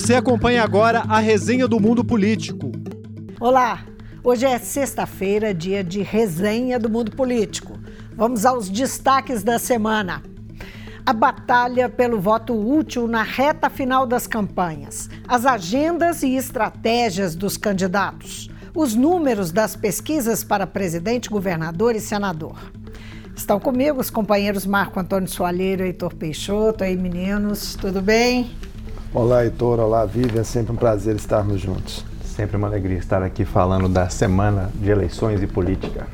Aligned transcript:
Você 0.00 0.14
acompanha 0.14 0.62
agora 0.62 1.00
a 1.06 1.18
resenha 1.18 1.68
do 1.68 1.78
Mundo 1.78 2.02
Político. 2.02 2.72
Olá, 3.38 3.84
hoje 4.24 4.46
é 4.46 4.58
sexta-feira, 4.58 5.52
dia 5.52 5.84
de 5.84 6.00
resenha 6.00 6.78
do 6.78 6.88
Mundo 6.88 7.14
Político. 7.14 7.78
Vamos 8.16 8.46
aos 8.46 8.70
destaques 8.70 9.42
da 9.42 9.58
semana. 9.58 10.22
A 11.04 11.12
batalha 11.12 11.86
pelo 11.86 12.18
voto 12.18 12.54
útil 12.54 13.06
na 13.06 13.22
reta 13.22 13.68
final 13.68 14.06
das 14.06 14.26
campanhas, 14.26 15.10
as 15.28 15.44
agendas 15.44 16.22
e 16.22 16.34
estratégias 16.34 17.34
dos 17.36 17.58
candidatos, 17.58 18.48
os 18.74 18.94
números 18.94 19.52
das 19.52 19.76
pesquisas 19.76 20.42
para 20.42 20.66
presidente, 20.66 21.28
governador 21.28 21.94
e 21.94 22.00
senador. 22.00 22.56
Estão 23.36 23.60
comigo 23.60 24.00
os 24.00 24.08
companheiros 24.08 24.64
Marco 24.64 24.98
Antônio 24.98 25.28
Soalheiro 25.28 25.84
Heitor 25.84 26.14
Peixoto. 26.14 26.84
Aí, 26.84 26.96
meninos, 26.96 27.74
tudo 27.74 28.00
bem? 28.00 28.50
Olá, 29.12 29.42
Heitor. 29.44 29.80
Olá, 29.80 30.06
Vivian. 30.06 30.42
É 30.42 30.44
sempre 30.44 30.72
um 30.72 30.76
prazer 30.76 31.16
estarmos 31.16 31.60
juntos. 31.60 32.04
Sempre 32.24 32.56
uma 32.56 32.68
alegria 32.68 32.96
estar 32.96 33.24
aqui 33.24 33.44
falando 33.44 33.88
da 33.88 34.08
semana 34.08 34.70
de 34.72 34.88
eleições 34.88 35.42
e 35.42 35.48
política. 35.48 36.06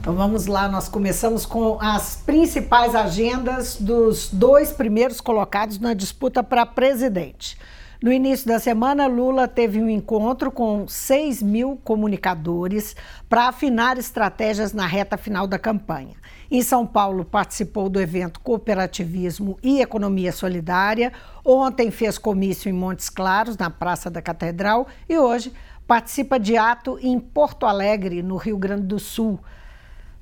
Então 0.00 0.14
vamos 0.14 0.46
lá, 0.46 0.68
nós 0.68 0.88
começamos 0.88 1.46
com 1.46 1.78
as 1.80 2.16
principais 2.26 2.92
agendas 2.96 3.76
dos 3.76 4.28
dois 4.32 4.72
primeiros 4.72 5.20
colocados 5.20 5.78
na 5.78 5.94
disputa 5.94 6.42
para 6.42 6.66
presidente. 6.66 7.56
No 8.04 8.12
início 8.12 8.46
da 8.46 8.58
semana, 8.58 9.06
Lula 9.06 9.48
teve 9.48 9.82
um 9.82 9.88
encontro 9.88 10.52
com 10.52 10.86
6 10.86 11.42
mil 11.42 11.80
comunicadores 11.82 12.94
para 13.30 13.48
afinar 13.48 13.96
estratégias 13.96 14.74
na 14.74 14.86
reta 14.86 15.16
final 15.16 15.46
da 15.46 15.58
campanha. 15.58 16.14
Em 16.50 16.60
São 16.60 16.86
Paulo, 16.86 17.24
participou 17.24 17.88
do 17.88 17.98
evento 17.98 18.40
Cooperativismo 18.40 19.58
e 19.62 19.80
Economia 19.80 20.32
Solidária. 20.32 21.14
Ontem 21.42 21.90
fez 21.90 22.18
comício 22.18 22.68
em 22.68 22.74
Montes 22.74 23.08
Claros, 23.08 23.56
na 23.56 23.70
Praça 23.70 24.10
da 24.10 24.20
Catedral, 24.20 24.86
e 25.08 25.16
hoje 25.16 25.50
participa 25.86 26.38
de 26.38 26.58
ato 26.58 26.98
em 27.00 27.18
Porto 27.18 27.64
Alegre, 27.64 28.22
no 28.22 28.36
Rio 28.36 28.58
Grande 28.58 28.82
do 28.82 28.98
Sul. 28.98 29.40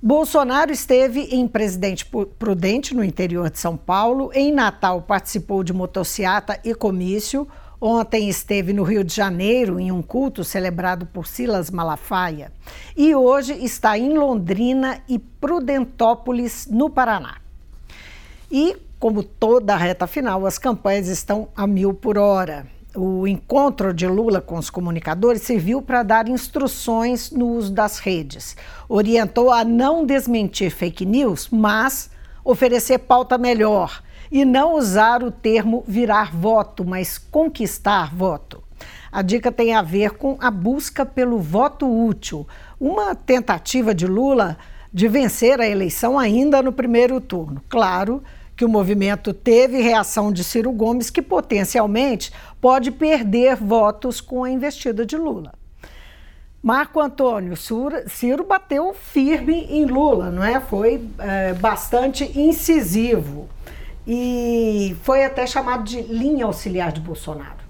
Bolsonaro 0.01 0.71
esteve 0.71 1.29
em 1.33 1.49
Presidente 1.49 2.07
Prudente, 2.39 2.95
no 2.95 3.03
interior 3.03 3.51
de 3.51 3.59
São 3.59 3.77
Paulo. 3.77 4.31
Em 4.35 4.53
Natal, 4.53 5.03
participou 5.03 5.65
de 5.65 5.73
motociata 5.73 6.61
e 6.65 6.75
comício. 6.77 7.49
Ontem 7.85 8.29
esteve 8.29 8.73
no 8.73 8.85
Rio 8.85 9.03
de 9.03 9.13
Janeiro 9.13 9.81
em 9.81 9.91
um 9.91 10.01
culto 10.03 10.45
celebrado 10.45 11.05
por 11.05 11.27
Silas 11.27 11.69
Malafaia. 11.69 12.53
E 12.97 13.13
hoje 13.13 13.55
está 13.55 13.99
em 13.99 14.17
Londrina 14.17 15.03
e 15.09 15.19
Prudentópolis, 15.19 16.69
no 16.71 16.89
Paraná. 16.89 17.39
E, 18.49 18.77
como 19.01 19.25
toda 19.25 19.75
a 19.75 19.77
reta 19.77 20.07
final, 20.07 20.47
as 20.47 20.59
campanhas 20.59 21.09
estão 21.09 21.49
a 21.57 21.67
mil 21.67 21.93
por 21.93 22.17
hora 22.17 22.69
o 22.95 23.27
encontro 23.27 23.95
de 23.95 24.07
Lula 24.07 24.41
com 24.41 24.59
os 24.59 24.69
comunicadores 24.69 25.41
serviu 25.43 25.81
para 25.81 26.03
dar 26.03 26.29
instruções 26.29 27.31
no 27.31 27.49
uso 27.49 27.73
das 27.73 27.99
redes. 27.99 28.55
Orientou 28.87 29.51
a 29.51 29.65
não 29.65 30.05
desmentir 30.05 30.71
fake 30.71 31.07
news, 31.07 31.49
mas 31.51 32.11
oferecer 32.45 32.99
pauta 32.99 33.39
melhor 33.39 34.03
e 34.33 34.47
não 34.47 34.77
usar 34.77 35.23
o 35.23 35.31
termo 35.31 35.85
virar 35.87 36.35
voto, 36.35 36.87
mas 36.87 37.19
conquistar 37.19 38.17
voto. 38.17 38.63
A 39.13 39.21
dica 39.21 39.53
tem 39.53 39.75
a 39.75 39.83
ver 39.83 40.13
com 40.13 40.39
a 40.41 40.51
busca 40.51 41.05
pelo 41.05 41.39
voto 41.39 41.87
útil, 41.87 42.49
uma 42.81 43.15
tentativa 43.15 43.95
de 43.95 44.07
Lula 44.07 44.57
de 44.91 45.07
vencer 45.07 45.61
a 45.61 45.69
eleição 45.69 46.19
ainda 46.19 46.63
no 46.63 46.73
primeiro 46.73 47.21
turno. 47.21 47.63
Claro 47.69 48.23
que 48.57 48.65
o 48.65 48.69
movimento 48.71 49.35
teve 49.35 49.83
reação 49.83 50.33
de 50.33 50.43
Ciro 50.43 50.73
Gomes, 50.73 51.11
que 51.11 51.21
potencialmente 51.21 52.33
pode 52.59 52.91
perder 52.91 53.57
votos 53.57 54.19
com 54.19 54.45
a 54.45 54.51
investida 54.51 55.05
de 55.05 55.17
Lula. 55.17 55.53
Marco 56.63 57.01
Antônio, 57.01 57.55
Ciro 57.57 58.45
bateu 58.49 58.95
firme 58.95 59.67
em 59.69 59.85
Lula, 59.85 60.31
não 60.31 60.43
é? 60.43 60.59
Foi 60.59 61.07
é, 61.19 61.53
bastante 61.55 62.25
incisivo 62.39 63.49
e 64.07 64.97
foi 65.03 65.25
até 65.25 65.47
chamado 65.47 65.85
de 65.85 66.01
linha 66.03 66.45
auxiliar 66.45 66.93
de 66.93 67.01
Bolsonaro. 67.01 67.63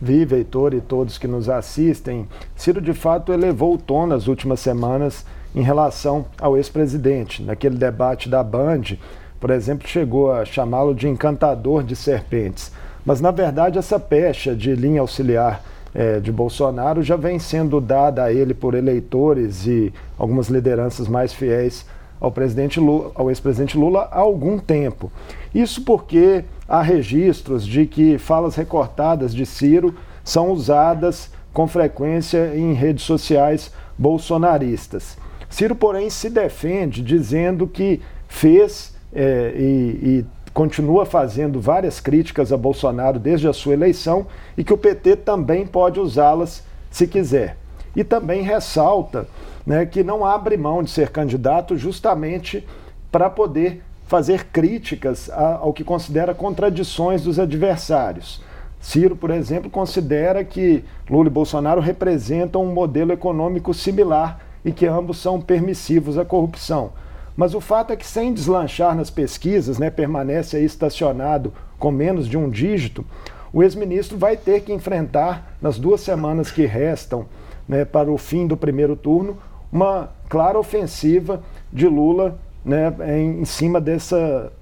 Vive, 0.00 0.36
Heitor 0.36 0.74
e 0.74 0.80
todos 0.80 1.18
que 1.18 1.26
nos 1.26 1.48
assistem, 1.48 2.28
Ciro 2.54 2.80
de 2.80 2.92
fato 2.92 3.32
elevou 3.32 3.74
o 3.74 3.78
tom 3.78 4.06
nas 4.06 4.28
últimas 4.28 4.60
semanas 4.60 5.24
em 5.54 5.62
relação 5.62 6.26
ao 6.40 6.56
ex-presidente. 6.56 7.42
Naquele 7.42 7.76
debate 7.76 8.28
da 8.28 8.42
Band, 8.42 8.96
por 9.40 9.50
exemplo, 9.50 9.88
chegou 9.88 10.32
a 10.32 10.44
chamá-lo 10.44 10.94
de 10.94 11.08
encantador 11.08 11.82
de 11.82 11.96
serpentes. 11.96 12.70
Mas, 13.04 13.20
na 13.20 13.30
verdade, 13.30 13.78
essa 13.78 13.98
pecha 13.98 14.54
de 14.54 14.74
linha 14.74 15.00
auxiliar 15.00 15.62
é, 15.94 16.20
de 16.20 16.30
Bolsonaro 16.30 17.02
já 17.02 17.16
vem 17.16 17.38
sendo 17.38 17.80
dada 17.80 18.22
a 18.24 18.32
ele 18.32 18.54
por 18.54 18.74
eleitores 18.74 19.66
e 19.66 19.92
algumas 20.16 20.48
lideranças 20.48 21.08
mais 21.08 21.32
fiéis 21.32 21.86
ao, 22.20 22.30
presidente 22.30 22.80
Lula, 22.80 23.12
ao 23.14 23.30
ex-presidente 23.30 23.76
Lula 23.76 24.08
há 24.10 24.18
algum 24.18 24.58
tempo. 24.58 25.10
Isso 25.54 25.82
porque 25.82 26.44
há 26.68 26.82
registros 26.82 27.66
de 27.66 27.86
que 27.86 28.18
falas 28.18 28.54
recortadas 28.54 29.34
de 29.34 29.46
Ciro 29.46 29.94
são 30.24 30.50
usadas 30.50 31.30
com 31.52 31.66
frequência 31.66 32.52
em 32.54 32.72
redes 32.72 33.04
sociais 33.04 33.72
bolsonaristas. 33.96 35.16
Ciro, 35.48 35.74
porém, 35.74 36.10
se 36.10 36.28
defende 36.28 37.02
dizendo 37.02 37.66
que 37.66 38.00
fez 38.28 38.94
é, 39.14 39.54
e, 39.56 40.18
e 40.20 40.26
continua 40.52 41.06
fazendo 41.06 41.60
várias 41.60 42.00
críticas 42.00 42.52
a 42.52 42.56
Bolsonaro 42.56 43.18
desde 43.18 43.48
a 43.48 43.52
sua 43.52 43.72
eleição 43.72 44.26
e 44.56 44.64
que 44.64 44.72
o 44.72 44.78
PT 44.78 45.16
também 45.16 45.66
pode 45.66 45.98
usá-las 45.98 46.62
se 46.90 47.06
quiser. 47.06 47.56
E 47.96 48.04
também 48.04 48.42
ressalta 48.42 49.26
né, 49.68 49.84
que 49.84 50.02
não 50.02 50.24
abre 50.24 50.56
mão 50.56 50.82
de 50.82 50.88
ser 50.88 51.10
candidato 51.10 51.76
justamente 51.76 52.66
para 53.12 53.28
poder 53.28 53.82
fazer 54.06 54.46
críticas 54.46 55.28
ao 55.28 55.74
que 55.74 55.84
considera 55.84 56.32
contradições 56.32 57.22
dos 57.22 57.38
adversários. 57.38 58.40
Ciro, 58.80 59.14
por 59.14 59.30
exemplo, 59.30 59.68
considera 59.68 60.42
que 60.42 60.82
Lula 61.10 61.26
e 61.26 61.30
Bolsonaro 61.30 61.82
representam 61.82 62.64
um 62.64 62.72
modelo 62.72 63.12
econômico 63.12 63.74
similar 63.74 64.40
e 64.64 64.72
que 64.72 64.86
ambos 64.86 65.18
são 65.18 65.38
permissivos 65.38 66.16
à 66.16 66.24
corrupção. 66.24 66.92
Mas 67.36 67.52
o 67.52 67.60
fato 67.60 67.92
é 67.92 67.96
que, 67.96 68.06
sem 68.06 68.32
deslanchar 68.32 68.96
nas 68.96 69.10
pesquisas, 69.10 69.78
né, 69.78 69.90
permanece 69.90 70.56
aí 70.56 70.64
estacionado 70.64 71.52
com 71.78 71.90
menos 71.90 72.26
de 72.26 72.38
um 72.38 72.48
dígito, 72.48 73.04
o 73.52 73.62
ex-ministro 73.62 74.16
vai 74.16 74.34
ter 74.34 74.62
que 74.62 74.72
enfrentar, 74.72 75.56
nas 75.60 75.78
duas 75.78 76.00
semanas 76.00 76.50
que 76.50 76.64
restam 76.64 77.26
né, 77.68 77.84
para 77.84 78.10
o 78.10 78.16
fim 78.16 78.46
do 78.46 78.56
primeiro 78.56 78.96
turno, 78.96 79.36
uma 79.72 80.10
clara 80.28 80.58
ofensiva 80.58 81.42
de 81.72 81.86
Lula 81.86 82.38
né, 82.64 82.92
em, 83.16 83.40
em 83.40 83.44
cima 83.44 83.80
dessa 83.80 84.52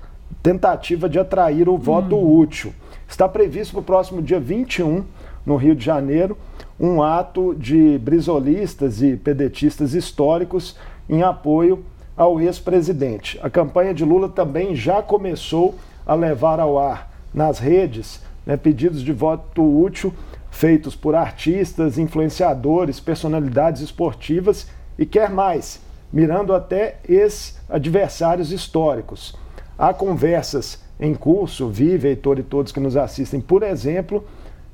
tentativa 0.43 1.09
de 1.09 1.19
atrair 1.19 1.69
o 1.69 1.77
voto 1.77 2.17
hum. 2.17 2.39
útil. 2.39 2.73
Está 3.09 3.29
previsto 3.29 3.73
para 3.73 3.81
o 3.81 3.85
próximo 3.85 4.21
dia 4.21 4.41
21, 4.41 5.05
no 5.45 5.57
Rio 5.57 5.75
de 5.77 5.85
Janeiro, 5.85 6.37
um 6.79 7.03
ato 7.03 7.55
de 7.55 7.99
brisolistas 7.99 9.01
e 9.01 9.17
pedetistas 9.17 9.95
históricos 9.95 10.77
em 11.09 11.23
apoio 11.23 11.85
ao 12.17 12.41
ex-presidente. 12.41 13.39
A 13.43 13.49
campanha 13.49 13.95
de 13.95 14.05
Lula 14.05 14.29
também 14.29 14.75
já 14.75 15.01
começou 15.03 15.77
a 16.05 16.15
levar 16.15 16.59
ao 16.59 16.79
ar 16.79 17.11
nas 17.33 17.59
redes 17.59 18.21
né, 18.45 18.57
pedidos 18.57 19.03
de 19.03 19.13
voto 19.13 19.63
útil 19.63 20.13
feitos 20.51 20.97
por 20.97 21.15
artistas, 21.15 21.99
influenciadores, 21.99 22.99
personalidades 22.99 23.83
esportivas 23.83 24.67
e 24.99 25.05
quer 25.05 25.31
mais, 25.31 25.81
mirando 26.13 26.55
até 26.55 26.97
ex-adversários 27.09 28.53
históricos. 28.53 29.35
Há 29.79 29.93
conversas 29.93 30.83
em 30.99 31.15
curso, 31.15 31.69
vive, 31.69 32.09
Heitor 32.09 32.39
e 32.39 32.43
todos 32.43 32.73
que 32.73 32.81
nos 32.81 32.97
assistem, 32.97 33.41
por 33.41 33.63
exemplo, 33.63 34.25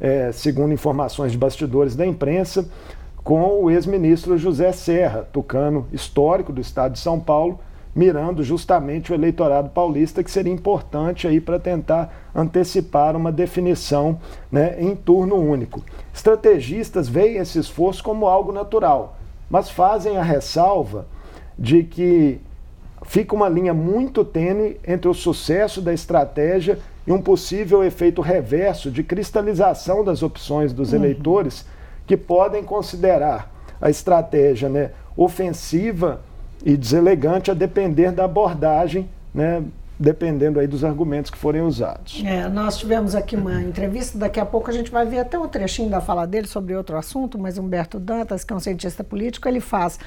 é, 0.00 0.30
segundo 0.32 0.72
informações 0.72 1.32
de 1.32 1.38
bastidores 1.38 1.96
da 1.96 2.06
imprensa, 2.06 2.68
com 3.24 3.62
o 3.62 3.70
ex-ministro 3.70 4.36
José 4.36 4.72
Serra, 4.72 5.28
tucano 5.32 5.86
histórico 5.92 6.52
do 6.52 6.60
estado 6.60 6.92
de 6.92 6.98
São 6.98 7.20
Paulo, 7.20 7.60
mirando 7.94 8.42
justamente 8.42 9.12
o 9.12 9.14
eleitorado 9.14 9.68
paulista, 9.68 10.24
que 10.24 10.30
seria 10.30 10.52
importante 10.52 11.26
aí 11.26 11.40
para 11.40 11.58
tentar 11.58 12.30
antecipar 12.34 13.14
uma 13.14 13.30
definição 13.30 14.18
né, 14.50 14.76
em 14.78 14.96
turno 14.96 15.36
único. 15.36 15.84
Estrategistas 16.12 17.08
veem 17.08 17.36
esse 17.36 17.58
esforço 17.58 18.02
como 18.02 18.26
algo 18.26 18.50
natural, 18.50 19.18
mas 19.52 19.68
fazem 19.68 20.16
a 20.16 20.22
ressalva 20.22 21.06
de 21.58 21.82
que 21.82 22.40
fica 23.04 23.34
uma 23.34 23.50
linha 23.50 23.74
muito 23.74 24.24
tênue 24.24 24.80
entre 24.82 25.10
o 25.10 25.12
sucesso 25.12 25.82
da 25.82 25.92
estratégia 25.92 26.78
e 27.06 27.12
um 27.12 27.20
possível 27.20 27.84
efeito 27.84 28.22
reverso 28.22 28.90
de 28.90 29.02
cristalização 29.02 30.02
das 30.02 30.22
opções 30.22 30.72
dos 30.72 30.92
uhum. 30.92 31.00
eleitores 31.00 31.66
que 32.06 32.16
podem 32.16 32.64
considerar 32.64 33.52
a 33.78 33.90
estratégia 33.90 34.70
né, 34.70 34.92
ofensiva 35.14 36.22
e 36.64 36.74
deselegante 36.74 37.50
a 37.50 37.54
depender 37.54 38.10
da 38.10 38.24
abordagem 38.24 39.06
né, 39.34 39.62
dependendo 39.98 40.58
aí 40.58 40.66
dos 40.66 40.84
argumentos 40.84 41.30
que 41.30 41.38
forem 41.38 41.62
usados. 41.62 42.22
É, 42.24 42.48
nós 42.48 42.76
tivemos 42.76 43.14
aqui 43.14 43.36
uma 43.36 43.60
entrevista, 43.62 44.18
daqui 44.18 44.40
a 44.40 44.46
pouco 44.46 44.70
a 44.70 44.72
gente 44.72 44.90
vai 44.90 45.06
ver 45.06 45.20
até 45.20 45.38
um 45.38 45.48
trechinho 45.48 45.90
da 45.90 46.00
fala 46.00 46.26
dele 46.26 46.46
sobre 46.46 46.74
outro 46.74 46.96
assunto, 46.96 47.38
mas 47.38 47.58
Humberto 47.58 48.00
Dantas, 48.00 48.42
que 48.42 48.52
é 48.52 48.56
um 48.56 48.60
cientista 48.60 49.04
político, 49.04 49.48
ele 49.48 49.60
faz 49.60 49.98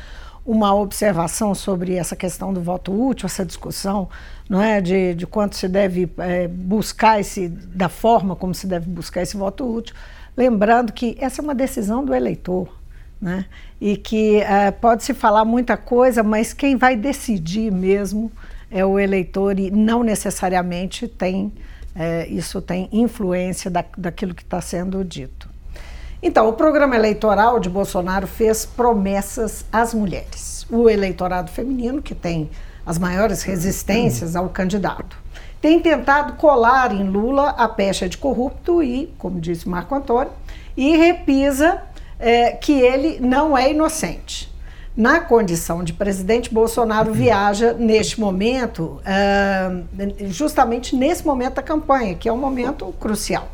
uma 0.45 0.75
observação 0.75 1.55
sobre 1.55 1.95
essa 1.95 2.15
questão 2.15 2.53
do 2.53 2.61
voto 2.61 2.91
útil, 2.91 3.25
essa 3.25 3.43
discussão, 3.43 4.07
não 4.47 4.61
é, 4.61 4.79
de, 4.79 5.15
de 5.15 5.25
quanto 5.25 5.55
se 5.55 5.67
deve 5.67 6.11
é, 6.19 6.47
buscar 6.47 7.19
esse, 7.19 7.47
da 7.47 7.89
forma 7.89 8.35
como 8.35 8.53
se 8.53 8.67
deve 8.67 8.87
buscar 8.87 9.23
esse 9.23 9.35
voto 9.35 9.65
útil, 9.65 9.95
lembrando 10.37 10.93
que 10.93 11.17
essa 11.19 11.41
é 11.41 11.43
uma 11.43 11.55
decisão 11.55 12.05
do 12.05 12.13
eleitor, 12.13 12.69
né, 13.19 13.45
e 13.81 13.97
que 13.97 14.37
é, 14.41 14.69
pode 14.69 15.03
se 15.03 15.13
falar 15.15 15.45
muita 15.45 15.77
coisa, 15.77 16.21
mas 16.21 16.53
quem 16.53 16.75
vai 16.75 16.95
decidir 16.95 17.71
mesmo 17.71 18.31
é 18.69 18.85
o 18.85 18.99
eleitor 18.99 19.59
e 19.59 19.71
não 19.71 20.03
necessariamente 20.03 21.07
tem 21.07 21.51
é, 21.95 22.27
isso 22.27 22.61
tem 22.61 22.89
influência 22.91 23.71
da, 23.71 23.83
daquilo 23.97 24.35
que 24.35 24.43
está 24.43 24.59
sendo 24.59 25.03
dito. 25.03 25.49
Então, 26.21 26.49
o 26.49 26.53
programa 26.53 26.95
eleitoral 26.95 27.59
de 27.59 27.69
Bolsonaro 27.69 28.27
fez 28.27 28.65
promessas 28.65 29.63
às 29.71 29.93
mulheres. 29.93 30.65
O 30.69 30.89
eleitorado 30.89 31.51
feminino, 31.51 32.01
que 32.01 32.13
tem 32.13 32.49
as 32.85 32.97
maiores 32.97 33.43
resistências 33.43 34.35
ao 34.35 34.49
candidato, 34.49 35.17
tem 35.61 35.79
tentado 35.79 36.33
colar 36.33 36.93
em 36.93 37.07
Lula 37.07 37.49
a 37.51 37.67
pecha 37.67 38.09
de 38.09 38.17
corrupto 38.17 38.83
e, 38.83 39.13
como 39.17 39.39
disse 39.39 39.67
Marco 39.69 39.95
Antônio, 39.95 40.31
e 40.75 40.97
repisa 40.97 41.81
é, 42.19 42.51
que 42.51 42.73
ele 42.73 43.19
não 43.19 43.57
é 43.57 43.71
inocente. 43.71 44.53
Na 44.95 45.19
condição 45.19 45.83
de 45.83 45.91
presidente, 45.91 46.53
Bolsonaro 46.53 47.11
viaja 47.11 47.73
neste 47.73 48.17
momento, 48.17 49.01
uh, 49.01 50.27
justamente 50.27 50.95
nesse 50.95 51.25
momento 51.25 51.55
da 51.55 51.61
campanha, 51.61 52.15
que 52.15 52.29
é 52.29 52.31
um 52.31 52.37
momento 52.37 52.93
crucial. 52.97 53.49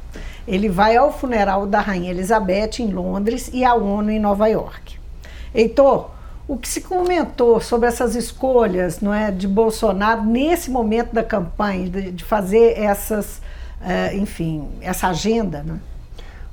Ele 0.47 0.69
vai 0.69 0.95
ao 0.95 1.11
funeral 1.11 1.65
da 1.65 1.79
Rainha 1.79 2.11
Elizabeth 2.11 2.79
em 2.79 2.91
Londres 2.91 3.49
e 3.51 3.65
à 3.65 3.73
ONU 3.73 4.11
em 4.11 4.19
Nova 4.19 4.47
York. 4.49 4.99
Heitor, 5.53 6.11
o 6.47 6.57
que 6.57 6.69
se 6.69 6.81
comentou 6.81 7.59
sobre 7.59 7.87
essas 7.87 8.13
escolhas 8.15 9.01
não 9.01 9.11
é, 9.11 9.31
de 9.31 9.47
Bolsonaro 9.47 10.23
nesse 10.23 10.69
momento 10.69 11.11
da 11.11 11.23
campanha, 11.23 11.89
de, 11.89 12.11
de 12.11 12.23
fazer 12.23 12.77
essas, 12.77 13.41
uh, 13.81 14.15
enfim, 14.15 14.69
essa 14.79 15.07
agenda? 15.07 15.63
Né? 15.63 15.79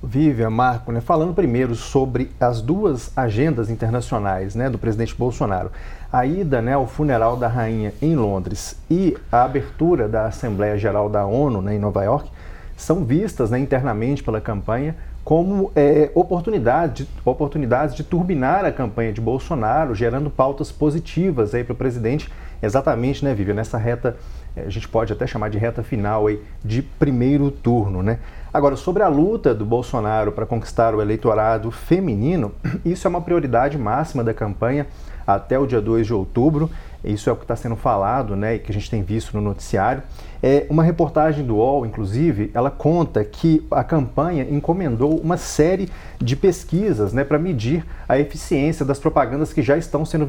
Vivian, 0.03 0.50
Marco, 0.50 0.93
né, 0.93 1.00
falando 1.00 1.35
primeiro 1.35 1.75
sobre 1.75 2.31
as 2.39 2.62
duas 2.62 3.11
agendas 3.17 3.69
internacionais 3.69 4.55
né, 4.55 4.71
do 4.71 4.79
presidente 4.79 5.15
Bolsonaro. 5.15 5.73
A 6.12 6.25
ida 6.25 6.62
né, 6.62 6.75
ao 6.75 6.87
funeral 6.87 7.37
da 7.37 7.49
rainha 7.49 7.93
em 8.00 8.15
Londres 8.15 8.77
e 8.89 9.17
a 9.31 9.43
abertura 9.43 10.09
da 10.09 10.27
Assembleia 10.27 10.79
Geral 10.79 11.09
da 11.09 11.27
ONU 11.27 11.61
né, 11.61 11.75
em 11.75 11.79
Nova 11.79 12.05
York 12.05 12.31
são 12.77 13.05
vistas 13.05 13.50
né, 13.50 13.59
internamente 13.59 14.23
pela 14.23 14.41
campanha 14.41 14.95
como 15.29 15.71
é, 15.77 16.11
oportunidade, 16.15 17.06
oportunidades 17.23 17.95
de 17.95 18.03
turbinar 18.03 18.65
a 18.65 18.73
campanha 18.73 19.12
de 19.12 19.21
Bolsonaro, 19.21 19.95
gerando 19.95 20.31
pautas 20.31 20.73
positivas 20.73 21.50
para 21.50 21.73
o 21.75 21.77
presidente, 21.77 22.31
exatamente, 22.62 23.23
né, 23.23 23.35
Vivian, 23.35 23.53
nessa 23.53 23.77
reta, 23.77 24.17
é, 24.56 24.62
a 24.62 24.71
gente 24.71 24.89
pode 24.89 25.12
até 25.12 25.27
chamar 25.27 25.50
de 25.50 25.59
reta 25.59 25.83
final 25.83 26.29
aí, 26.29 26.43
de 26.65 26.81
primeiro 26.81 27.50
turno. 27.50 28.03
Né? 28.03 28.21
Agora, 28.59 28.75
sobre 28.75 29.05
a 29.05 29.09
luta 29.09 29.55
do 29.55 29.65
Bolsonaro 29.65 30.33
para 30.33 30.45
conquistar 30.45 30.93
o 30.93 31.01
eleitorado 31.01 31.71
feminino, 31.71 32.51
isso 32.85 33.07
é 33.07 33.09
uma 33.09 33.21
prioridade 33.21 33.79
máxima 33.79 34.25
da 34.25 34.35
campanha 34.35 34.89
até 35.25 35.57
o 35.57 35.65
dia 35.65 35.81
2 35.81 36.09
de 36.09 36.13
outubro. 36.13 36.69
Isso 37.05 37.31
é 37.31 37.33
o 37.33 37.37
que 37.37 37.45
está 37.45 37.55
sendo 37.55 37.77
falado 37.77 38.35
né, 38.35 38.57
e 38.57 38.59
que 38.59 38.73
a 38.73 38.75
gente 38.75 38.91
tem 38.91 39.01
visto 39.01 39.33
no 39.37 39.41
noticiário. 39.41 40.03
É, 40.43 40.67
uma 40.69 40.83
reportagem 40.83 41.47
do 41.47 41.59
UOL, 41.59 41.87
inclusive, 41.87 42.51
ela 42.53 42.69
conta 42.69 43.25
que 43.25 43.65
a 43.71 43.85
campanha 43.85 44.45
encomendou 44.51 45.17
uma 45.21 45.37
série 45.37 45.89
de 46.19 46.35
pesquisas 46.35 47.13
né, 47.13 47.23
para 47.23 47.39
medir 47.39 47.87
a 48.09 48.19
eficiência 48.19 48.85
das 48.85 48.99
propagandas 48.99 49.53
que 49.53 49.63
já 49.63 49.79
estão 49.79 50.05
sendo 50.05 50.27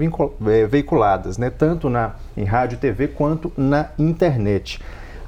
é, 0.47 0.67
veiculadas, 0.67 1.39
né, 1.39 1.49
tanto 1.49 1.89
na, 1.89 2.13
em 2.37 2.43
rádio 2.43 2.75
e 2.75 2.79
TV 2.79 3.07
quanto 3.07 3.51
na 3.57 3.89
internet. 3.97 4.79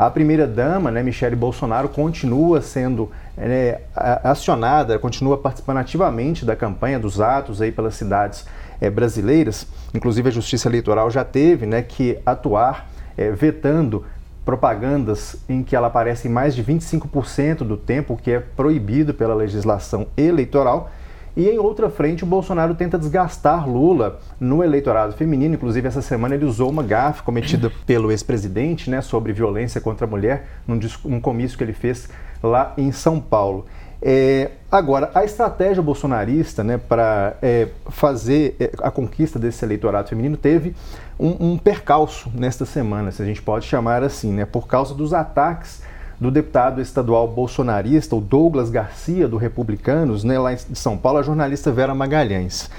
A 0.02 0.10
primeira-dama, 0.10 0.90
né, 0.90 1.04
Michele 1.04 1.36
Bolsonaro, 1.36 1.88
continua 1.88 2.60
sendo 2.60 3.12
é, 3.38 3.82
acionada, 4.24 4.98
continua 4.98 5.38
participando 5.38 5.78
ativamente 5.78 6.44
da 6.44 6.56
campanha, 6.56 6.98
dos 6.98 7.22
atos 7.22 7.62
aí 7.62 7.72
pelas 7.72 7.94
cidades 7.94 8.44
é, 8.82 8.90
brasileiras. 8.90 9.68
Inclusive, 9.94 10.30
a 10.30 10.32
Justiça 10.32 10.68
Eleitoral 10.68 11.12
já 11.12 11.24
teve 11.24 11.68
né, 11.68 11.84
que 11.84 12.18
atuar 12.26 12.90
é, 13.16 13.30
vetando 13.30 14.04
propagandas 14.44 15.36
em 15.48 15.62
que 15.62 15.76
ela 15.76 15.86
aparece 15.86 16.28
em 16.28 16.32
mais 16.32 16.56
de 16.56 16.64
25% 16.64 17.58
do 17.58 17.78
tempo, 17.78 18.16
o 18.16 18.18
que 18.18 18.32
é 18.32 18.40
proibido 18.40 19.14
pela 19.14 19.36
legislação 19.36 20.08
eleitoral. 20.18 20.90
E 21.36 21.48
em 21.48 21.58
outra 21.58 21.90
frente, 21.90 22.24
o 22.24 22.28
Bolsonaro 22.28 22.76
tenta 22.76 22.98
desgastar 22.98 23.70
Lula 23.70 24.20
no 24.40 24.64
eleitorado 24.64 25.14
feminino. 25.14 25.56
Inclusive, 25.56 25.88
essa 25.88 26.02
semana 26.02 26.36
ele 26.36 26.46
usou 26.46 26.70
uma 26.70 26.84
gafe 26.84 27.24
cometida 27.24 27.72
pelo 27.86 28.12
ex-presidente 28.12 28.90
né, 28.90 29.02
sobre 29.02 29.32
violência 29.32 29.80
contra 29.80 30.06
a 30.06 30.10
mulher, 30.10 30.48
num, 30.68 30.80
num 31.06 31.22
comício 31.22 31.58
que 31.58 31.64
ele 31.64 31.74
fez 31.74 32.10
lá 32.44 32.74
em 32.78 32.92
São 32.92 33.20
Paulo. 33.20 33.66
É, 34.04 34.50
agora, 34.72 35.12
a 35.14 35.24
estratégia 35.24 35.82
bolsonarista 35.84 36.64
né, 36.64 36.78
para 36.78 37.36
é, 37.40 37.68
fazer 37.88 38.56
é, 38.60 38.72
a 38.80 38.90
conquista 38.90 39.38
desse 39.38 39.64
eleitorado 39.64 40.10
feminino 40.10 40.36
teve 40.36 40.76
um, 41.20 41.52
um, 41.52 41.58
percalço 41.58 42.32
nesta 42.34 42.66
semana, 42.66 43.12
se 43.12 43.22
a 43.22 43.26
gente 43.26 43.44
pode 43.44 43.66
chamar 43.66 44.02
assim, 44.02 44.34
né, 44.34 44.44
por 44.44 44.68
causa 44.68 44.96
dos 44.96 45.14
ataques 45.14 45.84
do 46.22 46.30
deputado 46.30 46.80
estadual 46.80 47.28
bolsonarista, 47.28 48.16
o 48.16 48.22
Douglas 48.22 48.70
Garcia, 48.70 49.28
do 49.28 49.38
Republicanos, 49.38 50.24
né, 50.24 50.38
lá 50.38 50.54
em 50.54 50.58
São 50.58 50.96
Paulo, 50.96 51.18
a 51.18 51.24
jornalista 51.24 51.72
Vera 51.72 51.96
Magalhães. 51.96 52.70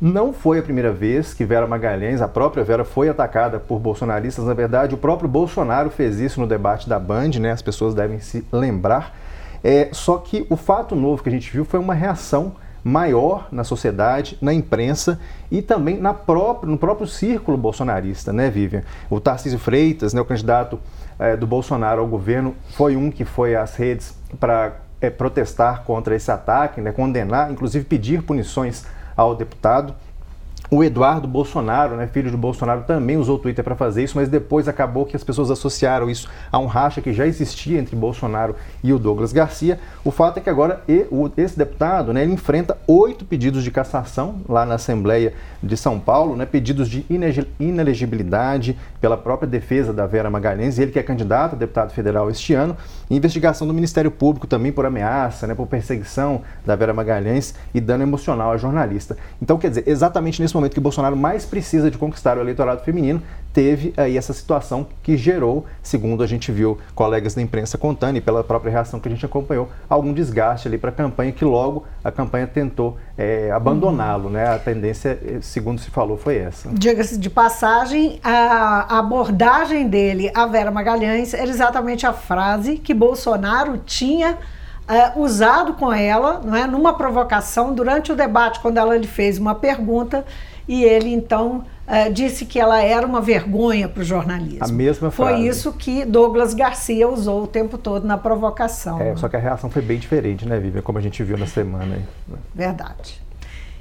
Não 0.00 0.32
foi 0.32 0.60
a 0.60 0.62
primeira 0.62 0.92
vez 0.92 1.34
que 1.34 1.44
Vera 1.44 1.66
Magalhães, 1.66 2.22
a 2.22 2.28
própria 2.28 2.62
Vera, 2.62 2.84
foi 2.84 3.08
atacada 3.08 3.58
por 3.58 3.80
bolsonaristas. 3.80 4.44
Na 4.44 4.54
verdade, 4.54 4.94
o 4.94 4.98
próprio 4.98 5.28
Bolsonaro 5.28 5.90
fez 5.90 6.20
isso 6.20 6.40
no 6.40 6.46
debate 6.46 6.88
da 6.88 6.98
Band, 7.00 7.30
né? 7.40 7.50
As 7.50 7.62
pessoas 7.62 7.94
devem 7.94 8.20
se 8.20 8.46
lembrar. 8.52 9.16
É, 9.62 9.88
só 9.92 10.18
que 10.18 10.46
o 10.48 10.56
fato 10.56 10.94
novo 10.94 11.22
que 11.22 11.28
a 11.28 11.32
gente 11.32 11.50
viu 11.50 11.64
foi 11.64 11.80
uma 11.80 11.94
reação 11.94 12.52
maior 12.84 13.48
na 13.50 13.64
sociedade, 13.64 14.36
na 14.42 14.52
imprensa 14.52 15.18
e 15.50 15.62
também 15.62 15.98
na 15.98 16.12
própria, 16.12 16.70
no 16.70 16.76
próprio 16.76 17.06
círculo 17.06 17.56
bolsonarista, 17.56 18.30
né, 18.30 18.50
Vivian? 18.50 18.82
O 19.08 19.18
Tarcísio 19.18 19.58
Freitas, 19.58 20.12
né, 20.12 20.20
o 20.20 20.24
candidato 20.24 20.78
é, 21.18 21.34
do 21.34 21.46
Bolsonaro 21.46 22.02
ao 22.02 22.06
governo, 22.06 22.54
foi 22.76 22.94
um 22.94 23.10
que 23.10 23.24
foi 23.24 23.56
às 23.56 23.74
redes 23.74 24.14
para 24.38 24.76
é, 25.00 25.08
protestar 25.08 25.82
contra 25.84 26.14
esse 26.14 26.30
ataque, 26.30 26.82
né, 26.82 26.92
condenar, 26.92 27.50
inclusive 27.50 27.86
pedir 27.86 28.22
punições 28.22 28.84
ao 29.16 29.34
deputado. 29.34 29.94
O 30.74 30.82
Eduardo 30.82 31.28
Bolsonaro, 31.28 31.94
né, 31.94 32.08
filho 32.08 32.32
do 32.32 32.36
Bolsonaro, 32.36 32.82
também 32.82 33.16
usou 33.16 33.36
o 33.36 33.38
Twitter 33.38 33.62
para 33.62 33.76
fazer 33.76 34.02
isso, 34.02 34.16
mas 34.16 34.28
depois 34.28 34.66
acabou 34.66 35.06
que 35.06 35.14
as 35.14 35.22
pessoas 35.22 35.48
associaram 35.48 36.10
isso 36.10 36.28
a 36.50 36.58
um 36.58 36.66
racha 36.66 37.00
que 37.00 37.12
já 37.12 37.24
existia 37.24 37.78
entre 37.78 37.94
Bolsonaro 37.94 38.56
e 38.82 38.92
o 38.92 38.98
Douglas 38.98 39.32
Garcia. 39.32 39.78
O 40.04 40.10
fato 40.10 40.38
é 40.38 40.40
que 40.40 40.50
agora 40.50 40.82
esse 41.36 41.56
deputado 41.56 42.12
né, 42.12 42.24
enfrenta 42.24 42.76
oito 42.88 43.24
pedidos 43.24 43.62
de 43.62 43.70
cassação 43.70 44.40
lá 44.48 44.66
na 44.66 44.74
Assembleia 44.74 45.34
de 45.62 45.76
São 45.76 46.00
Paulo, 46.00 46.34
né, 46.34 46.44
pedidos 46.44 46.88
de 46.88 47.06
inelegibilidade 47.60 48.76
pela 49.00 49.16
própria 49.16 49.48
defesa 49.48 49.92
da 49.92 50.08
Vera 50.08 50.28
Magalhães, 50.28 50.76
ele 50.80 50.90
que 50.90 50.98
é 50.98 51.04
candidato 51.04 51.54
a 51.54 51.56
deputado 51.56 51.92
federal 51.92 52.28
este 52.28 52.52
ano, 52.52 52.76
e 53.08 53.14
investigação 53.16 53.64
do 53.64 53.72
Ministério 53.72 54.10
Público 54.10 54.48
também 54.48 54.72
por 54.72 54.84
ameaça, 54.84 55.46
né, 55.46 55.54
por 55.54 55.68
perseguição 55.68 56.42
da 56.66 56.74
Vera 56.74 56.92
Magalhães 56.92 57.54
e 57.72 57.80
dano 57.80 58.02
emocional 58.02 58.50
à 58.50 58.56
jornalista. 58.56 59.16
Então, 59.40 59.56
quer 59.56 59.68
dizer, 59.68 59.84
exatamente 59.86 60.42
nesse 60.42 60.52
momento 60.52 60.63
que 60.72 60.80
Bolsonaro 60.80 61.16
mais 61.16 61.44
precisa 61.44 61.90
de 61.90 61.98
conquistar 61.98 62.38
o 62.38 62.40
eleitorado 62.40 62.82
feminino, 62.82 63.22
teve 63.54 63.94
aí 63.96 64.18
essa 64.18 64.32
situação 64.32 64.86
que 65.00 65.16
gerou, 65.16 65.64
segundo 65.80 66.24
a 66.24 66.26
gente 66.26 66.50
viu 66.50 66.76
colegas 66.92 67.34
da 67.34 67.40
imprensa 67.40 67.78
contando 67.78 68.16
e 68.16 68.20
pela 68.20 68.42
própria 68.42 68.72
reação 68.72 68.98
que 68.98 69.08
a 69.08 69.10
gente 69.10 69.24
acompanhou, 69.24 69.68
algum 69.88 70.12
desgaste 70.12 70.66
ali 70.66 70.76
para 70.76 70.90
a 70.90 70.92
campanha 70.92 71.30
que 71.30 71.44
logo 71.44 71.86
a 72.02 72.10
campanha 72.10 72.48
tentou 72.48 72.98
é, 73.16 73.52
abandoná-lo, 73.52 74.28
né? 74.28 74.48
A 74.48 74.58
tendência, 74.58 75.18
segundo 75.40 75.80
se 75.80 75.88
falou, 75.88 76.16
foi 76.16 76.36
essa. 76.36 76.68
Diga-se 76.72 77.16
de 77.16 77.30
passagem, 77.30 78.18
a 78.24 78.98
abordagem 78.98 79.88
dele, 79.88 80.32
a 80.34 80.46
Vera 80.46 80.72
Magalhães, 80.72 81.32
era 81.32 81.48
exatamente 81.48 82.04
a 82.06 82.12
frase 82.12 82.76
que 82.76 82.92
Bolsonaro 82.92 83.78
tinha 83.78 84.36
Uh, 84.84 85.22
usado 85.22 85.72
com 85.72 85.90
ela, 85.90 86.42
não 86.44 86.54
é, 86.54 86.66
numa 86.66 86.92
provocação 86.92 87.72
durante 87.72 88.12
o 88.12 88.14
debate, 88.14 88.60
quando 88.60 88.76
ela 88.76 88.94
lhe 88.98 89.06
fez 89.06 89.38
uma 89.38 89.54
pergunta 89.54 90.26
e 90.66 90.84
ele 90.84 91.12
então 91.12 91.64
uh, 91.86 92.12
disse 92.12 92.44
que 92.44 92.58
ela 92.58 92.80
era 92.82 93.06
uma 93.06 93.20
vergonha 93.20 93.88
para 93.88 94.00
o 94.00 94.04
jornalismo. 94.04 94.64
A 94.64 94.68
mesma 94.68 95.10
frase. 95.10 95.32
Foi 95.32 95.46
isso 95.46 95.72
que 95.72 96.04
Douglas 96.04 96.54
Garcia 96.54 97.08
usou 97.08 97.44
o 97.44 97.46
tempo 97.46 97.76
todo 97.78 98.06
na 98.06 98.16
provocação. 98.16 99.00
É, 99.00 99.16
só 99.16 99.28
que 99.28 99.36
a 99.36 99.40
reação 99.40 99.70
foi 99.70 99.82
bem 99.82 99.98
diferente, 99.98 100.46
né, 100.46 100.58
Vivian, 100.58 100.82
como 100.82 100.98
a 100.98 101.00
gente 101.00 101.22
viu 101.22 101.36
na 101.36 101.46
semana. 101.46 101.96
Aí. 101.96 102.02
Verdade. 102.54 103.24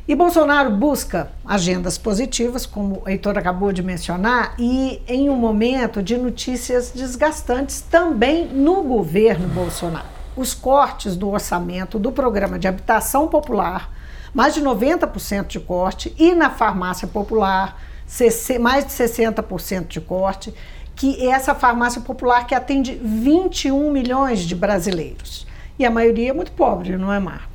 E 0.05 0.15
Bolsonaro 0.15 0.69
busca 0.69 1.31
agendas 1.45 1.97
positivas, 1.97 2.65
como 2.65 3.01
o 3.05 3.09
Heitor 3.09 3.37
acabou 3.37 3.71
de 3.71 3.81
mencionar, 3.81 4.53
e 4.59 5.01
em 5.07 5.29
um 5.29 5.35
momento 5.37 6.03
de 6.03 6.17
notícias 6.17 6.91
desgastantes 6.93 7.79
também 7.79 8.47
no 8.47 8.83
governo 8.83 9.47
Bolsonaro. 9.47 10.05
Os 10.35 10.53
cortes 10.53 11.15
do 11.15 11.29
orçamento 11.29 11.97
do 11.97 12.11
programa 12.11 12.59
de 12.59 12.67
habitação 12.67 13.29
popular, 13.29 13.89
mais 14.33 14.53
de 14.53 14.61
90% 14.61 15.47
de 15.47 15.59
corte, 15.59 16.13
e 16.17 16.33
na 16.33 16.49
farmácia 16.49 17.07
popular, 17.07 17.77
mais 18.59 18.85
de 18.85 18.91
60% 18.91 19.87
de 19.87 20.01
corte, 20.01 20.53
que 20.95 21.21
é 21.25 21.31
essa 21.31 21.55
farmácia 21.55 22.01
popular 22.01 22.45
que 22.45 22.55
atende 22.55 22.99
21 23.03 23.91
milhões 23.91 24.41
de 24.41 24.55
brasileiros. 24.55 25.45
E 25.77 25.85
a 25.85 25.91
maioria 25.91 26.29
é 26.29 26.33
muito 26.33 26.51
pobre, 26.51 26.97
não 26.97 27.11
é, 27.11 27.19
Marco? 27.19 27.53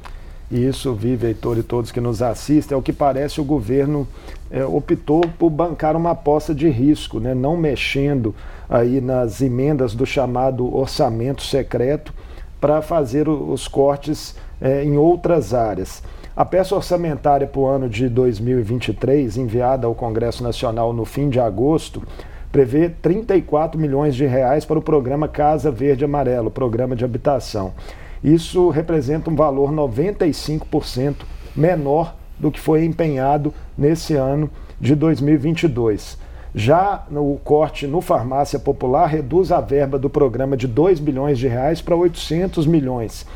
isso, 0.50 0.94
Vive, 0.94 1.26
Heitor 1.26 1.58
e 1.58 1.62
todos 1.62 1.92
que 1.92 2.00
nos 2.00 2.22
assistem, 2.22 2.74
é 2.74 2.78
o 2.78 2.82
que 2.82 2.92
parece 2.92 3.40
o 3.40 3.44
governo 3.44 4.08
é, 4.50 4.64
optou 4.64 5.20
por 5.38 5.50
bancar 5.50 5.94
uma 5.94 6.12
aposta 6.12 6.54
de 6.54 6.68
risco, 6.68 7.20
né, 7.20 7.34
não 7.34 7.56
mexendo 7.56 8.34
aí 8.68 9.00
nas 9.00 9.42
emendas 9.42 9.94
do 9.94 10.06
chamado 10.06 10.74
orçamento 10.74 11.42
secreto 11.42 12.14
para 12.58 12.80
fazer 12.80 13.28
os 13.28 13.68
cortes 13.68 14.34
é, 14.60 14.82
em 14.82 14.96
outras 14.96 15.52
áreas. 15.52 16.02
A 16.38 16.44
peça 16.44 16.76
orçamentária 16.76 17.48
para 17.48 17.60
o 17.60 17.66
ano 17.66 17.88
de 17.88 18.08
2023, 18.08 19.36
enviada 19.38 19.88
ao 19.88 19.94
Congresso 19.96 20.40
Nacional 20.40 20.92
no 20.92 21.04
fim 21.04 21.28
de 21.28 21.40
agosto, 21.40 22.00
prevê 22.52 22.88
34 22.88 23.76
milhões 23.76 24.14
de 24.14 24.24
reais 24.24 24.64
para 24.64 24.78
o 24.78 24.82
programa 24.82 25.26
Casa 25.26 25.68
Verde 25.68 26.04
Amarelo, 26.04 26.48
programa 26.48 26.94
de 26.94 27.04
habitação. 27.04 27.72
Isso 28.22 28.68
representa 28.68 29.28
um 29.28 29.34
valor 29.34 29.72
95% 29.72 31.16
menor 31.56 32.14
do 32.38 32.52
que 32.52 32.60
foi 32.60 32.84
empenhado 32.84 33.52
nesse 33.76 34.14
ano 34.14 34.48
de 34.80 34.94
2022. 34.94 36.18
Já 36.54 37.04
o 37.10 37.36
corte 37.42 37.84
no 37.84 38.00
farmácia 38.00 38.60
popular 38.60 39.06
reduz 39.06 39.50
a 39.50 39.60
verba 39.60 39.98
do 39.98 40.08
programa 40.08 40.56
de 40.56 40.68
2 40.68 41.00
bilhões 41.00 41.36
de 41.36 41.48
reais 41.48 41.82
para 41.82 41.96
800 41.96 42.64
milhões. 42.64 43.26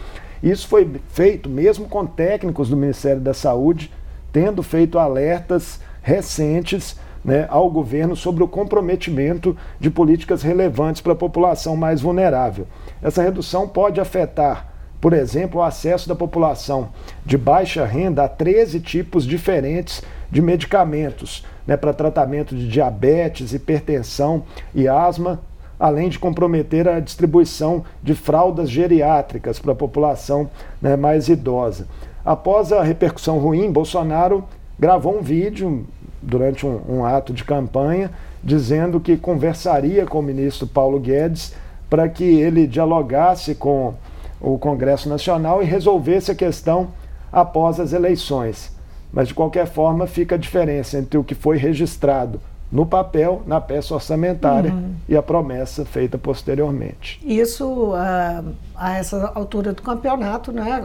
Isso 0.43 0.67
foi 0.67 0.91
feito 1.09 1.49
mesmo 1.49 1.89
com 1.89 2.07
técnicos 2.07 2.69
do 2.69 2.77
Ministério 2.77 3.21
da 3.21 3.35
Saúde 3.35 3.93
tendo 4.33 4.63
feito 4.63 4.99
alertas 4.99 5.81
recentes 6.03 6.97
né, 7.25 7.47
ao 7.49 7.71
governo 7.71 8.17
sobre 8.17 8.43
o 8.43 8.49
comprometimento 8.49 9.57
de 9.79 9.91
políticas 9.91 10.43
relevantes 10.43 11.03
para 11.03 11.13
a 11.13 11.17
população 11.17 11.77
mais 11.77 12.01
vulnerável. 12.01 12.67
Essa 13.01 13.23
redução 13.23 13.69
pode 13.69 14.01
afetar 14.01 14.73
por 15.03 15.13
exemplo, 15.13 15.61
o 15.61 15.65
acesso 15.65 16.09
da 16.09 16.15
população 16.15 16.91
de 17.27 17.37
baixa 17.37 17.85
renda 17.85 18.23
a 18.23 18.29
13 18.29 18.79
tipos 18.79 19.27
diferentes 19.27 20.01
de 20.31 20.41
medicamentos 20.41 21.45
né, 21.67 21.77
para 21.77 21.93
tratamento 21.93 22.55
de 22.55 22.69
diabetes, 22.69 23.53
hipertensão 23.53 24.45
e 24.73 24.87
asma, 24.87 25.41
além 25.83 26.09
de 26.09 26.17
comprometer 26.17 26.87
a 26.87 27.01
distribuição 27.01 27.85
de 28.01 28.15
fraldas 28.15 28.71
geriátricas 28.71 29.59
para 29.59 29.73
a 29.73 29.75
população 29.75 30.49
né, 30.81 30.95
mais 30.95 31.29
idosa. 31.29 31.89
Após 32.25 32.73
a 32.73 32.85
repercussão 32.85 33.41
ruim, 33.41 33.73
Bolsonaro 33.73 34.45
gravou 34.79 35.19
um 35.19 35.23
vídeo 35.23 35.85
durante 36.23 36.65
um, 36.65 36.81
um 36.89 37.05
ato 37.05 37.33
de 37.33 37.43
campanha 37.43 38.13
dizendo 38.45 39.01
que 39.01 39.17
conversaria 39.17 40.07
com 40.07 40.21
o 40.21 40.23
ministro 40.23 40.69
Paulo 40.69 41.01
Guedes 41.01 41.53
para 41.91 42.09
que 42.09 42.23
ele 42.23 42.69
dialogasse 42.69 43.57
com 43.57 43.95
o 44.41 44.57
Congresso 44.59 45.09
Nacional 45.09 45.65
e 45.65 45.67
resolvesse 45.67 46.31
a 46.31 46.37
questão 46.37 46.91
após 47.33 47.81
as 47.81 47.93
eleições. 47.93 48.71
Mas, 49.13 49.27
de 49.27 49.35
qualquer 49.35 49.67
forma, 49.67 50.07
fica 50.07 50.37
a 50.37 50.39
diferença 50.39 50.97
entre 50.97 51.19
o 51.19 51.25
que 51.25 51.35
foi 51.35 51.57
registrado 51.57 52.41
no 52.73 52.87
papel, 52.87 53.43
na 53.47 53.61
peça 53.61 53.93
orçamentária 53.93 54.73
uhum. 54.73 54.95
e 55.07 55.15
a 55.15 55.23
promessa 55.23 55.85
feita 55.85 56.17
posteriormente. 56.17 57.21
Isso 57.23 57.93
a, 57.95 58.43
a 58.75 58.97
essa 58.97 59.31
altura 59.35 59.75
do 59.75 59.83
campeonato, 59.83 60.51
né, 60.51 60.83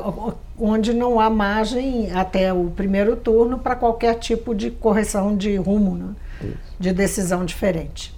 onde 0.59 0.93
não 0.93 1.17
há 1.17 1.29
margem 1.29 2.11
até 2.11 2.51
o 2.51 2.65
primeiro 2.65 3.15
turno 3.15 3.57
para 3.57 3.73
qualquer 3.73 4.15
tipo 4.15 4.53
de 4.53 4.69
correção 4.69 5.37
de 5.37 5.55
rumo, 5.55 5.95
né, 5.95 6.51
de 6.77 6.91
decisão 6.91 7.45
diferente. 7.45 8.13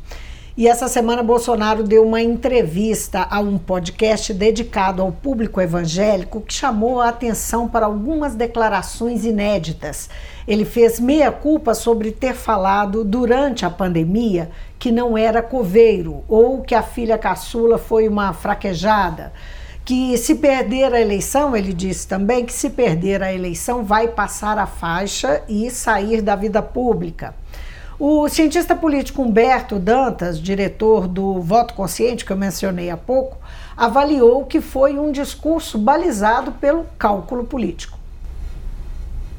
E 0.60 0.68
essa 0.68 0.90
semana 0.90 1.24
Bolsonaro 1.24 1.84
deu 1.84 2.06
uma 2.06 2.22
entrevista 2.22 3.26
a 3.32 3.40
um 3.40 3.58
podcast 3.58 4.34
dedicado 4.34 5.02
ao 5.02 5.10
público 5.10 5.62
evangélico 5.62 6.42
que 6.42 6.54
chamou 6.54 7.00
a 7.00 7.08
atenção 7.08 7.66
para 7.66 7.86
algumas 7.86 8.36
declarações 8.36 9.24
inéditas. 9.24 10.10
Ele 10.46 10.66
fez 10.66 11.00
meia-culpa 11.00 11.74
sobre 11.74 12.12
ter 12.12 12.34
falado 12.34 13.06
durante 13.06 13.66
a 13.66 13.70
pandemia 13.70 14.52
que 14.78 14.92
não 14.92 15.18
era 15.18 15.42
coveiro 15.42 16.26
ou 16.28 16.62
que 16.62 16.76
a 16.76 16.84
filha 16.84 17.18
caçula 17.18 17.78
foi 17.78 18.10
uma 18.10 18.34
fraquejada. 18.34 19.32
Que 19.86 20.18
se 20.18 20.36
perder 20.36 20.94
a 20.94 21.00
eleição, 21.00 21.56
ele 21.56 21.72
disse 21.72 22.06
também 22.06 22.44
que 22.44 22.52
se 22.52 22.72
perder 22.72 23.24
a 23.24 23.34
eleição 23.34 23.86
vai 23.86 24.10
passar 24.10 24.58
a 24.58 24.68
faixa 24.68 25.42
e 25.48 25.72
sair 25.72 26.22
da 26.22 26.36
vida 26.36 26.62
pública. 26.62 27.34
O 28.02 28.30
cientista 28.30 28.74
político 28.74 29.22
Humberto 29.22 29.78
Dantas, 29.78 30.40
diretor 30.40 31.06
do 31.06 31.42
Voto 31.42 31.74
Consciente, 31.74 32.24
que 32.24 32.32
eu 32.32 32.38
mencionei 32.38 32.90
há 32.90 32.96
pouco, 32.96 33.38
avaliou 33.76 34.46
que 34.46 34.62
foi 34.62 34.98
um 34.98 35.12
discurso 35.12 35.78
balizado 35.78 36.54
pelo 36.54 36.86
cálculo 36.98 37.46
político. 37.46 38.00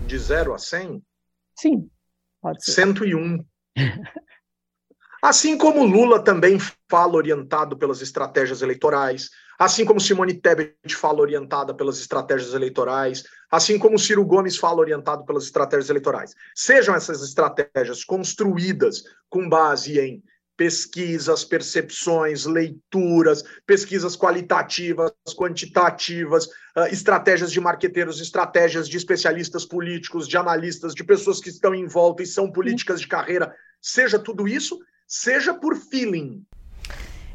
De 0.07 0.19
0 0.19 0.53
a 0.53 0.59
100? 0.59 1.03
Sim, 1.59 1.89
pode 2.43 2.63
ser. 2.63 2.73
101. 2.73 3.43
Assim 5.23 5.57
como 5.57 5.87
Lula 5.87 6.23
também 6.23 6.59
fala 6.87 7.15
orientado 7.15 7.79
pelas 7.79 8.03
estratégias 8.03 8.61
eleitorais, 8.61 9.31
assim 9.61 9.85
como 9.85 10.01
Simone 10.01 10.33
Tebet 10.33 10.75
fala 10.97 11.21
orientada 11.21 11.75
pelas 11.75 11.99
estratégias 11.99 12.55
eleitorais, 12.55 13.25
assim 13.51 13.79
como 13.79 13.99
Ciro 13.99 14.25
Gomes 14.25 14.57
fala 14.57 14.81
orientado 14.81 15.23
pelas 15.27 15.45
estratégias 15.45 15.91
eleitorais. 15.91 16.35
Sejam 16.55 16.95
essas 16.95 17.23
estratégias 17.23 18.03
construídas 18.03 19.05
com 19.29 19.47
base 19.47 20.01
em 20.01 20.23
pesquisas, 20.57 21.45
percepções, 21.45 22.47
leituras, 22.47 23.45
pesquisas 23.67 24.17
qualitativas, 24.17 25.13
quantitativas, 25.37 26.47
uh, 26.47 26.87
estratégias 26.91 27.53
de 27.53 27.61
marqueteiros, 27.61 28.19
estratégias 28.19 28.89
de 28.89 28.97
especialistas 28.97 29.67
políticos, 29.67 30.27
de 30.27 30.39
analistas, 30.39 30.95
de 30.95 31.05
pessoas 31.05 31.39
que 31.39 31.51
estão 31.51 31.75
em 31.75 31.87
volta 31.87 32.23
e 32.23 32.27
são 32.27 32.51
políticas 32.51 32.99
de 32.99 33.09
carreira, 33.09 33.55
seja 33.81 34.19
tudo 34.19 34.49
isso, 34.49 34.79
seja 35.07 35.53
por 35.53 35.77
feeling, 35.77 36.47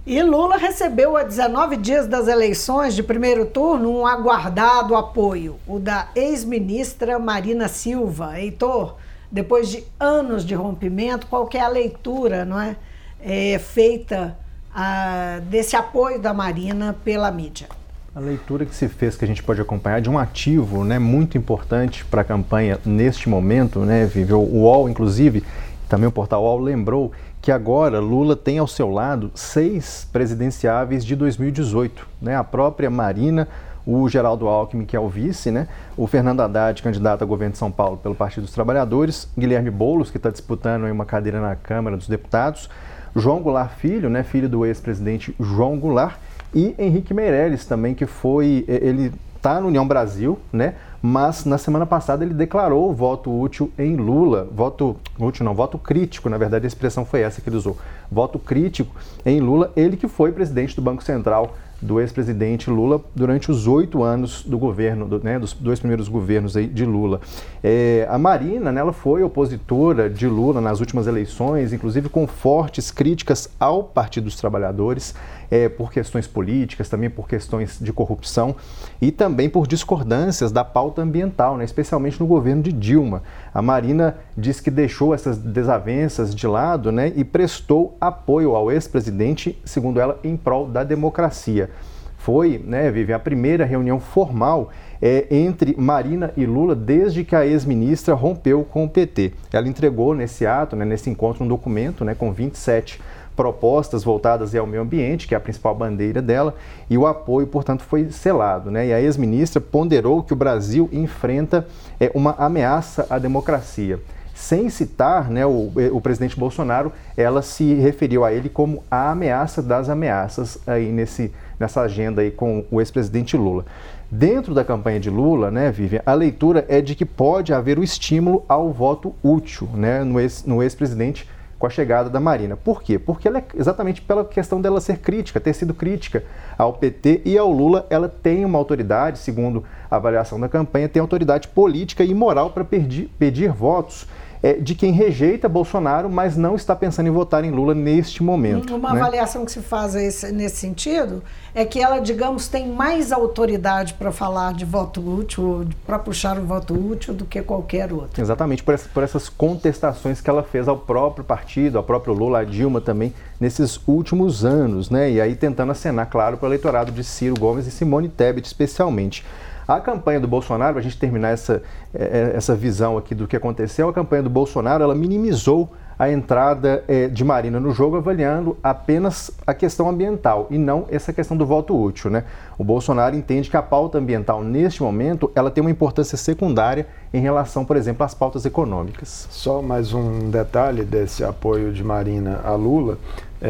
e 0.05 0.21
Lula 0.21 0.57
recebeu 0.57 1.17
a 1.17 1.23
19 1.23 1.77
dias 1.77 2.07
das 2.07 2.27
eleições 2.27 2.93
de 2.93 3.01
primeiro 3.01 3.43
turno 3.47 3.89
um 3.89 4.05
aguardado 4.05 4.95
apoio, 4.95 5.55
o 5.65 5.79
da 5.79 6.09
ex-ministra 6.15 7.17
Marina 7.17 7.67
Silva. 7.67 8.39
Heitor, 8.39 8.97
depois 9.31 9.67
de 9.67 9.83
anos 9.99 10.45
de 10.45 10.53
rompimento, 10.53 11.25
qual 11.25 11.49
é 11.51 11.59
a 11.59 11.67
leitura 11.67 12.45
não 12.45 12.59
é, 12.59 12.75
é 13.19 13.57
feita 13.57 14.37
a, 14.73 15.39
desse 15.49 15.75
apoio 15.75 16.19
da 16.19 16.35
Marina 16.35 16.95
pela 17.03 17.31
mídia? 17.31 17.67
A 18.15 18.19
leitura 18.19 18.63
que 18.63 18.75
se 18.75 18.87
fez, 18.87 19.15
que 19.15 19.25
a 19.25 19.27
gente 19.27 19.41
pode 19.41 19.59
acompanhar, 19.59 20.01
de 20.01 20.09
um 20.09 20.19
ativo 20.19 20.83
né, 20.83 20.99
muito 20.99 21.37
importante 21.37 22.05
para 22.05 22.21
a 22.21 22.23
campanha 22.23 22.79
neste 22.85 23.27
momento, 23.27 23.79
né, 23.79 24.05
viveu 24.05 24.39
o 24.39 24.61
UOL, 24.61 24.87
inclusive, 24.87 25.43
também 25.87 26.07
o 26.07 26.11
portal 26.11 26.43
UOL 26.43 26.59
lembrou 26.59 27.11
que 27.41 27.51
agora 27.51 27.99
Lula 27.99 28.35
tem 28.35 28.57
ao 28.57 28.67
seu 28.67 28.89
lado 28.89 29.31
seis 29.35 30.07
presidenciáveis 30.11 31.05
de 31.05 31.15
2018. 31.15 32.07
Né? 32.21 32.35
A 32.35 32.43
própria 32.43 32.89
Marina, 32.89 33.47
o 33.85 34.09
Geraldo 34.09 34.47
Alckmin, 34.47 34.85
que 34.85 34.95
é 34.95 34.99
o 34.99 35.07
vice, 35.07 35.51
né? 35.51 35.67
o 35.95 36.07
Fernando 36.07 36.41
Haddad, 36.41 36.81
candidato 36.81 37.23
a 37.23 37.25
governo 37.25 37.51
de 37.51 37.59
São 37.59 37.71
Paulo 37.71 37.97
pelo 37.97 38.15
Partido 38.15 38.43
dos 38.43 38.53
Trabalhadores, 38.53 39.27
Guilherme 39.37 39.69
Boulos, 39.69 40.09
que 40.09 40.17
está 40.17 40.31
disputando 40.31 40.85
uma 40.85 41.05
cadeira 41.05 41.39
na 41.39 41.55
Câmara 41.55 41.95
dos 41.95 42.07
Deputados, 42.07 42.69
João 43.15 43.41
Goulart 43.41 43.75
Filho, 43.77 44.09
né? 44.09 44.23
filho 44.23 44.49
do 44.49 44.65
ex-presidente 44.65 45.35
João 45.39 45.77
Goulart, 45.77 46.17
e 46.53 46.73
Henrique 46.79 47.13
Meirelles 47.13 47.65
também, 47.65 47.93
que 47.93 48.05
foi, 48.05 48.63
ele 48.67 49.11
está 49.45 49.61
no 49.61 49.67
União 49.67 49.87
Brasil, 49.87 50.39
né? 50.51 50.73
mas 51.03 51.45
na 51.45 51.59
semana 51.59 51.85
passada 51.85 52.25
ele 52.25 52.33
declarou 52.33 52.91
voto 52.91 53.31
útil 53.31 53.71
em 53.77 53.95
Lula, 53.95 54.49
voto 54.51 54.97
útil 55.19 55.45
não, 55.45 55.53
voto 55.53 55.77
crítico, 55.77 56.27
na 56.29 56.37
verdade 56.37 56.65
a 56.65 56.67
expressão 56.67 57.05
foi 57.05 57.21
essa 57.21 57.41
que 57.41 57.47
ele 57.47 57.57
usou, 57.57 57.77
voto 58.11 58.39
crítico 58.39 58.95
em 59.23 59.39
Lula, 59.39 59.71
ele 59.75 59.97
que 59.97 60.07
foi 60.07 60.31
presidente 60.31 60.75
do 60.75 60.81
Banco 60.81 61.03
Central 61.03 61.55
do 61.79 61.99
ex-presidente 61.99 62.69
Lula 62.71 62.99
durante 63.13 63.51
os 63.51 63.67
oito 63.67 64.01
anos 64.01 64.43
do 64.43 64.57
governo, 64.57 65.07
do, 65.07 65.23
né, 65.23 65.37
dos 65.37 65.53
dois 65.53 65.79
primeiros 65.79 66.07
governos 66.07 66.53
de 66.53 66.85
Lula. 66.85 67.21
É, 67.63 68.07
a 68.09 68.17
Marina, 68.17 68.71
né, 68.71 68.81
ela 68.81 68.93
foi 68.93 69.21
opositora 69.21 70.09
de 70.09 70.27
Lula 70.27 70.59
nas 70.59 70.79
últimas 70.79 71.05
eleições, 71.05 71.73
inclusive 71.73 72.09
com 72.09 72.25
fortes 72.25 72.89
críticas 72.89 73.49
ao 73.59 73.83
Partido 73.83 74.23
dos 74.23 74.37
Trabalhadores. 74.37 75.13
É, 75.49 75.69
por 75.69 75.91
questões 75.91 76.27
políticas, 76.27 76.89
também 76.89 77.09
por 77.09 77.27
questões 77.27 77.77
de 77.79 77.91
corrupção 77.91 78.55
e 79.01 79.11
também 79.11 79.49
por 79.49 79.67
discordâncias 79.67 80.51
da 80.51 80.63
pauta 80.63 81.01
ambiental, 81.01 81.57
né, 81.57 81.63
especialmente 81.65 82.19
no 82.19 82.27
governo 82.27 82.61
de 82.61 82.71
Dilma. 82.71 83.23
A 83.53 83.61
Marina 83.61 84.17
diz 84.37 84.59
que 84.59 84.71
deixou 84.71 85.13
essas 85.13 85.37
desavenças 85.37 86.33
de 86.33 86.47
lado 86.47 86.91
né, 86.91 87.11
e 87.15 87.23
prestou 87.23 87.95
apoio 87.99 88.55
ao 88.55 88.71
ex-presidente, 88.71 89.59
segundo 89.63 89.99
ela, 89.99 90.19
em 90.23 90.35
prol 90.35 90.67
da 90.67 90.83
democracia. 90.83 91.69
Foi, 92.17 92.59
né, 92.65 92.89
Vivi, 92.89 93.13
a 93.13 93.19
primeira 93.19 93.65
reunião 93.65 93.99
formal 93.99 94.71
é, 94.99 95.27
entre 95.29 95.75
Marina 95.77 96.33
e 96.35 96.43
Lula 96.43 96.75
desde 96.75 97.23
que 97.23 97.35
a 97.35 97.45
ex-ministra 97.45 98.15
rompeu 98.15 98.63
com 98.63 98.83
o 98.83 98.89
PT. 98.89 99.33
Ela 99.53 99.67
entregou 99.67 100.15
nesse 100.15 100.43
ato, 100.43 100.75
né, 100.75 100.83
nesse 100.85 101.07
encontro, 101.07 101.43
um 101.43 101.47
documento 101.47 102.03
né, 102.03 102.15
com 102.15 102.31
27 102.31 102.99
propostas 103.35 104.03
voltadas 104.03 104.55
ao 104.55 104.65
meio 104.65 104.81
ambiente, 104.81 105.27
que 105.27 105.33
é 105.33 105.37
a 105.37 105.41
principal 105.41 105.75
bandeira 105.75 106.21
dela, 106.21 106.55
e 106.89 106.97
o 106.97 107.05
apoio, 107.05 107.47
portanto, 107.47 107.83
foi 107.83 108.09
selado. 108.09 108.71
Né? 108.71 108.87
E 108.87 108.93
a 108.93 109.01
ex-ministra 109.01 109.61
ponderou 109.61 110.23
que 110.23 110.33
o 110.33 110.35
Brasil 110.35 110.89
enfrenta 110.91 111.67
é, 111.99 112.11
uma 112.13 112.31
ameaça 112.37 113.05
à 113.09 113.19
democracia. 113.19 113.99
Sem 114.33 114.69
citar 114.69 115.29
né, 115.29 115.45
o, 115.45 115.71
o 115.93 116.01
presidente 116.01 116.37
Bolsonaro, 116.37 116.91
ela 117.15 117.41
se 117.41 117.73
referiu 117.75 118.25
a 118.25 118.33
ele 118.33 118.49
como 118.49 118.83
a 118.91 119.11
ameaça 119.11 119.61
das 119.61 119.87
ameaças 119.89 120.57
aí 120.67 120.91
nesse, 120.91 121.31
nessa 121.57 121.81
agenda 121.81 122.21
aí 122.21 122.31
com 122.31 122.65
o 122.69 122.81
ex-presidente 122.81 123.37
Lula. 123.37 123.65
Dentro 124.11 124.53
da 124.53 124.63
campanha 124.63 124.99
de 124.99 125.09
Lula, 125.09 125.49
né, 125.49 125.71
Vivian, 125.71 126.01
a 126.05 126.13
leitura 126.13 126.65
é 126.67 126.81
de 126.81 126.95
que 126.95 127.05
pode 127.05 127.53
haver 127.53 127.79
o 127.79 127.83
estímulo 127.83 128.43
ao 128.47 128.71
voto 128.71 129.15
útil 129.23 129.69
né, 129.73 130.03
no 130.03 130.61
ex-presidente 130.61 131.23
ex 131.23 131.34
com 131.57 131.65
a 131.65 131.69
chegada 131.69 132.09
da 132.09 132.19
Marina. 132.19 132.57
Por 132.57 132.81
quê? 132.81 132.99
Porque 132.99 133.27
ela 133.27 133.39
é 133.39 133.43
exatamente 133.55 134.01
pela 134.01 134.25
questão 134.25 134.61
dela 134.61 134.81
ser 134.81 134.99
crítica, 134.99 135.39
ter 135.39 135.53
sido 135.53 135.73
crítica 135.73 136.23
ao 136.57 136.73
PT 136.73 137.21
e 137.25 137.37
ao 137.37 137.51
Lula, 137.51 137.85
ela 137.89 138.09
tem 138.09 138.43
uma 138.43 138.57
autoridade, 138.57 139.19
segundo 139.19 139.63
a 139.89 139.95
avaliação 139.95 140.39
da 140.39 140.49
campanha, 140.49 140.89
tem 140.89 140.99
autoridade 140.99 141.47
política 141.47 142.03
e 142.03 142.13
moral 142.13 142.49
para 142.49 142.63
pedir, 142.63 143.09
pedir 143.17 143.51
votos 143.51 144.05
de 144.53 144.75
quem 144.75 144.91
rejeita 144.91 145.49
Bolsonaro, 145.49 146.09
mas 146.09 146.37
não 146.37 146.55
está 146.55 146.75
pensando 146.75 147.07
em 147.07 147.11
votar 147.11 147.43
em 147.43 147.49
Lula 147.49 147.73
neste 147.73 148.21
momento. 148.21 148.75
Uma 148.75 148.93
né? 148.93 149.01
avaliação 149.01 149.43
que 149.43 149.51
se 149.51 149.59
faz 149.59 149.95
esse, 149.95 150.31
nesse 150.31 150.57
sentido 150.57 151.23
é 151.53 151.65
que 151.65 151.81
ela, 151.81 151.99
digamos, 151.99 152.47
tem 152.47 152.67
mais 152.67 153.11
autoridade 153.11 153.93
para 153.93 154.11
falar 154.11 154.53
de 154.53 154.65
voto 154.65 155.01
útil, 155.01 155.65
para 155.85 155.97
puxar 155.97 156.37
o 156.37 156.45
voto 156.45 156.73
útil, 156.73 157.13
do 157.13 157.25
que 157.25 157.41
qualquer 157.41 157.91
outro. 157.91 158.21
Exatamente, 158.21 158.61
por, 158.61 158.73
essa, 158.73 158.89
por 158.89 159.01
essas 159.01 159.29
contestações 159.29 160.21
que 160.21 160.29
ela 160.29 160.43
fez 160.43 160.67
ao 160.67 160.77
próprio 160.77 161.23
partido, 161.23 161.77
ao 161.77 161.83
próprio 161.83 162.13
Lula, 162.13 162.39
a 162.39 162.43
Dilma 162.43 162.81
também, 162.81 163.13
nesses 163.39 163.79
últimos 163.87 164.45
anos, 164.45 164.89
né? 164.89 165.09
E 165.09 165.21
aí 165.21 165.35
tentando 165.35 165.71
acenar, 165.71 166.09
claro, 166.09 166.37
para 166.37 166.45
o 166.45 166.49
eleitorado 166.49 166.91
de 166.91 167.03
Ciro 167.03 167.35
Gomes 167.39 167.65
e 167.67 167.71
Simone 167.71 168.09
Tebet, 168.09 168.45
especialmente. 168.45 169.25
A 169.67 169.79
campanha 169.79 170.19
do 170.19 170.27
Bolsonaro, 170.27 170.73
para 170.73 170.79
a 170.79 170.83
gente 170.83 170.97
terminar 170.97 171.29
essa, 171.29 171.61
é, 171.93 172.03
é, 172.03 172.37
essa 172.37 172.55
visão 172.55 172.97
aqui 172.97 173.15
do 173.15 173.27
que 173.27 173.35
aconteceu, 173.35 173.89
a 173.89 173.93
campanha 173.93 174.21
do 174.21 174.29
Bolsonaro 174.29 174.83
ela 174.83 174.93
minimizou 174.93 175.71
a 175.97 176.11
entrada 176.11 176.83
é, 176.87 177.07
de 177.07 177.23
Marina 177.23 177.59
no 177.59 177.71
jogo, 177.71 177.95
avaliando 177.95 178.57
apenas 178.61 179.31
a 179.47 179.53
questão 179.53 179.89
ambiental 179.89 180.45
e 180.51 180.57
não 180.57 180.85
essa 180.91 181.13
questão 181.13 181.35
do 181.35 181.45
voto 181.45 181.75
útil. 181.75 182.11
Né? 182.11 182.25
O 182.57 182.63
Bolsonaro 182.63 183.15
entende 183.15 183.49
que 183.49 183.57
a 183.57 183.61
pauta 183.61 183.97
ambiental, 183.97 184.43
neste 184.43 184.83
momento, 184.83 185.31
ela 185.33 185.49
tem 185.49 185.61
uma 185.61 185.71
importância 185.71 186.17
secundária 186.17 186.85
em 187.13 187.19
relação, 187.19 187.65
por 187.65 187.77
exemplo, 187.77 188.05
às 188.05 188.13
pautas 188.13 188.45
econômicas. 188.45 189.27
Só 189.31 189.61
mais 189.61 189.93
um 189.93 190.29
detalhe 190.29 190.83
desse 190.83 191.23
apoio 191.23 191.71
de 191.71 191.83
Marina 191.83 192.41
a 192.43 192.53
Lula. 192.55 192.97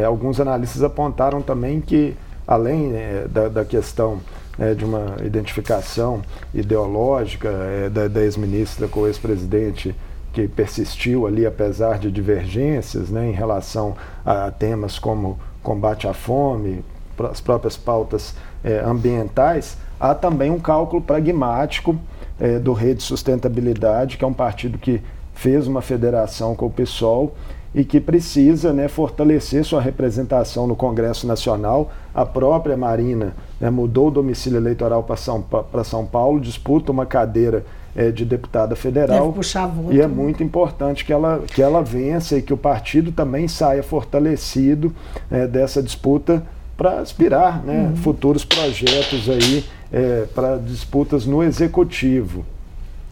Alguns 0.06 0.38
analistas 0.40 0.82
apontaram 0.82 1.42
também 1.42 1.80
que, 1.80 2.16
além 2.46 2.92
da, 3.28 3.48
da 3.48 3.64
questão 3.64 4.20
é, 4.58 4.74
de 4.74 4.84
uma 4.84 5.16
identificação 5.24 6.22
ideológica 6.54 7.48
é, 7.48 7.90
da, 7.90 8.08
da 8.08 8.20
ex-ministra 8.22 8.88
com 8.88 9.00
o 9.00 9.06
ex-presidente 9.06 9.94
que 10.32 10.46
persistiu 10.46 11.26
ali 11.26 11.46
apesar 11.46 11.98
de 11.98 12.10
divergências 12.10 13.08
né, 13.08 13.28
em 13.28 13.32
relação 13.32 13.96
a 14.24 14.50
temas 14.50 14.98
como 14.98 15.38
combate 15.62 16.06
à 16.06 16.12
fome, 16.12 16.84
as 17.30 17.40
próprias 17.40 17.76
pautas 17.76 18.34
é, 18.62 18.80
ambientais, 18.80 19.78
há 19.98 20.14
também 20.14 20.50
um 20.50 20.60
cálculo 20.60 21.00
pragmático 21.00 21.98
é, 22.38 22.58
do 22.58 22.72
Rede 22.72 23.02
Sustentabilidade, 23.02 24.18
que 24.18 24.24
é 24.24 24.26
um 24.26 24.32
partido 24.32 24.76
que 24.76 25.02
fez 25.34 25.66
uma 25.66 25.80
federação 25.80 26.54
com 26.54 26.66
o 26.66 26.70
PSOL 26.70 27.34
e 27.76 27.84
que 27.84 28.00
precisa 28.00 28.72
né, 28.72 28.88
fortalecer 28.88 29.62
sua 29.62 29.82
representação 29.82 30.66
no 30.66 30.74
Congresso 30.74 31.26
Nacional. 31.26 31.92
A 32.14 32.24
própria 32.24 32.74
Marina 32.74 33.34
né, 33.60 33.68
mudou 33.68 34.08
o 34.08 34.10
domicílio 34.10 34.56
eleitoral 34.56 35.02
para 35.02 35.16
São, 35.16 35.44
São 35.84 36.06
Paulo, 36.06 36.40
disputa 36.40 36.90
uma 36.90 37.04
cadeira 37.04 37.66
é, 37.94 38.10
de 38.10 38.24
deputada 38.24 38.74
federal. 38.74 39.30
Voto, 39.30 39.92
e 39.92 40.00
é 40.00 40.06
muito 40.06 40.42
importante 40.42 41.04
que 41.04 41.12
ela, 41.12 41.42
que 41.46 41.60
ela 41.60 41.82
vença 41.82 42.38
e 42.38 42.42
que 42.42 42.54
o 42.54 42.56
partido 42.56 43.12
também 43.12 43.46
saia 43.46 43.82
fortalecido 43.82 44.90
é, 45.30 45.46
dessa 45.46 45.82
disputa 45.82 46.42
para 46.78 47.00
aspirar 47.00 47.62
né, 47.62 47.90
uhum. 47.90 47.96
futuros 47.96 48.42
projetos 48.42 49.28
aí 49.28 49.64
é, 49.92 50.24
para 50.34 50.56
disputas 50.56 51.26
no 51.26 51.42
executivo. 51.42 52.42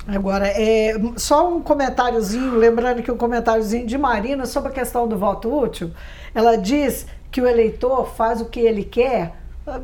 Agora, 0.06 0.46
é, 0.48 0.94
só 1.16 1.48
um 1.48 1.62
comentáriozinho, 1.62 2.56
lembrando 2.56 3.02
que 3.02 3.10
o 3.10 3.14
um 3.14 3.18
comentáriozinho 3.18 3.86
de 3.86 3.96
Marina 3.96 4.44
sobre 4.44 4.70
a 4.70 4.72
questão 4.72 5.08
do 5.08 5.16
voto 5.16 5.52
útil, 5.52 5.90
ela 6.34 6.56
diz 6.56 7.06
que 7.30 7.40
o 7.40 7.46
eleitor 7.46 8.06
faz 8.14 8.40
o 8.40 8.44
que 8.44 8.60
ele 8.60 8.84
quer, 8.84 9.34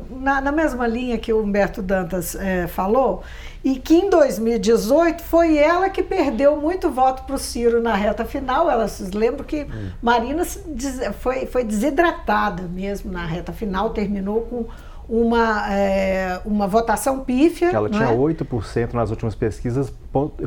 na, 0.09 0.39
na 0.39 0.51
mesma 0.51 0.85
linha 0.85 1.17
que 1.17 1.33
o 1.33 1.41
Humberto 1.41 1.81
Dantas 1.81 2.35
é, 2.35 2.67
falou, 2.67 3.23
e 3.63 3.77
que 3.77 3.95
em 3.95 4.09
2018 4.09 5.23
foi 5.23 5.57
ela 5.57 5.89
que 5.89 6.03
perdeu 6.03 6.55
muito 6.55 6.89
voto 6.89 7.23
para 7.23 7.35
o 7.35 7.39
Ciro 7.39 7.81
na 7.81 7.95
reta 7.95 8.23
final. 8.23 8.69
Ela 8.69 8.87
se 8.87 9.03
lembra 9.15 9.43
que 9.43 9.63
hum. 9.63 9.89
Marina 10.01 10.43
foi, 11.19 11.47
foi 11.47 11.63
desidratada 11.63 12.63
mesmo 12.63 13.11
na 13.11 13.25
reta 13.25 13.51
final, 13.51 13.89
terminou 13.89 14.41
com 14.41 14.65
uma, 15.11 15.69
é, 15.69 16.39
uma 16.45 16.65
votação 16.67 17.19
pífia. 17.19 17.69
Ela 17.69 17.89
tinha 17.89 18.05
é? 18.05 18.15
8% 18.15 18.93
nas 18.93 19.09
últimas 19.09 19.35
pesquisas, 19.35 19.91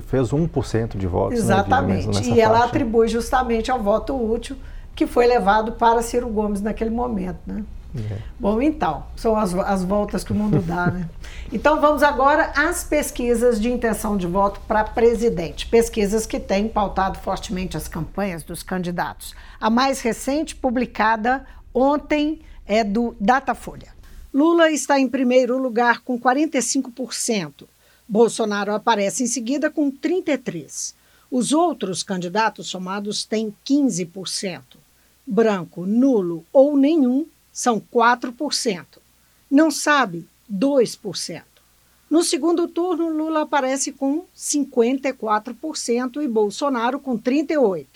fez 0.07 0.31
1% 0.31 0.97
de 0.97 1.07
votos. 1.07 1.35
Né, 1.35 1.45
Exatamente. 1.45 2.09
Né, 2.09 2.35
e 2.35 2.41
ela 2.41 2.65
atribui 2.65 3.07
justamente 3.09 3.71
ao 3.71 3.83
voto 3.83 4.15
útil 4.17 4.57
que 4.97 5.07
foi 5.07 5.27
levado 5.27 5.73
para 5.73 6.01
Ciro 6.01 6.29
Gomes 6.29 6.63
naquele 6.63 6.89
momento. 6.89 7.37
Né? 7.47 7.63
É. 7.95 8.17
Bom, 8.41 8.63
então, 8.63 9.05
são 9.15 9.37
as, 9.37 9.55
as 9.55 9.85
voltas 9.85 10.25
que 10.25 10.33
o 10.33 10.35
mundo 10.35 10.63
dá, 10.63 10.87
né? 10.87 11.07
Então 11.53 11.81
vamos 11.81 12.03
agora 12.03 12.51
às 12.57 12.83
pesquisas 12.83 13.61
de 13.61 13.71
intenção 13.71 14.17
de 14.17 14.27
voto 14.27 14.61
para 14.67 14.83
presidente. 14.83 15.67
Pesquisas 15.67 16.27
que 16.27 16.41
têm 16.41 16.69
pautado 16.69 17.19
fortemente 17.19 17.77
as 17.77 17.87
campanhas 17.87 18.43
dos 18.43 18.63
candidatos. 18.63 19.35
A 19.61 19.69
mais 19.69 20.01
recente, 20.01 20.57
publicada 20.57 21.45
ontem, 21.73 22.41
é 22.67 22.83
do 22.83 23.15
Datafolha. 23.21 23.94
Lula 24.35 24.73
está 24.73 24.99
em 24.99 25.07
primeiro 25.07 25.57
lugar 25.57 26.01
com 26.01 26.19
45%. 26.19 27.69
Bolsonaro 28.09 28.75
aparece 28.75 29.23
em 29.23 29.29
seguida 29.29 29.71
com 29.71 29.93
33%. 29.93 30.93
Os 31.31 31.53
outros 31.53 32.03
candidatos 32.03 32.67
somados 32.67 33.25
têm 33.25 33.55
15%. 33.65 34.61
Branco, 35.25 35.87
nulo 35.87 36.45
ou 36.53 36.77
nenhum 36.77 37.27
são 37.53 37.81
4%. 37.81 38.85
Não 39.49 39.71
sabe, 39.71 40.27
2%. 40.53 41.43
No 42.11 42.25
segundo 42.25 42.67
turno, 42.67 43.11
Lula 43.11 43.43
aparece 43.43 43.93
com 43.93 44.25
54% 44.37 46.21
e 46.21 46.27
Bolsonaro 46.27 46.99
com 46.99 47.17
38%. 47.17 47.87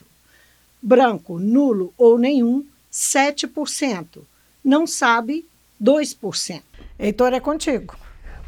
Branco, 0.81 1.40
nulo 1.40 1.92
ou 1.98 2.16
nenhum, 2.16 2.64
7%. 2.92 4.20
Não 4.64 4.87
sabe, 4.87 5.48
2%. 5.83 6.62
Heitor, 6.99 7.33
é 7.33 7.41
contigo. 7.41 7.97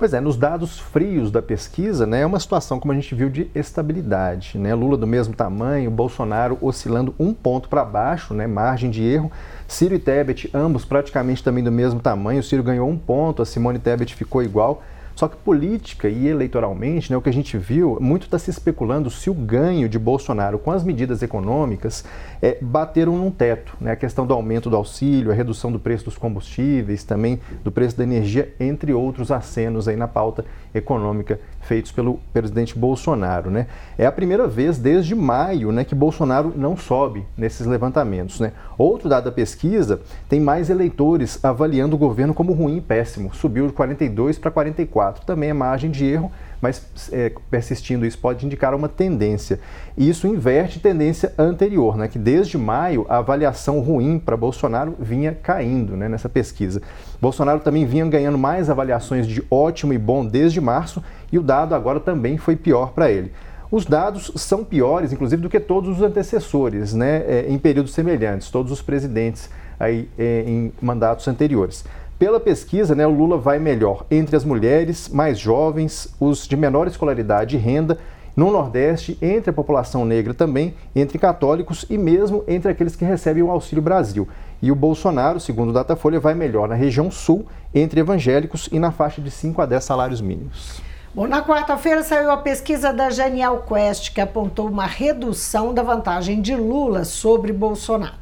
Pois 0.01 0.14
é, 0.14 0.21
nos 0.21 0.35
dados 0.35 0.79
frios 0.79 1.31
da 1.31 1.43
pesquisa, 1.43 2.07
né, 2.07 2.23
é 2.23 2.27
uma 2.27 2.40
situação, 2.40 2.81
como 2.81 2.90
a 2.90 2.95
gente 2.95 3.14
viu, 3.14 3.29
de 3.29 3.51
estabilidade. 3.55 4.57
Né? 4.57 4.75
Lula 4.75 4.97
do 4.97 5.07
mesmo 5.07 5.35
tamanho, 5.35 5.90
Bolsonaro 5.90 6.57
oscilando 6.62 7.14
um 7.19 7.35
ponto 7.35 7.69
para 7.69 7.85
baixo, 7.85 8.33
né, 8.33 8.47
margem 8.47 8.90
de 8.90 9.03
erro. 9.03 9.31
Ciro 9.69 9.95
e 9.95 9.99
Tebet, 9.99 10.49
ambos 10.55 10.87
praticamente 10.87 11.45
também 11.45 11.62
do 11.62 11.71
mesmo 11.71 12.01
tamanho. 12.01 12.40
O 12.40 12.43
Ciro 12.43 12.62
ganhou 12.62 12.88
um 12.88 12.97
ponto, 12.97 13.43
a 13.43 13.45
Simone 13.45 13.79
Tebet 13.79 14.14
ficou 14.14 14.43
igual. 14.43 14.83
Só 15.21 15.29
que 15.29 15.37
política 15.37 16.09
e 16.09 16.29
eleitoralmente, 16.29 17.11
né, 17.11 17.17
o 17.19 17.21
que 17.21 17.29
a 17.29 17.33
gente 17.33 17.59
viu, 17.59 17.99
muito 18.01 18.23
está 18.23 18.39
se 18.39 18.49
especulando 18.49 19.11
se 19.11 19.29
o 19.29 19.35
ganho 19.35 19.87
de 19.87 19.99
Bolsonaro 19.99 20.59
com 20.59 20.71
as 20.71 20.83
medidas 20.83 21.23
econômicas 21.23 22.07
é, 22.41 22.57
bateram 22.59 23.19
num 23.19 23.31
teto. 23.31 23.77
Né, 23.79 23.91
a 23.91 23.97
questão 23.97 24.27
do 24.27 24.33
aumento 24.33 24.71
do 24.71 24.77
auxílio, 24.77 25.31
a 25.31 25.35
redução 25.35 25.71
do 25.71 25.79
preço 25.79 26.07
dos 26.07 26.17
combustíveis, 26.17 27.05
também 27.05 27.39
do 27.63 27.71
preço 27.71 27.99
da 27.99 28.03
energia, 28.03 28.55
entre 28.59 28.95
outros 28.95 29.31
acenos 29.31 29.89
aí 29.89 29.95
na 29.95 30.09
pauta 30.09 30.43
econômica 30.75 31.39
feitos 31.61 31.92
pelo 31.92 32.18
presidente 32.33 32.79
Bolsonaro. 32.79 33.51
Né? 33.51 33.66
É 33.96 34.07
a 34.07 34.12
primeira 34.12 34.46
vez 34.46 34.79
desde 34.79 35.14
maio 35.14 35.70
né, 35.70 35.85
que 35.85 35.94
Bolsonaro 35.94 36.53
não 36.57 36.77
sobe 36.77 37.25
nesses 37.37 37.66
levantamentos. 37.66 38.40
Né? 38.40 38.53
Outro 38.77 39.09
dado 39.09 39.25
da 39.25 39.33
pesquisa 39.33 40.01
tem 40.29 40.40
mais 40.40 40.70
eleitores 40.70 41.38
avaliando 41.42 41.96
o 41.96 41.99
governo 41.99 42.35
como 42.35 42.53
ruim 42.53 42.79
e 42.79 42.81
péssimo. 42.81 43.35
Subiu 43.35 43.66
de 43.66 43.73
42 43.73 44.38
para 44.38 44.51
44. 44.51 45.25
Também 45.25 45.51
é 45.51 45.55
margem 45.55 45.90
de 45.90 46.05
erro, 46.05 46.31
mas 46.61 47.11
é, 47.12 47.33
persistindo 47.51 48.05
isso 48.05 48.18
pode 48.18 48.44
indicar 48.44 48.75
uma 48.75 48.88
tendência. 48.88 49.61
E 49.96 50.09
isso 50.09 50.27
inverte 50.27 50.81
tendência 50.81 51.33
anterior, 51.38 51.96
né, 51.96 52.09
que 52.09 52.18
desde 52.18 52.59
maio 52.59 53.07
a 53.09 53.18
avaliação 53.18 53.81
ruim 53.81 54.18
para 54.18 54.37
Bolsonaro 54.37 54.94
vinha 54.99 55.33
caindo 55.33 55.96
né, 55.96 56.09
nessa 56.09 56.29
pesquisa. 56.29 56.83
Bolsonaro 57.20 57.61
também 57.61 57.87
vinha 57.87 58.07
ganhando 58.07 58.38
mais 58.38 58.68
avaliações 58.68 59.27
de 59.27 59.42
ótimo 59.51 59.92
e 59.92 59.99
bom 59.99 60.25
desde 60.25 60.61
março 60.61 61.03
e 61.33 61.38
o 61.38 61.42
dado 61.42 61.75
agora 61.75 62.01
também 62.01 62.37
foi 62.37 62.57
pior 62.57 62.92
para 62.92 63.11
ele. 63.11 63.33
Os 63.70 63.87
dados 63.87 64.33
são 64.35 64.64
piores, 64.64 65.12
inclusive, 65.12 65.40
do 65.40 65.49
que 65.49 65.61
todos 65.61 65.96
os 65.96 66.03
antecessores, 66.03 66.92
né, 66.92 67.18
é, 67.18 67.46
em 67.49 67.57
períodos 67.57 67.94
semelhantes, 67.94 68.51
todos 68.51 68.73
os 68.73 68.83
presidentes 68.83 69.49
aí, 69.79 70.09
é, 70.18 70.44
em 70.46 70.73
mandatos 70.83 71.29
anteriores. 71.29 71.85
Pela 72.21 72.39
pesquisa, 72.39 72.95
né, 72.95 73.07
o 73.07 73.15
Lula 73.15 73.39
vai 73.39 73.59
melhor 73.59 74.05
entre 74.11 74.37
as 74.37 74.45
mulheres 74.45 75.09
mais 75.09 75.39
jovens, 75.39 76.15
os 76.21 76.47
de 76.47 76.55
menor 76.55 76.87
escolaridade 76.87 77.57
e 77.57 77.59
renda, 77.59 77.97
no 78.37 78.51
Nordeste, 78.51 79.17
entre 79.23 79.49
a 79.49 79.55
população 79.55 80.05
negra 80.05 80.35
também, 80.35 80.75
entre 80.95 81.19
católicos 81.19 81.87
e 81.89 81.97
mesmo 81.97 82.45
entre 82.47 82.71
aqueles 82.71 82.95
que 82.95 83.07
recebem 83.07 83.43
o 83.43 83.51
Auxílio 83.51 83.83
Brasil. 83.83 84.29
E 84.61 84.71
o 84.71 84.75
Bolsonaro, 84.75 85.41
segundo 85.41 85.71
o 85.71 85.73
Datafolha, 85.73 86.21
vai 86.21 86.35
melhor 86.35 86.69
na 86.69 86.75
região 86.75 87.11
sul, 87.11 87.47
entre 87.75 88.01
evangélicos 88.01 88.69
e 88.71 88.79
na 88.79 88.93
faixa 88.93 89.23
de 89.23 89.31
5 89.31 89.63
a 89.63 89.65
10 89.65 89.83
salários 89.83 90.21
mínimos. 90.21 90.83
Bom, 91.15 91.27
na 91.27 91.43
quarta-feira 91.43 92.03
saiu 92.03 92.31
a 92.31 92.37
pesquisa 92.37 92.93
da 92.93 93.09
Genial 93.09 93.65
Quest, 93.67 94.13
que 94.13 94.21
apontou 94.21 94.69
uma 94.69 94.85
redução 94.85 95.73
da 95.73 95.83
vantagem 95.83 96.43
de 96.43 96.55
Lula 96.55 97.03
sobre 97.03 97.51
Bolsonaro. 97.51 98.21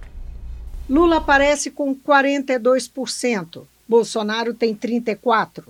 Lula 0.88 1.16
aparece 1.16 1.72
com 1.72 1.92
42%, 1.96 3.64
Bolsonaro 3.88 4.52
tem 4.52 4.76
34%. 4.76 5.64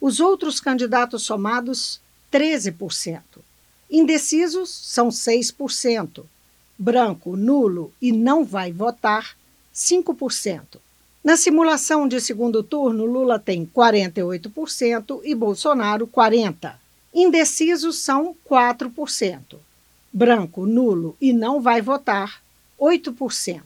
Os 0.00 0.18
outros 0.18 0.58
candidatos 0.60 1.22
somados, 1.22 2.00
13%. 2.32 3.20
Indecisos 3.90 4.70
são 4.70 5.08
6%. 5.08 6.24
Branco, 6.78 7.36
nulo 7.36 7.92
e 8.00 8.10
não 8.10 8.44
vai 8.44 8.72
votar, 8.72 9.36
5%. 9.74 10.78
Na 11.22 11.36
simulação 11.36 12.08
de 12.08 12.18
segundo 12.18 12.62
turno, 12.62 13.04
Lula 13.04 13.38
tem 13.38 13.66
48% 13.66 15.20
e 15.22 15.34
Bolsonaro 15.34 16.06
40%. 16.06 16.72
Indecisos 17.12 17.98
são 17.98 18.34
4%. 18.48 19.56
Branco, 20.12 20.64
nulo 20.64 21.16
e 21.20 21.32
não 21.32 21.60
vai 21.60 21.82
votar, 21.82 22.40
8%. 22.80 23.62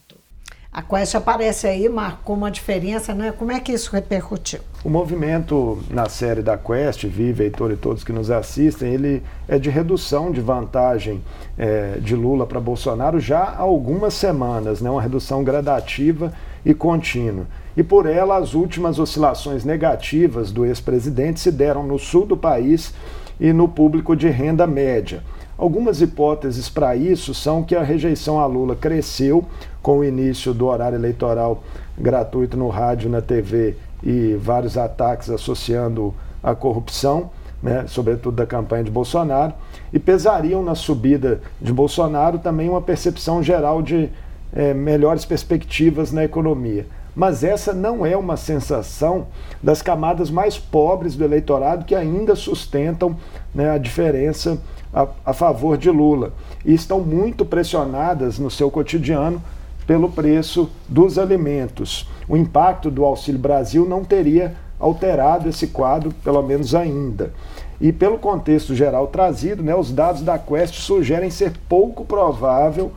A 0.75 0.81
Quest 0.81 1.15
aparece 1.15 1.67
aí, 1.67 1.87
marcou 1.87 2.35
uma 2.35 2.51
diferença, 2.51 3.13
né? 3.13 3.31
Como 3.31 3.49
é 3.49 3.61
que 3.61 3.71
isso 3.71 3.89
repercutiu? 3.93 4.59
O 4.83 4.89
movimento 4.89 5.81
na 5.89 6.09
série 6.09 6.41
da 6.41 6.57
Quest, 6.57 7.05
Vive, 7.05 7.45
Heitor 7.45 7.71
e 7.71 7.77
todos 7.77 8.03
que 8.03 8.11
nos 8.11 8.29
assistem, 8.29 8.93
ele 8.93 9.23
é 9.47 9.57
de 9.57 9.69
redução 9.69 10.33
de 10.33 10.41
vantagem 10.41 11.23
é, 11.57 11.97
de 12.01 12.13
Lula 12.13 12.45
para 12.45 12.59
Bolsonaro 12.59 13.21
já 13.21 13.39
há 13.39 13.59
algumas 13.59 14.15
semanas, 14.15 14.81
né? 14.81 14.89
uma 14.89 15.01
redução 15.01 15.45
gradativa 15.45 16.33
e 16.65 16.73
contínua. 16.73 17.45
E 17.77 17.81
por 17.81 18.05
ela, 18.05 18.35
as 18.35 18.53
últimas 18.53 18.99
oscilações 18.99 19.63
negativas 19.63 20.51
do 20.51 20.65
ex-presidente 20.65 21.39
se 21.39 21.53
deram 21.53 21.87
no 21.87 21.97
sul 21.97 22.25
do 22.25 22.35
país 22.35 22.93
e 23.39 23.53
no 23.53 23.69
público 23.69 24.13
de 24.13 24.27
renda 24.27 24.67
média. 24.67 25.23
Algumas 25.57 26.01
hipóteses 26.01 26.67
para 26.67 26.97
isso 26.97 27.33
são 27.33 27.63
que 27.63 27.75
a 27.75 27.81
rejeição 27.81 28.39
a 28.39 28.45
Lula 28.45 28.75
cresceu 28.75 29.45
com 29.81 29.99
o 29.99 30.03
início 30.03 30.53
do 30.53 30.65
horário 30.65 30.97
eleitoral 30.97 31.63
gratuito 31.97 32.57
no 32.57 32.67
rádio, 32.67 33.09
na 33.09 33.21
TV 33.21 33.77
e 34.03 34.35
vários 34.35 34.77
ataques 34.77 35.29
associando 35.29 36.13
a 36.43 36.53
corrupção, 36.53 37.31
né, 37.63 37.85
sobretudo 37.87 38.35
da 38.35 38.45
campanha 38.45 38.83
de 38.83 38.91
Bolsonaro, 38.91 39.53
e 39.93 39.97
pesariam 39.97 40.61
na 40.61 40.75
subida 40.75 41.39
de 41.61 41.71
Bolsonaro 41.71 42.37
também 42.37 42.69
uma 42.69 42.81
percepção 42.81 43.41
geral 43.41 43.81
de 43.81 44.09
é, 44.53 44.73
melhores 44.73 45.23
perspectivas 45.23 46.11
na 46.11 46.25
economia. 46.25 46.85
Mas 47.15 47.45
essa 47.45 47.73
não 47.73 48.05
é 48.05 48.17
uma 48.17 48.35
sensação 48.35 49.27
das 49.63 49.81
camadas 49.81 50.29
mais 50.29 50.57
pobres 50.57 51.15
do 51.15 51.23
eleitorado 51.23 51.85
que 51.85 51.95
ainda 51.95 52.35
sustentam 52.35 53.15
né, 53.53 53.69
a 53.69 53.77
diferença 53.77 54.59
a, 54.95 55.07
a 55.25 55.33
favor 55.33 55.77
de 55.77 55.91
Lula 55.91 56.31
e 56.63 56.73
estão 56.73 57.01
muito 57.01 57.43
pressionadas 57.43 58.39
no 58.39 58.49
seu 58.49 58.71
cotidiano 58.71 59.43
pelo 59.85 60.09
preço 60.09 60.71
dos 60.87 61.19
alimentos. 61.19 62.09
O 62.29 62.37
impacto 62.37 62.89
do 62.89 63.03
Auxílio 63.03 63.39
Brasil 63.39 63.85
não 63.85 64.05
teria 64.05 64.55
alterado 64.79 65.49
esse 65.49 65.67
quadro, 65.67 66.13
pelo 66.23 66.41
menos 66.41 66.73
ainda. 66.73 67.33
E 67.79 67.91
pelo 67.91 68.17
contexto 68.17 68.73
geral 68.73 69.07
trazido, 69.07 69.61
né, 69.61 69.75
os 69.75 69.91
dados 69.91 70.21
da 70.21 70.39
Quest 70.39 70.75
sugerem 70.75 71.29
ser 71.29 71.51
pouco 71.67 72.05
provável, 72.05 72.91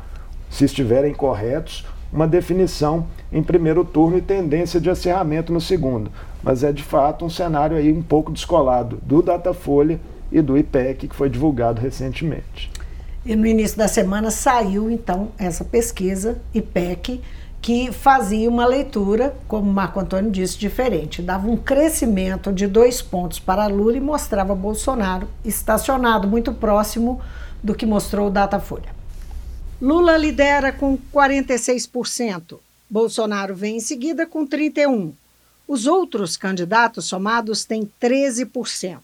se 0.49 0.65
estiverem 0.65 1.13
corretos, 1.13 1.85
uma 2.13 2.27
definição 2.27 3.07
em 3.31 3.43
primeiro 3.43 3.85
turno 3.85 4.17
e 4.17 4.23
tendência 4.23 4.81
de 4.81 4.89
acerramento 4.89 5.53
no 5.53 5.61
segundo. 5.61 6.11
Mas 6.43 6.65
é 6.65 6.73
de 6.73 6.83
fato 6.83 7.25
um 7.25 7.31
cenário 7.31 7.77
aí 7.77 7.93
um 7.93 8.03
pouco 8.03 8.33
descolado 8.33 8.99
do 9.03 9.21
Datafolha 9.21 10.01
e 10.31 10.41
do 10.41 10.57
IPEC, 10.57 11.09
que 11.09 11.15
foi 11.15 11.29
divulgado 11.29 11.81
recentemente. 11.81 12.71
E 13.25 13.35
no 13.37 13.47
início 13.47 13.77
da 13.77 13.89
semana 13.89 14.31
saiu, 14.31 14.91
então, 14.91 15.31
essa 15.39 15.65
pesquisa 15.65 16.41
IPEC, 16.55 17.21
que 17.61 17.93
fazia 17.93 18.49
uma 18.49 18.67
leitura, 18.67 19.37
como 19.47 19.71
Marco 19.71 20.01
Antônio 20.01 20.31
disse, 20.31 20.57
diferente. 20.57 21.21
Dava 21.21 21.49
um 21.49 21.57
crescimento 21.57 22.53
de 22.53 22.67
dois 22.67 23.03
pontos 23.03 23.39
para 23.39 23.67
Lula 23.67 23.97
e 23.97 24.01
mostrava 24.01 24.55
Bolsonaro 24.55 25.29
estacionado 25.45 26.29
muito 26.29 26.53
próximo 26.53 27.21
do 27.63 27.75
que 27.75 27.85
mostrou 27.85 28.29
o 28.29 28.31
Datafolha. 28.31 28.97
Lula 29.81 30.17
lidera 30.17 30.73
com 30.73 30.99
46%. 31.13 32.59
Bolsonaro 32.89 33.55
vem 33.55 33.77
em 33.77 33.81
seguida 33.81 34.27
com 34.27 34.47
31%. 34.47 35.13
Os 35.67 35.87
outros 35.87 36.35
candidatos 36.35 37.05
somados 37.05 37.67
têm 37.67 37.87
13%. 38.01 38.99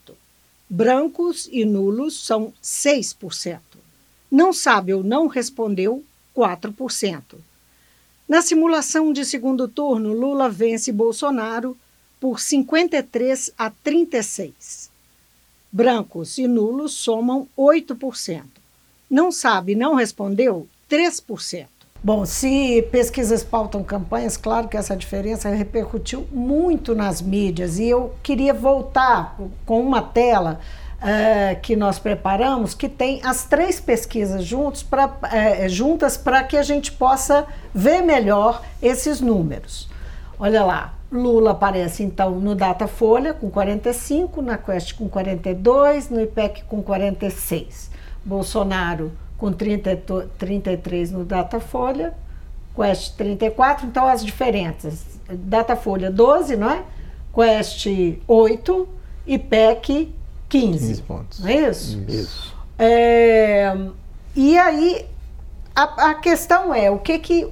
Brancos 0.77 1.49
e 1.53 1.65
nulos 1.65 2.27
são 2.27 2.53
6%. 2.61 3.61
Não 4.29 4.53
sabe 4.53 4.93
ou 4.93 5.05
não 5.05 5.29
respondeu, 5.29 6.03
4%. 6.37 7.37
Na 8.29 8.43
simulação 8.43 9.13
de 9.13 9.25
segundo 9.25 9.69
turno, 9.69 10.13
Lula 10.13 10.51
vence 10.51 10.91
Bolsonaro 10.91 11.79
por 12.19 12.41
53 12.41 13.53
a 13.57 13.71
36. 13.71 14.91
Brancos 15.71 16.39
e 16.39 16.49
nulos 16.49 16.95
somam 16.95 17.49
8%. 17.57 18.43
Não 19.09 19.31
sabe, 19.31 19.77
não 19.77 19.95
respondeu, 19.95 20.67
3%. 20.91 21.69
Bom, 22.05 22.27
se 22.27 22.83
pesquisas 22.93 23.43
pautam 23.43 23.83
campanhas, 23.83 24.37
claro 24.37 24.69
que 24.69 24.77
essa 24.77 24.95
diferença 24.95 25.49
repercutiu 25.49 26.27
muito 26.31 26.95
nas 26.95 27.23
mídias 27.23 27.79
e 27.79 27.89
eu 27.89 28.15
queria 28.23 28.53
voltar 28.53 29.39
com 29.65 29.81
uma 29.81 30.03
tela 30.03 30.61
uh, 30.99 31.59
que 31.63 31.75
nós 31.75 31.99
preparamos 31.99 32.75
que 32.75 32.91
tem 32.91 33.23
as 33.25 33.47
três 33.47 33.81
pesquisas 33.81 34.45
juntos 34.45 34.83
pra, 34.83 35.07
uh, 35.07 35.67
juntas 35.71 36.15
para 36.19 36.45
que 36.45 36.59
a 36.59 36.63
gente 36.63 36.93
possa 36.93 37.47
ver 37.75 38.03
melhor 38.03 38.61
esses 38.83 39.23
números. 39.23 39.89
Olha 40.39 40.63
lá, 40.63 40.93
Lula 41.11 41.53
aparece 41.53 42.03
então 42.03 42.33
no 42.33 42.55
Datafolha 42.55 43.33
com 43.33 43.49
45, 43.49 44.43
na 44.43 44.59
Quest 44.59 44.93
com 44.93 45.09
42, 45.09 46.11
no 46.11 46.21
IPEC 46.21 46.65
com 46.65 46.83
46. 46.83 47.91
Bolsonaro 48.23 49.11
com 49.45 49.53
30, 49.53 50.31
33 50.39 51.13
no 51.13 51.23
Datafolha, 51.23 52.15
Quest 52.75 53.15
34, 53.15 53.87
então 53.87 54.09
as 54.09 54.25
diferenças. 54.25 55.05
Datafolha 55.29 56.11
12, 56.11 56.57
não 56.57 56.71
é? 56.71 56.83
Quest 57.35 57.87
8 58.27 58.89
e 59.27 59.39
PEC 59.39 60.15
15. 60.49 60.79
15 60.79 61.03
pontos. 61.03 61.41
Não 61.41 61.49
é 61.51 61.69
isso? 61.69 62.03
Isso. 62.09 62.57
É, 62.79 63.77
e 64.35 64.57
aí, 64.57 65.05
a, 65.77 66.13
a, 66.13 66.15
questão 66.15 66.75
é, 66.75 66.91
o 66.91 66.99
que 66.99 67.19
que 67.19 67.47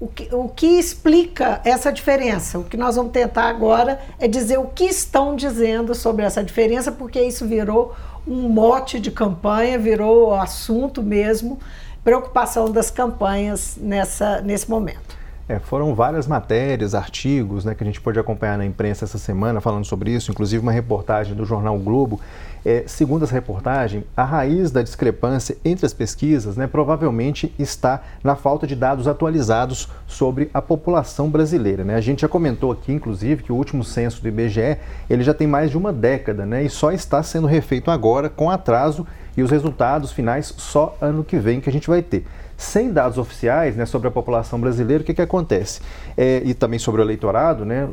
o 0.00 0.06
que, 0.06 0.32
o 0.32 0.48
que 0.48 0.78
explica 0.78 1.60
essa 1.64 1.92
diferença? 1.92 2.58
O 2.58 2.64
que 2.64 2.76
nós 2.76 2.94
vamos 2.94 3.10
tentar 3.10 3.48
agora 3.48 4.00
é 4.20 4.28
dizer 4.28 4.58
o 4.58 4.66
que 4.66 4.84
estão 4.84 5.34
dizendo 5.34 5.94
sobre 5.94 6.24
essa 6.24 6.42
diferença, 6.42 6.92
porque 6.92 7.20
isso 7.20 7.46
virou 7.46 7.94
um 8.26 8.48
mote 8.48 9.00
de 9.00 9.10
campanha, 9.10 9.76
virou 9.76 10.32
assunto 10.34 11.02
mesmo, 11.02 11.58
preocupação 12.04 12.70
das 12.70 12.90
campanhas 12.90 13.76
nessa, 13.76 14.40
nesse 14.40 14.70
momento. 14.70 15.17
É, 15.48 15.58
foram 15.58 15.94
várias 15.94 16.26
matérias, 16.26 16.94
artigos 16.94 17.64
né, 17.64 17.74
que 17.74 17.82
a 17.82 17.86
gente 17.86 18.00
pôde 18.02 18.18
acompanhar 18.18 18.58
na 18.58 18.66
imprensa 18.66 19.06
essa 19.06 19.16
semana 19.16 19.62
falando 19.62 19.86
sobre 19.86 20.10
isso, 20.10 20.30
inclusive 20.30 20.62
uma 20.62 20.72
reportagem 20.72 21.34
do 21.34 21.46
jornal 21.46 21.74
o 21.74 21.78
Globo. 21.78 22.20
É, 22.66 22.84
segundo 22.86 23.24
essa 23.24 23.32
reportagem, 23.32 24.04
a 24.14 24.24
raiz 24.24 24.70
da 24.70 24.82
discrepância 24.82 25.56
entre 25.64 25.86
as 25.86 25.94
pesquisas 25.94 26.54
né, 26.54 26.66
provavelmente 26.66 27.54
está 27.58 28.02
na 28.22 28.36
falta 28.36 28.66
de 28.66 28.76
dados 28.76 29.08
atualizados 29.08 29.88
sobre 30.06 30.50
a 30.52 30.60
população 30.60 31.30
brasileira. 31.30 31.82
Né? 31.82 31.94
A 31.94 32.00
gente 32.00 32.20
já 32.20 32.28
comentou 32.28 32.70
aqui, 32.70 32.92
inclusive, 32.92 33.42
que 33.42 33.52
o 33.52 33.56
último 33.56 33.82
censo 33.82 34.20
do 34.20 34.28
IBGE 34.28 34.76
ele 35.08 35.22
já 35.22 35.32
tem 35.32 35.46
mais 35.46 35.70
de 35.70 35.78
uma 35.78 35.94
década 35.94 36.44
né, 36.44 36.62
e 36.62 36.68
só 36.68 36.92
está 36.92 37.22
sendo 37.22 37.46
refeito 37.46 37.90
agora 37.90 38.28
com 38.28 38.50
atraso 38.50 39.06
e 39.34 39.42
os 39.42 39.50
resultados 39.50 40.12
finais 40.12 40.52
só 40.58 40.94
ano 41.00 41.24
que 41.24 41.38
vem 41.38 41.58
que 41.58 41.70
a 41.70 41.72
gente 41.72 41.88
vai 41.88 42.02
ter. 42.02 42.26
Sem 42.58 42.92
dados 42.92 43.18
oficiais 43.18 43.76
né, 43.76 43.86
sobre 43.86 44.08
a 44.08 44.10
população 44.10 44.60
brasileira, 44.60 45.00
o 45.00 45.06
que, 45.06 45.14
que 45.14 45.22
acontece? 45.22 45.80
É, 46.16 46.42
e 46.44 46.52
também 46.52 46.76
sobre 46.76 47.00
o 47.00 47.04
eleitorado, 47.04 47.64
né, 47.64 47.88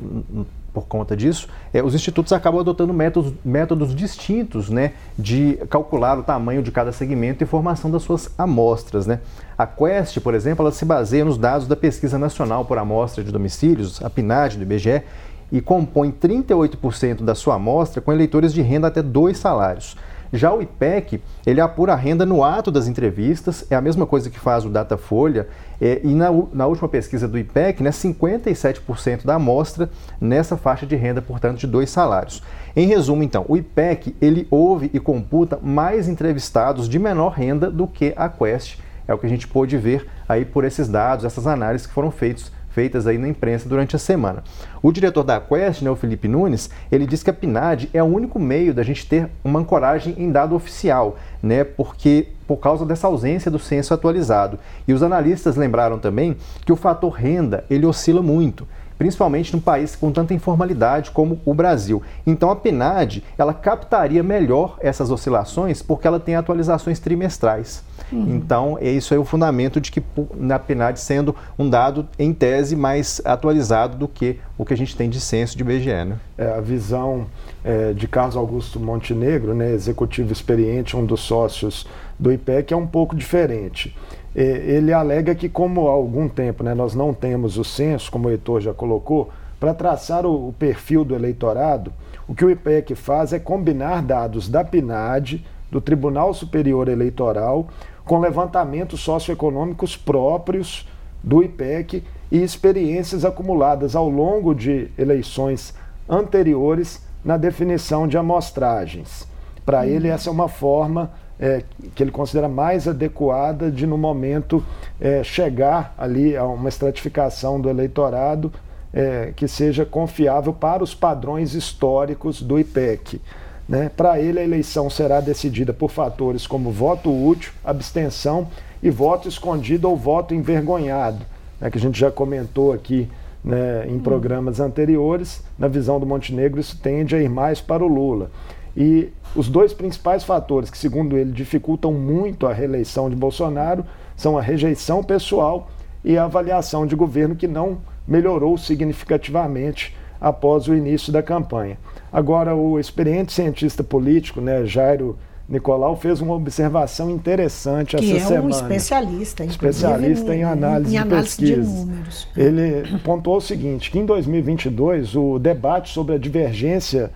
por 0.73 0.87
conta 0.87 1.15
disso, 1.15 1.47
é, 1.71 1.83
os 1.83 1.93
institutos 1.93 2.33
acabam 2.33 2.61
adotando 2.61 2.91
métodos, 2.91 3.31
métodos 3.45 3.95
distintos 3.95 4.71
né, 4.71 4.93
de 5.17 5.59
calcular 5.69 6.17
o 6.17 6.23
tamanho 6.23 6.63
de 6.63 6.71
cada 6.71 6.91
segmento 6.91 7.43
e 7.43 7.47
formação 7.47 7.91
das 7.91 8.01
suas 8.01 8.31
amostras. 8.39 9.05
Né? 9.05 9.19
A 9.55 9.67
Quest, 9.67 10.19
por 10.19 10.33
exemplo, 10.33 10.65
ela 10.65 10.71
se 10.71 10.83
baseia 10.83 11.23
nos 11.23 11.37
dados 11.37 11.67
da 11.67 11.75
Pesquisa 11.75 12.17
Nacional 12.17 12.65
por 12.65 12.79
Amostra 12.79 13.23
de 13.23 13.31
Domicílios, 13.31 14.03
a 14.03 14.09
PNAD 14.09 14.57
do 14.57 14.63
IBGE, 14.63 15.03
e 15.51 15.61
compõe 15.61 16.11
38% 16.11 17.23
da 17.23 17.35
sua 17.35 17.53
amostra 17.53 18.01
com 18.01 18.11
eleitores 18.11 18.51
de 18.51 18.63
renda 18.63 18.87
até 18.87 19.03
dois 19.03 19.37
salários. 19.37 19.95
Já 20.33 20.53
o 20.53 20.61
IPEC, 20.61 21.21
ele 21.45 21.61
apura 21.61 21.93
a 21.93 21.95
renda 21.95 22.25
no 22.25 22.43
ato 22.43 22.71
das 22.71 22.87
entrevistas, 22.87 23.65
é 23.69 23.75
a 23.75 23.81
mesma 23.81 24.05
coisa 24.05 24.29
que 24.29 24.39
faz 24.39 24.65
o 24.65 24.69
Datafolha, 24.69 25.47
é, 25.79 26.01
e 26.03 26.13
na, 26.13 26.29
na, 26.53 26.67
última 26.67 26.87
pesquisa 26.87 27.27
do 27.27 27.37
IPEC, 27.37 27.83
né, 27.83 27.89
57% 27.89 29.25
da 29.25 29.35
amostra 29.35 29.89
nessa 30.19 30.57
faixa 30.57 30.85
de 30.85 30.95
renda, 30.95 31.21
portanto, 31.21 31.57
de 31.57 31.67
dois 31.67 31.89
salários. 31.89 32.41
Em 32.75 32.87
resumo, 32.87 33.23
então, 33.23 33.45
o 33.47 33.57
IPEC, 33.57 34.15
ele 34.21 34.47
ouve 34.49 34.89
e 34.93 34.99
computa 34.99 35.59
mais 35.61 36.07
entrevistados 36.07 36.89
de 36.89 36.99
menor 36.99 37.29
renda 37.33 37.69
do 37.69 37.87
que 37.87 38.13
a 38.15 38.29
Quest, 38.29 38.79
é 39.07 39.13
o 39.13 39.17
que 39.17 39.25
a 39.25 39.29
gente 39.29 39.47
pôde 39.47 39.77
ver 39.77 40.07
aí 40.27 40.43
por 40.43 40.63
esses 40.63 40.87
dados, 40.87 41.25
essas 41.25 41.45
análises 41.45 41.85
que 41.85 41.93
foram 41.93 42.09
feitos 42.09 42.51
feitas 42.75 43.07
aí 43.07 43.17
na 43.17 43.29
imprensa 43.29 43.69
durante 43.69 43.95
a 43.95 43.99
semana. 43.99 44.43
O 44.83 44.91
diretor 44.91 45.23
da 45.23 45.39
Quest, 45.39 45.81
né, 45.81 45.89
o 45.89 45.95
Felipe 45.95 46.27
Nunes, 46.27 46.69
ele 46.91 47.07
diz 47.07 47.23
que 47.23 47.29
a 47.29 47.33
PNAD 47.33 47.89
é 47.93 48.03
o 48.03 48.05
único 48.05 48.37
meio 48.37 48.73
da 48.73 48.83
gente 48.83 49.07
ter 49.07 49.29
uma 49.45 49.61
ancoragem 49.61 50.13
em 50.17 50.29
dado 50.29 50.53
oficial, 50.53 51.15
né, 51.41 51.63
porque 51.63 52.27
por 52.45 52.57
causa 52.57 52.85
dessa 52.85 53.07
ausência 53.07 53.49
do 53.49 53.57
censo 53.57 53.93
atualizado. 53.93 54.59
E 54.85 54.93
os 54.93 55.01
analistas 55.01 55.55
lembraram 55.55 55.97
também 55.97 56.35
que 56.65 56.73
o 56.73 56.75
fator 56.75 57.13
renda, 57.13 57.63
ele 57.69 57.85
oscila 57.85 58.21
muito 58.21 58.67
principalmente 58.97 59.53
num 59.53 59.61
país 59.61 59.95
com 59.95 60.11
tanta 60.11 60.33
informalidade 60.33 61.11
como 61.11 61.39
o 61.45 61.53
Brasil. 61.53 62.01
Então 62.25 62.49
a 62.49 62.55
PNAD, 62.55 63.23
ela 63.37 63.53
captaria 63.53 64.23
melhor 64.23 64.77
essas 64.79 65.11
oscilações 65.11 65.81
porque 65.81 66.07
ela 66.07 66.19
tem 66.19 66.35
atualizações 66.35 66.99
trimestrais. 66.99 67.83
Uhum. 68.11 68.35
Então, 68.35 68.77
é 68.79 68.89
isso 68.89 69.13
é 69.13 69.17
o 69.17 69.25
fundamento 69.25 69.81
de 69.81 69.91
que 69.91 70.03
na 70.35 70.59
PNAD 70.59 70.99
sendo 70.99 71.35
um 71.57 71.69
dado, 71.69 72.07
em 72.19 72.33
tese, 72.33 72.75
mais 72.75 73.21
atualizado 73.25 73.97
do 73.97 74.07
que 74.07 74.39
o 74.57 74.65
que 74.65 74.73
a 74.73 74.77
gente 74.77 74.95
tem 74.95 75.09
de 75.09 75.19
censo 75.19 75.57
de 75.57 75.63
IBGE. 75.63 76.05
Né? 76.05 76.17
É, 76.37 76.53
a 76.53 76.61
visão 76.61 77.25
é, 77.63 77.93
de 77.93 78.07
Carlos 78.07 78.35
Augusto 78.35 78.79
Montenegro, 78.79 79.53
né, 79.53 79.71
executivo 79.71 80.31
experiente, 80.31 80.95
um 80.95 81.05
dos 81.05 81.21
sócios 81.21 81.87
do 82.19 82.31
IPEC, 82.31 82.73
é 82.73 82.77
um 82.77 82.87
pouco 82.87 83.15
diferente. 83.15 83.95
É, 84.35 84.41
ele 84.41 84.91
alega 84.91 85.33
que, 85.33 85.47
como 85.47 85.87
há 85.87 85.91
algum 85.91 86.27
tempo 86.27 86.63
né, 86.63 86.73
nós 86.73 86.93
não 86.93 87.13
temos 87.13 87.57
o 87.57 87.63
censo, 87.63 88.11
como 88.11 88.27
o 88.27 88.31
Heitor 88.31 88.59
já 88.59 88.73
colocou, 88.73 89.29
para 89.59 89.73
traçar 89.73 90.25
o, 90.25 90.53
perfil 90.59 91.05
do 91.05 91.15
eleitorado, 91.15 91.93
o 92.27 92.35
que 92.35 92.43
o 92.43 92.51
IPEC 92.51 92.93
faz 92.95 93.31
é 93.31 93.39
combinar 93.39 94.01
dados 94.01 94.49
da 94.49 94.63
PNAD, 94.63 95.45
do 95.71 95.79
Tribunal 95.79 96.33
Superior 96.33 96.89
Eleitoral, 96.89 97.67
com 98.03 98.19
levantamentos 98.19 98.99
socioeconômicos 98.99 99.95
próprios 99.95 100.87
do 101.23 101.41
IPEC 101.41 102.03
e 102.31 102.43
experiências 102.43 103.23
acumuladas 103.23 103.95
ao 103.95 104.09
longo 104.09 104.53
de 104.53 104.91
eleições 104.97 105.73
anteriores 106.07 107.01
na 107.23 107.37
definição 107.37 108.07
de 108.07 108.17
amostragens. 108.17 109.27
Para 109.65 109.79
uhum. 109.79 109.85
ele, 109.85 110.07
essa 110.09 110.29
é 110.29 110.31
uma 110.31 110.47
forma 110.47 111.11
é, 111.39 111.63
que 111.93 112.01
ele 112.01 112.11
considera 112.11 112.47
mais 112.47 112.87
adequada 112.87 113.69
de, 113.69 113.85
no 113.85 113.97
momento, 113.97 114.63
é, 114.99 115.23
chegar 115.23 115.93
ali 115.97 116.35
a 116.35 116.45
uma 116.45 116.69
estratificação 116.69 117.59
do 117.59 117.69
eleitorado 117.69 118.51
é, 118.93 119.33
que 119.35 119.47
seja 119.47 119.85
confiável 119.85 120.53
para 120.53 120.81
os 120.81 120.95
padrões 120.95 121.53
históricos 121.53 122.41
do 122.41 122.57
IPEC. 122.57 123.21
Né? 123.67 123.91
Para 123.95 124.19
ele, 124.19 124.39
a 124.39 124.43
eleição 124.43 124.89
será 124.89 125.19
decidida 125.19 125.73
por 125.73 125.91
fatores 125.91 126.47
como 126.47 126.71
voto 126.71 127.11
útil, 127.11 127.51
abstenção 127.63 128.47
e 128.81 128.89
voto 128.89 129.27
escondido 129.27 129.89
ou 129.89 129.97
voto 129.97 130.33
envergonhado, 130.33 131.25
né? 131.59 131.69
que 131.69 131.77
a 131.77 131.81
gente 131.81 131.99
já 131.99 132.09
comentou 132.09 132.71
aqui 132.71 133.09
né, 133.43 133.85
em 133.87 133.99
programas 133.99 134.59
anteriores. 134.59 135.43
Na 135.57 135.67
visão 135.67 135.99
do 135.99 136.05
Montenegro, 136.05 136.59
isso 136.59 136.79
tende 136.81 137.15
a 137.15 137.21
ir 137.21 137.29
mais 137.29 137.59
para 137.59 137.83
o 137.83 137.87
Lula. 137.87 138.31
E 138.75 139.09
os 139.35 139.47
dois 139.47 139.73
principais 139.73 140.23
fatores 140.23 140.69
que, 140.69 140.77
segundo 140.77 141.17
ele, 141.17 141.31
dificultam 141.31 141.93
muito 141.93 142.45
a 142.45 142.53
reeleição 142.53 143.09
de 143.09 143.15
Bolsonaro 143.15 143.85
são 144.15 144.37
a 144.37 144.41
rejeição 144.41 145.03
pessoal 145.03 145.69
e 146.03 146.17
a 146.17 146.25
avaliação 146.25 146.85
de 146.85 146.95
governo 146.95 147.35
que 147.35 147.47
não 147.47 147.79
melhorou 148.07 148.57
significativamente 148.57 149.95
após 150.19 150.67
o 150.67 150.75
início 150.75 151.11
da 151.11 151.23
campanha. 151.23 151.77
Agora, 152.11 152.55
o 152.55 152.79
experiente 152.79 153.33
cientista 153.33 153.83
político, 153.83 154.39
né, 154.39 154.65
Jairo 154.65 155.17
Nicolau, 155.47 155.95
fez 155.95 156.21
uma 156.21 156.33
observação 156.33 157.09
interessante 157.09 157.95
que 157.95 158.15
essa 158.15 158.35
é 158.35 158.41
um 158.41 158.49
especialista, 158.49 159.43
especialista 159.43 160.35
em 160.35 160.43
análise, 160.43 160.95
em 160.95 160.97
análise 160.97 161.37
de 161.37 161.45
pesquisa. 161.45 161.71
De 161.71 161.85
números. 161.85 162.27
Ele 162.35 162.99
pontuou 162.99 163.37
o 163.37 163.41
seguinte, 163.41 163.91
que 163.91 163.99
em 163.99 164.05
2022 164.05 165.15
o 165.15 165.37
debate 165.39 165.93
sobre 165.93 166.15
a 166.15 166.17
divergência 166.17 167.11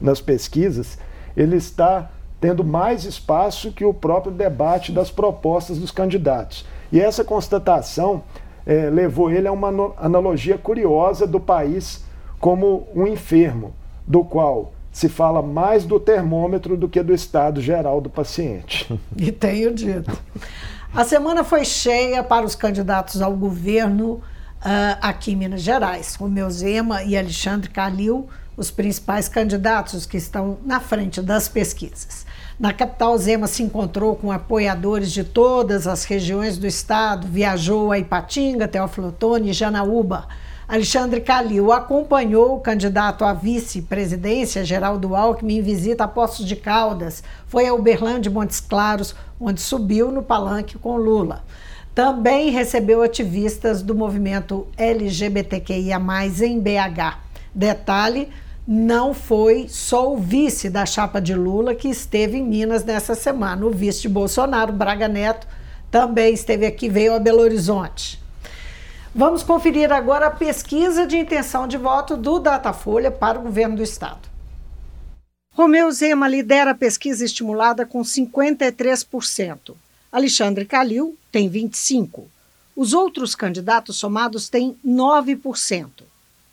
nas 0.00 0.20
pesquisas, 0.20 0.98
ele 1.36 1.56
está 1.56 2.10
tendo 2.40 2.64
mais 2.64 3.04
espaço 3.04 3.72
que 3.72 3.84
o 3.84 3.92
próprio 3.92 4.32
debate 4.32 4.92
das 4.92 5.10
propostas 5.10 5.78
dos 5.78 5.90
candidatos. 5.90 6.64
E 6.92 7.00
essa 7.00 7.24
constatação 7.24 8.22
eh, 8.66 8.88
levou 8.90 9.30
ele 9.30 9.48
a 9.48 9.52
uma 9.52 9.68
analogia 9.96 10.56
curiosa 10.56 11.26
do 11.26 11.40
país 11.40 12.04
como 12.38 12.86
um 12.94 13.06
enfermo 13.06 13.74
do 14.06 14.24
qual 14.24 14.72
se 14.92 15.08
fala 15.08 15.42
mais 15.42 15.84
do 15.84 16.00
termômetro 16.00 16.76
do 16.76 16.88
que 16.88 17.02
do 17.02 17.14
estado 17.14 17.60
geral 17.60 18.00
do 18.00 18.10
paciente. 18.10 18.92
E 19.16 19.30
tenho 19.30 19.74
dito. 19.74 20.16
A 20.94 21.04
semana 21.04 21.44
foi 21.44 21.64
cheia 21.64 22.22
para 22.22 22.46
os 22.46 22.54
candidatos 22.54 23.20
ao 23.20 23.32
governo 23.34 24.14
uh, 24.14 24.98
aqui 25.00 25.32
em 25.32 25.36
Minas 25.36 25.60
Gerais. 25.60 26.14
Romeu 26.14 26.50
Zema 26.50 27.02
e 27.02 27.16
Alexandre 27.16 27.68
Calil, 27.68 28.28
os 28.58 28.70
principais 28.70 29.26
candidatos 29.26 30.04
que 30.04 30.18
estão 30.18 30.58
na 30.66 30.80
frente 30.80 31.22
das 31.22 31.48
pesquisas. 31.48 32.26
Na 32.60 32.74
capital, 32.74 33.16
Zema 33.16 33.46
se 33.46 33.62
encontrou 33.62 34.14
com 34.16 34.30
apoiadores 34.30 35.10
de 35.10 35.24
todas 35.24 35.86
as 35.86 36.04
regiões 36.04 36.58
do 36.58 36.66
estado, 36.66 37.26
viajou 37.26 37.90
a 37.90 37.98
Ipatinga, 37.98 38.68
Teófilo 38.68 39.08
Otoni 39.08 39.48
e 39.50 39.54
Janaúba 39.54 40.28
Alexandre 40.68 41.22
Calil 41.22 41.72
acompanhou 41.72 42.54
o 42.54 42.60
candidato 42.60 43.24
à 43.24 43.32
vice-presidência, 43.32 44.66
Geraldo 44.66 45.16
Alckmin, 45.16 45.56
em 45.56 45.62
visita 45.62 46.04
a 46.04 46.08
Poços 46.08 46.44
de 46.44 46.54
Caldas. 46.54 47.24
Foi 47.46 47.66
a 47.66 47.72
Uberlândia 47.72 48.28
e 48.28 48.32
Montes 48.32 48.60
Claros, 48.60 49.14
onde 49.40 49.62
subiu 49.62 50.12
no 50.12 50.22
palanque 50.22 50.76
com 50.76 50.98
Lula. 50.98 51.42
Também 51.94 52.50
recebeu 52.50 53.02
ativistas 53.02 53.80
do 53.80 53.94
movimento 53.94 54.68
LGBTQIA, 54.76 55.98
em 56.44 56.60
BH. 56.60 57.16
Detalhe: 57.54 58.28
não 58.70 59.14
foi 59.14 59.66
só 59.66 60.12
o 60.12 60.18
vice 60.18 60.68
da 60.68 60.84
chapa 60.84 61.22
de 61.22 61.34
Lula 61.34 61.74
que 61.74 61.88
esteve 61.88 62.36
em 62.36 62.44
Minas 62.44 62.84
nessa 62.84 63.14
semana. 63.14 63.64
O 63.64 63.70
vice 63.70 64.02
de 64.02 64.10
Bolsonaro, 64.10 64.74
Braga 64.74 65.08
Neto, 65.08 65.46
também 65.90 66.34
esteve 66.34 66.66
aqui, 66.66 66.86
veio 66.86 67.14
a 67.14 67.18
Belo 67.18 67.40
Horizonte. 67.40 68.22
Vamos 69.14 69.42
conferir 69.42 69.90
agora 69.90 70.26
a 70.26 70.30
pesquisa 70.30 71.06
de 71.06 71.16
intenção 71.16 71.66
de 71.66 71.78
voto 71.78 72.14
do 72.14 72.38
Datafolha 72.38 73.10
para 73.10 73.38
o 73.38 73.42
governo 73.44 73.76
do 73.76 73.82
estado. 73.82 74.28
Romeu 75.54 75.90
Zema 75.90 76.28
lidera 76.28 76.72
a 76.72 76.74
pesquisa 76.74 77.24
estimulada 77.24 77.86
com 77.86 78.02
53%. 78.02 79.74
Alexandre 80.12 80.66
Calil 80.66 81.16
tem 81.32 81.50
25%. 81.50 82.24
Os 82.76 82.92
outros 82.92 83.34
candidatos 83.34 83.96
somados 83.96 84.50
têm 84.50 84.76
9%. 84.86 86.07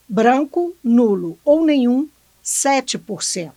Branco, 0.07 0.75
nulo 0.83 1.37
ou 1.43 1.65
nenhum, 1.65 2.07
7%. 2.43 3.51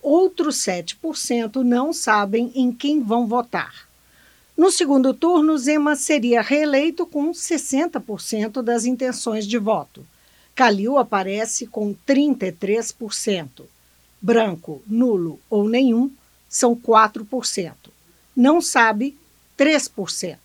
Outros 0.00 0.56
7% 0.58 1.56
não 1.62 1.92
sabem 1.92 2.52
em 2.54 2.72
quem 2.72 3.02
vão 3.02 3.26
votar. 3.26 3.88
No 4.56 4.70
segundo 4.70 5.12
turno, 5.14 5.56
Zema 5.58 5.96
seria 5.96 6.42
reeleito 6.42 7.06
com 7.06 7.32
60% 7.32 8.62
das 8.62 8.84
intenções 8.84 9.46
de 9.46 9.58
voto. 9.58 10.06
Calil 10.54 10.98
aparece 10.98 11.66
com 11.66 11.94
33%. 12.06 13.64
Branco, 14.20 14.82
nulo 14.86 15.40
ou 15.50 15.68
nenhum 15.68 16.10
são 16.48 16.76
4%. 16.76 17.72
Não 18.36 18.60
sabe, 18.60 19.16
3%. 19.58 20.36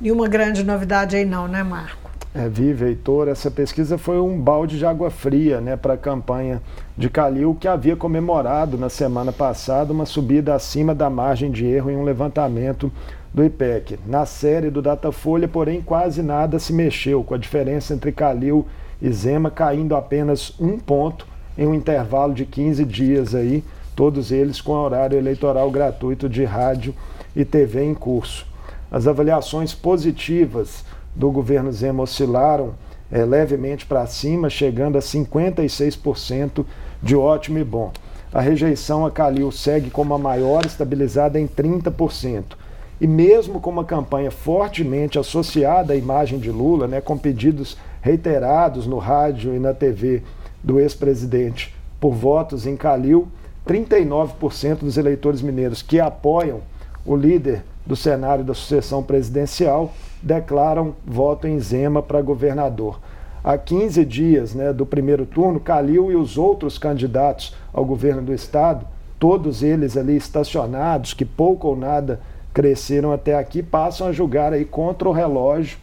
Nenhuma 0.00 0.28
grande 0.28 0.62
novidade 0.62 1.16
aí 1.16 1.24
não, 1.24 1.46
né, 1.46 1.62
Marco? 1.62 2.01
É, 2.34 2.48
Vive, 2.48 2.86
Heitor, 2.86 3.28
essa 3.28 3.50
pesquisa 3.50 3.98
foi 3.98 4.18
um 4.18 4.40
balde 4.40 4.78
de 4.78 4.86
água 4.86 5.10
fria 5.10 5.60
né, 5.60 5.76
para 5.76 5.94
a 5.94 5.98
campanha 5.98 6.62
de 6.96 7.10
Calil, 7.10 7.54
que 7.60 7.68
havia 7.68 7.94
comemorado 7.94 8.78
na 8.78 8.88
semana 8.88 9.30
passada 9.30 9.92
uma 9.92 10.06
subida 10.06 10.54
acima 10.54 10.94
da 10.94 11.10
margem 11.10 11.50
de 11.50 11.66
erro 11.66 11.90
em 11.90 11.96
um 11.96 12.04
levantamento 12.04 12.90
do 13.34 13.44
IPEC. 13.44 13.98
Na 14.06 14.24
série 14.24 14.70
do 14.70 14.80
Datafolha, 14.80 15.46
porém, 15.46 15.82
quase 15.82 16.22
nada 16.22 16.58
se 16.58 16.72
mexeu, 16.72 17.22
com 17.22 17.34
a 17.34 17.38
diferença 17.38 17.92
entre 17.92 18.10
Calil 18.10 18.66
e 19.00 19.12
Zema 19.12 19.50
caindo 19.50 19.94
apenas 19.94 20.54
um 20.58 20.78
ponto 20.78 21.26
em 21.58 21.66
um 21.66 21.74
intervalo 21.74 22.32
de 22.32 22.46
15 22.46 22.82
dias 22.86 23.34
aí, 23.34 23.62
todos 23.94 24.32
eles 24.32 24.58
com 24.58 24.72
horário 24.72 25.18
eleitoral 25.18 25.70
gratuito 25.70 26.30
de 26.30 26.44
rádio 26.44 26.94
e 27.36 27.44
TV 27.44 27.84
em 27.84 27.92
curso. 27.92 28.46
As 28.90 29.06
avaliações 29.06 29.74
positivas 29.74 30.82
do 31.14 31.30
governo 31.30 31.72
Zema 31.72 32.02
oscilaram 32.02 32.74
é, 33.10 33.24
levemente 33.24 33.84
para 33.84 34.06
cima, 34.06 34.48
chegando 34.48 34.96
a 34.96 35.00
56% 35.00 36.64
de 37.02 37.14
ótimo 37.14 37.58
e 37.58 37.64
bom. 37.64 37.92
A 38.32 38.40
rejeição 38.40 39.04
a 39.04 39.10
Calil 39.10 39.52
segue 39.52 39.90
como 39.90 40.14
a 40.14 40.18
maior, 40.18 40.64
estabilizada 40.64 41.38
em 41.38 41.46
30%. 41.46 42.56
E 42.98 43.06
mesmo 43.06 43.60
com 43.60 43.68
uma 43.68 43.84
campanha 43.84 44.30
fortemente 44.30 45.18
associada 45.18 45.92
à 45.92 45.96
imagem 45.96 46.38
de 46.38 46.50
Lula, 46.50 46.86
né, 46.86 47.00
com 47.00 47.18
pedidos 47.18 47.76
reiterados 48.00 48.86
no 48.86 48.98
rádio 48.98 49.54
e 49.54 49.58
na 49.58 49.74
TV 49.74 50.22
do 50.62 50.80
ex-presidente 50.80 51.74
por 52.00 52.14
votos 52.14 52.66
em 52.66 52.76
Calil, 52.76 53.28
39% 53.66 54.78
dos 54.78 54.96
eleitores 54.96 55.42
mineiros 55.42 55.82
que 55.82 56.00
apoiam 56.00 56.60
o 57.04 57.14
líder 57.14 57.64
do 57.84 57.94
cenário 57.94 58.44
da 58.44 58.54
sucessão 58.54 59.02
presidencial 59.02 59.92
declaram 60.22 60.94
voto 61.04 61.46
em 61.46 61.58
Zema 61.58 62.02
para 62.02 62.22
governador. 62.22 63.00
Há 63.44 63.58
15 63.58 64.04
dias 64.04 64.54
né, 64.54 64.72
do 64.72 64.86
primeiro 64.86 65.26
turno, 65.26 65.58
Calil 65.58 66.12
e 66.12 66.16
os 66.16 66.38
outros 66.38 66.78
candidatos 66.78 67.54
ao 67.72 67.84
governo 67.84 68.22
do 68.22 68.32
estado, 68.32 68.86
todos 69.18 69.62
eles 69.62 69.96
ali 69.96 70.16
estacionados, 70.16 71.12
que 71.12 71.24
pouco 71.24 71.68
ou 71.68 71.76
nada 71.76 72.20
cresceram 72.54 73.12
até 73.12 73.34
aqui, 73.34 73.62
passam 73.62 74.06
a 74.06 74.12
julgar 74.12 74.52
aí 74.52 74.64
contra 74.64 75.08
o 75.08 75.12
relógio 75.12 75.78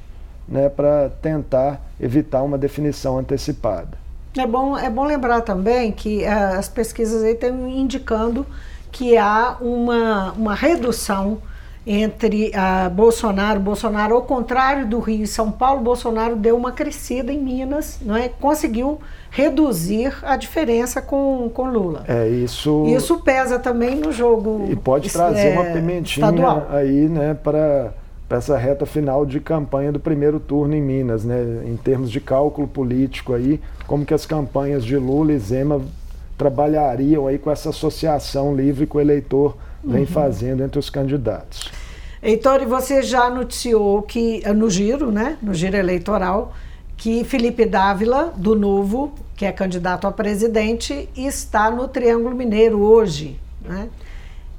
né, 0.47 0.69
para 0.69 1.09
tentar 1.21 1.81
evitar 1.99 2.43
uma 2.43 2.57
definição 2.57 3.17
antecipada. 3.17 3.97
É 4.37 4.47
bom, 4.47 4.77
é 4.77 4.89
bom 4.89 5.03
lembrar 5.03 5.41
também 5.41 5.91
que 5.91 6.23
uh, 6.23 6.57
as 6.57 6.69
pesquisas 6.69 7.23
aí 7.23 7.33
estão 7.33 7.67
indicando 7.67 8.45
que 8.91 9.17
há 9.17 9.57
uma, 9.59 10.31
uma 10.33 10.55
redução 10.55 11.39
entre 11.91 12.51
uh, 12.51 12.87
Bolsonaro, 12.91 13.59
Bolsonaro, 13.59 14.13
ao 14.13 14.21
contrário 14.21 14.85
do 14.85 14.99
Rio 14.99 15.23
e 15.23 15.27
São 15.27 15.51
Paulo, 15.51 15.81
Bolsonaro 15.81 16.35
deu 16.35 16.55
uma 16.55 16.71
crescida 16.71 17.33
em 17.33 17.39
Minas, 17.39 17.97
não 18.03 18.15
é? 18.15 18.29
conseguiu 18.29 18.99
reduzir 19.31 20.15
a 20.21 20.35
diferença 20.35 21.01
com, 21.01 21.49
com 21.51 21.67
Lula. 21.67 22.03
É 22.07 22.27
isso. 22.27 22.85
Isso 22.85 23.17
pesa 23.23 23.57
também 23.57 23.95
no 23.95 24.11
jogo. 24.11 24.67
E 24.69 24.75
pode 24.75 25.09
trazer 25.09 25.47
é, 25.47 25.53
uma 25.53 25.63
pimentinha 25.65 26.27
estadual. 26.27 26.67
aí, 26.69 27.09
né, 27.09 27.33
para 27.33 27.91
essa 28.29 28.55
reta 28.55 28.85
final 28.85 29.25
de 29.25 29.39
campanha 29.39 29.91
do 29.91 29.99
primeiro 29.99 30.39
turno 30.39 30.75
em 30.75 30.81
Minas, 30.81 31.25
né, 31.25 31.63
em 31.65 31.75
termos 31.75 32.11
de 32.11 32.21
cálculo 32.21 32.67
político 32.67 33.33
aí, 33.33 33.59
como 33.87 34.05
que 34.05 34.13
as 34.13 34.27
campanhas 34.27 34.85
de 34.85 34.95
Lula 34.95 35.33
e 35.33 35.39
Zema 35.39 35.81
trabalhariam 36.37 37.25
aí 37.25 37.39
com 37.39 37.49
essa 37.49 37.69
associação 37.69 38.55
livre 38.55 38.85
que 38.85 38.95
o 38.95 39.01
eleitor 39.01 39.57
vem 39.83 40.01
uhum. 40.01 40.07
fazendo 40.07 40.63
entre 40.63 40.77
os 40.77 40.89
candidatos. 40.89 41.78
Heitor, 42.21 42.61
e 42.61 42.65
você 42.65 43.01
já 43.01 43.29
noticiou 43.29 44.01
que 44.01 44.41
no 44.53 44.69
giro, 44.69 45.11
né, 45.11 45.37
no 45.41 45.53
giro 45.53 45.77
eleitoral, 45.77 46.53
que 46.97 47.23
Felipe 47.23 47.65
Dávila, 47.65 48.33
do 48.35 48.55
Novo, 48.55 49.13
que 49.37 49.45
é 49.45 49.51
candidato 49.53 50.05
a 50.05 50.11
presidente, 50.11 51.07
está 51.15 51.71
no 51.71 51.87
Triângulo 51.87 52.35
Mineiro 52.35 52.81
hoje, 52.81 53.39
né? 53.61 53.87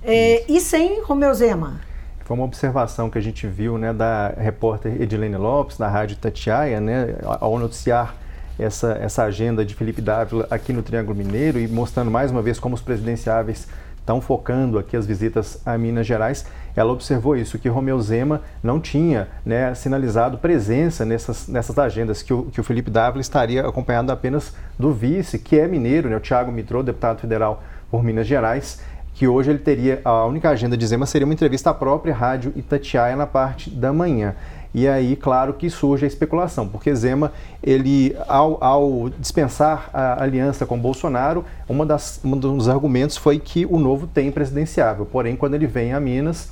É, 0.03 0.44
e 0.49 0.59
sem 0.59 1.03
Romeu 1.03 1.35
Zema. 1.35 1.81
Foi 2.25 2.35
uma 2.35 2.46
observação 2.46 3.11
que 3.11 3.18
a 3.18 3.20
gente 3.20 3.46
viu 3.46 3.77
né, 3.77 3.92
da 3.92 4.29
repórter 4.38 5.03
Edilene 5.03 5.37
Lopes, 5.37 5.77
da 5.77 5.88
Rádio 5.88 6.16
Tatiaia, 6.16 6.81
né, 6.81 7.16
ao 7.23 7.59
noticiar 7.59 8.14
essa, 8.59 8.92
essa 8.92 9.25
agenda 9.25 9.64
de 9.64 9.75
Felipe 9.75 10.01
Dávila 10.01 10.46
aqui 10.51 10.73
no 10.73 10.83
Triângulo 10.83 11.16
Mineiro 11.16 11.59
e 11.59 11.68
mostrando 11.68 12.11
mais 12.11 12.31
uma 12.31 12.40
vez 12.40 12.59
como 12.59 12.75
os 12.75 12.81
presidenciáveis 12.81 13.68
estão 13.99 14.20
focando 14.20 14.79
aqui 14.79 14.96
as 14.96 15.07
visitas 15.07 15.61
a 15.66 15.77
Minas 15.77 16.07
Gerais, 16.07 16.46
ela 16.75 16.93
observou 16.93 17.37
isso, 17.37 17.59
que 17.59 17.69
Romeu 17.69 18.01
Zema 18.01 18.43
não 18.63 18.81
tinha 18.81 19.29
né, 19.45 19.75
sinalizado 19.75 20.39
presença 20.39 21.05
nessas, 21.05 21.49
nessas 21.49 21.79
agendas, 21.79 22.23
que 22.23 22.33
o, 22.33 22.45
que 22.45 22.61
o 22.61 22.65
Felipe 22.65 22.91
Dávila 22.91 23.21
estaria 23.21 23.67
acompanhado 23.67 24.13
apenas 24.13 24.55
do 24.79 24.93
vice, 24.93 25.39
que 25.39 25.59
é 25.59 25.67
mineiro, 25.67 26.09
né, 26.09 26.17
o 26.17 26.21
Tiago 26.21 26.53
Mitrô, 26.53 26.83
deputado 26.83 27.21
federal 27.21 27.63
por 27.91 28.03
Minas 28.03 28.27
Gerais, 28.27 28.81
que 29.15 29.27
hoje 29.27 29.51
ele 29.51 29.59
teria, 29.59 30.01
a 30.05 30.25
única 30.25 30.49
agenda 30.49 30.77
de 30.77 30.87
Zema 30.87 31.05
seria 31.05 31.27
uma 31.27 31.35
entrevista 31.35 31.71
à 31.71 31.75
própria 31.75 32.15
Rádio 32.15 32.53
Itatiaia 32.57 33.17
na 33.17 33.27
parte 33.27 33.69
da 33.69 33.93
manhã. 33.93 34.35
E 34.73 34.87
aí, 34.87 35.17
claro 35.17 35.55
que 35.55 35.69
surge 35.69 36.05
a 36.05 36.09
especulação, 36.09 36.69
porque 36.69 36.95
Zema, 36.95 37.33
ele, 37.61 38.17
ao, 38.29 38.63
ao 38.63 39.11
dispensar 39.19 39.91
a 39.93 40.23
aliança 40.23 40.65
com 40.65 40.79
Bolsonaro, 40.79 41.45
uma 41.69 41.85
das, 41.85 42.21
um 42.25 42.37
dos 42.37 42.69
argumentos 42.69 43.17
foi 43.17 43.41
que 43.41 43.67
o 43.67 43.81
novo 43.81 44.07
tem 44.07 44.31
presidenciável. 44.31 45.05
Porém, 45.05 45.35
quando 45.35 45.55
ele 45.55 45.67
vem 45.67 45.93
a 45.93 45.99
Minas 45.99 46.49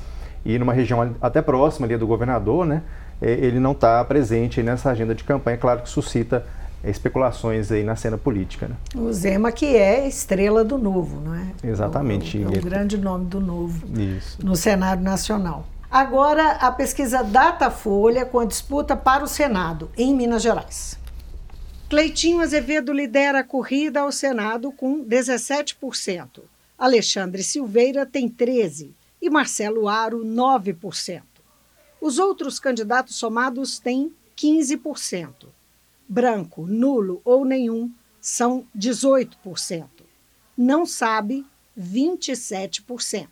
e 0.49 0.59
numa 0.59 0.73
região 0.73 1.15
até 1.21 1.43
próxima 1.43 1.87
ali 1.87 1.99
do 1.99 2.07
governador, 2.07 2.65
né, 2.65 2.83
é, 3.21 3.31
ele 3.31 3.61
não 3.61 3.73
está 3.73 4.03
presente 4.03 4.63
nessa 4.63 4.91
agenda 4.91 5.15
de 5.15 5.23
campanha, 5.23 5.59
claro 5.59 5.83
que 5.83 5.91
suscita 5.91 6.43
especulações 6.83 7.71
aí 7.71 7.85
na 7.85 7.95
cena 7.95 8.17
política. 8.17 8.67
Né? 8.67 8.75
O 8.97 9.13
Zema 9.13 9.53
que 9.53 9.77
é 9.77 10.09
estrela 10.09 10.65
do 10.65 10.79
Novo, 10.79 11.21
não 11.21 11.35
é? 11.35 11.49
Exatamente. 11.63 12.43
É 12.43 12.47
o, 12.47 12.55
é 12.55 12.59
o 12.59 12.63
grande 12.63 12.97
nome 12.97 13.27
do 13.27 13.41
Novo 13.41 13.87
Isso. 14.01 14.39
no 14.43 14.57
cenário 14.57 15.03
nacional. 15.03 15.67
Agora, 15.91 16.53
a 16.53 16.71
pesquisa 16.71 17.23
Datafolha 17.23 18.25
com 18.25 18.39
a 18.39 18.47
disputa 18.47 18.97
para 18.97 19.25
o 19.25 19.29
Senado, 19.29 19.91
em 19.99 20.15
Minas 20.15 20.43
Gerais. 20.43 20.99
Cleitinho 21.91 22.41
Azevedo 22.41 22.93
lidera 22.93 23.41
a 23.41 23.45
corrida 23.45 24.01
ao 24.01 24.13
Senado 24.13 24.73
com 24.73 25.05
17%. 25.05 26.41
Alexandre 26.79 27.43
Silveira 27.43 28.07
tem 28.07 28.29
13% 28.31 28.98
e 29.21 29.31
Marcelo 29.31 29.89
Aro, 29.89 30.25
9%. 30.25 31.23
Os 32.01 32.19
outros 32.19 32.59
candidatos 32.59 33.17
somados 33.17 33.79
têm 33.79 34.13
15% 34.37 35.49
branco, 36.09 36.67
nulo 36.67 37.21
ou 37.25 37.45
nenhum 37.45 37.91
são 38.21 38.65
18%. 38.77 39.85
Não 40.57 40.87
sabe, 40.87 41.45
27%. 41.79 43.29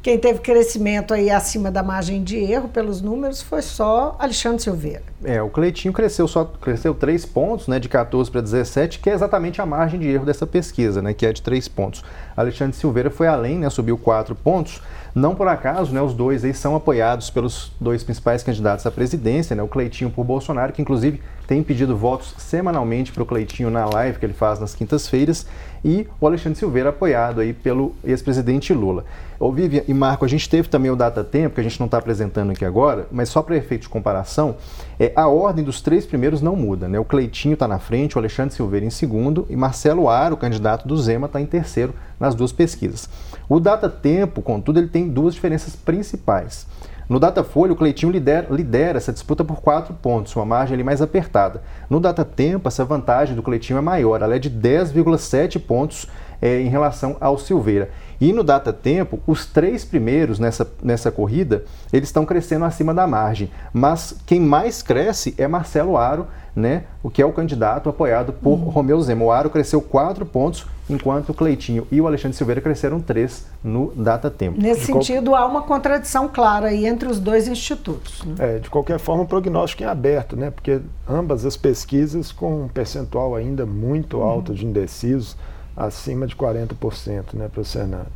Quem 0.00 0.18
teve 0.18 0.40
crescimento 0.40 1.14
aí 1.14 1.30
acima 1.30 1.70
da 1.70 1.80
margem 1.80 2.24
de 2.24 2.36
erro 2.36 2.68
pelos 2.68 3.00
números 3.00 3.40
foi 3.40 3.62
só 3.62 4.16
Alexandre 4.18 4.60
Silveira. 4.60 5.04
É, 5.22 5.40
o 5.40 5.48
Cleitinho 5.48 5.94
cresceu 5.94 6.26
só 6.26 6.44
cresceu 6.44 6.92
3 6.92 7.24
pontos, 7.26 7.68
né, 7.68 7.78
de 7.78 7.88
14 7.88 8.28
para 8.28 8.40
17, 8.40 8.98
que 8.98 9.08
é 9.08 9.12
exatamente 9.12 9.62
a 9.62 9.66
margem 9.66 10.00
de 10.00 10.08
erro 10.08 10.24
dessa 10.24 10.44
pesquisa, 10.44 11.00
né, 11.00 11.14
que 11.14 11.24
é 11.24 11.32
de 11.32 11.40
3 11.40 11.68
pontos. 11.68 12.02
Alexandre 12.36 12.76
Silveira 12.76 13.10
foi 13.10 13.28
além, 13.28 13.58
né, 13.58 13.70
subiu 13.70 13.96
4 13.96 14.34
pontos. 14.34 14.82
Não 15.14 15.34
por 15.34 15.46
acaso, 15.46 15.92
né, 15.92 16.00
os 16.00 16.14
dois 16.14 16.42
aí 16.42 16.54
são 16.54 16.74
apoiados 16.74 17.28
pelos 17.28 17.70
dois 17.78 18.02
principais 18.02 18.42
candidatos 18.42 18.86
à 18.86 18.90
presidência, 18.90 19.54
né, 19.54 19.62
o 19.62 19.68
Cleitinho 19.68 20.10
por 20.10 20.24
Bolsonaro, 20.24 20.72
que 20.72 20.80
inclusive 20.80 21.20
tem 21.46 21.62
pedido 21.62 21.94
votos 21.94 22.34
semanalmente 22.38 23.12
para 23.12 23.22
o 23.22 23.26
Cleitinho 23.26 23.70
na 23.70 23.84
live 23.84 24.18
que 24.18 24.24
ele 24.24 24.32
faz 24.32 24.58
nas 24.58 24.74
quintas-feiras, 24.74 25.46
e 25.84 26.06
o 26.20 26.26
Alexandre 26.26 26.58
Silveira 26.58 26.90
apoiado 26.90 27.40
aí 27.40 27.52
pelo 27.52 27.94
ex-presidente 28.04 28.72
Lula. 28.72 29.04
Ô 29.38 29.50
Vivian 29.50 29.82
e 29.88 29.92
Marco, 29.92 30.24
a 30.24 30.28
gente 30.28 30.48
teve 30.48 30.68
também 30.68 30.90
o 30.90 30.96
data 30.96 31.24
tempo, 31.24 31.56
que 31.56 31.60
a 31.60 31.64
gente 31.64 31.80
não 31.80 31.86
está 31.86 31.98
apresentando 31.98 32.52
aqui 32.52 32.64
agora, 32.64 33.08
mas 33.10 33.28
só 33.28 33.42
para 33.42 33.56
efeito 33.56 33.82
de 33.82 33.88
comparação, 33.88 34.56
é, 34.98 35.12
a 35.16 35.26
ordem 35.26 35.64
dos 35.64 35.80
três 35.80 36.06
primeiros 36.06 36.40
não 36.40 36.54
muda, 36.54 36.88
né? 36.88 36.98
O 36.98 37.04
Cleitinho 37.04 37.54
está 37.54 37.66
na 37.66 37.80
frente, 37.80 38.16
o 38.16 38.20
Alexandre 38.20 38.54
Silveira 38.54 38.86
em 38.86 38.90
segundo 38.90 39.46
e 39.50 39.56
Marcelo 39.56 40.08
Aro, 40.08 40.36
candidato 40.36 40.86
do 40.86 40.96
Zema, 40.96 41.26
está 41.26 41.40
em 41.40 41.46
terceiro 41.46 41.92
nas 42.20 42.34
duas 42.36 42.52
pesquisas. 42.52 43.08
O 43.48 43.58
data 43.58 43.88
tempo, 43.88 44.40
contudo, 44.40 44.78
ele 44.78 44.88
tem 44.88 45.08
duas 45.08 45.34
diferenças 45.34 45.74
principais. 45.74 46.66
No 47.12 47.20
Datafolha, 47.20 47.74
o 47.74 47.76
Cleitinho 47.76 48.10
lidera, 48.10 48.46
lidera, 48.48 48.96
essa 48.96 49.12
disputa 49.12 49.44
por 49.44 49.60
quatro 49.60 49.92
pontos, 49.92 50.34
uma 50.34 50.46
margem 50.46 50.72
ali 50.72 50.82
mais 50.82 51.02
apertada. 51.02 51.60
No 51.90 52.00
Datatempo, 52.00 52.66
essa 52.66 52.86
vantagem 52.86 53.36
do 53.36 53.42
Cleitinho 53.42 53.76
é 53.76 53.82
maior, 53.82 54.22
ela 54.22 54.34
é 54.34 54.38
de 54.38 54.50
10,7 54.50 55.60
pontos 55.60 56.06
é, 56.42 56.60
em 56.60 56.68
relação 56.68 57.16
ao 57.20 57.38
Silveira. 57.38 57.88
E 58.20 58.32
no 58.32 58.44
data 58.44 58.72
tempo, 58.72 59.18
os 59.26 59.46
três 59.46 59.84
primeiros 59.84 60.38
nessa, 60.38 60.70
nessa 60.82 61.10
corrida, 61.10 61.64
eles 61.92 62.08
estão 62.08 62.26
crescendo 62.26 62.64
acima 62.64 62.92
da 62.92 63.06
margem. 63.06 63.50
Mas 63.72 64.16
quem 64.26 64.40
mais 64.40 64.82
cresce 64.82 65.34
é 65.38 65.48
Marcelo 65.48 65.96
Aro, 65.96 66.26
né, 66.54 66.84
o 67.02 67.10
que 67.10 67.22
é 67.22 67.26
o 67.26 67.32
candidato 67.32 67.88
apoiado 67.88 68.32
por 68.32 68.58
uhum. 68.58 68.68
Romeu 68.68 69.00
Zema. 69.00 69.24
O 69.24 69.32
Aro 69.32 69.48
cresceu 69.48 69.80
quatro 69.80 70.26
pontos, 70.26 70.66
enquanto 70.88 71.30
o 71.30 71.34
Cleitinho 71.34 71.86
e 71.90 72.00
o 72.00 72.06
Alexandre 72.06 72.36
Silveira 72.36 72.60
cresceram 72.60 73.00
três 73.00 73.46
no 73.64 73.90
data 73.96 74.30
tempo. 74.30 74.60
Nesse 74.60 74.80
de 74.80 74.86
sentido, 74.86 75.30
qual... 75.30 75.42
há 75.42 75.46
uma 75.46 75.62
contradição 75.62 76.28
clara 76.28 76.68
aí 76.68 76.86
entre 76.86 77.08
os 77.08 77.18
dois 77.18 77.48
institutos. 77.48 78.22
Né? 78.24 78.34
É, 78.38 78.58
de 78.58 78.68
qualquer 78.68 78.98
forma, 78.98 79.22
o 79.22 79.26
prognóstico 79.26 79.82
é 79.82 79.86
aberto, 79.86 80.36
né, 80.36 80.50
porque 80.50 80.80
ambas 81.08 81.46
as 81.46 81.56
pesquisas 81.56 82.30
com 82.30 82.64
um 82.64 82.68
percentual 82.68 83.34
ainda 83.34 83.64
muito 83.64 84.18
uhum. 84.18 84.24
alto 84.24 84.54
de 84.54 84.66
indecisos, 84.66 85.36
acima 85.76 86.26
de 86.26 86.34
40% 86.36 87.34
né, 87.34 87.48
para 87.48 87.60
o 87.60 87.64
Senado. 87.64 88.12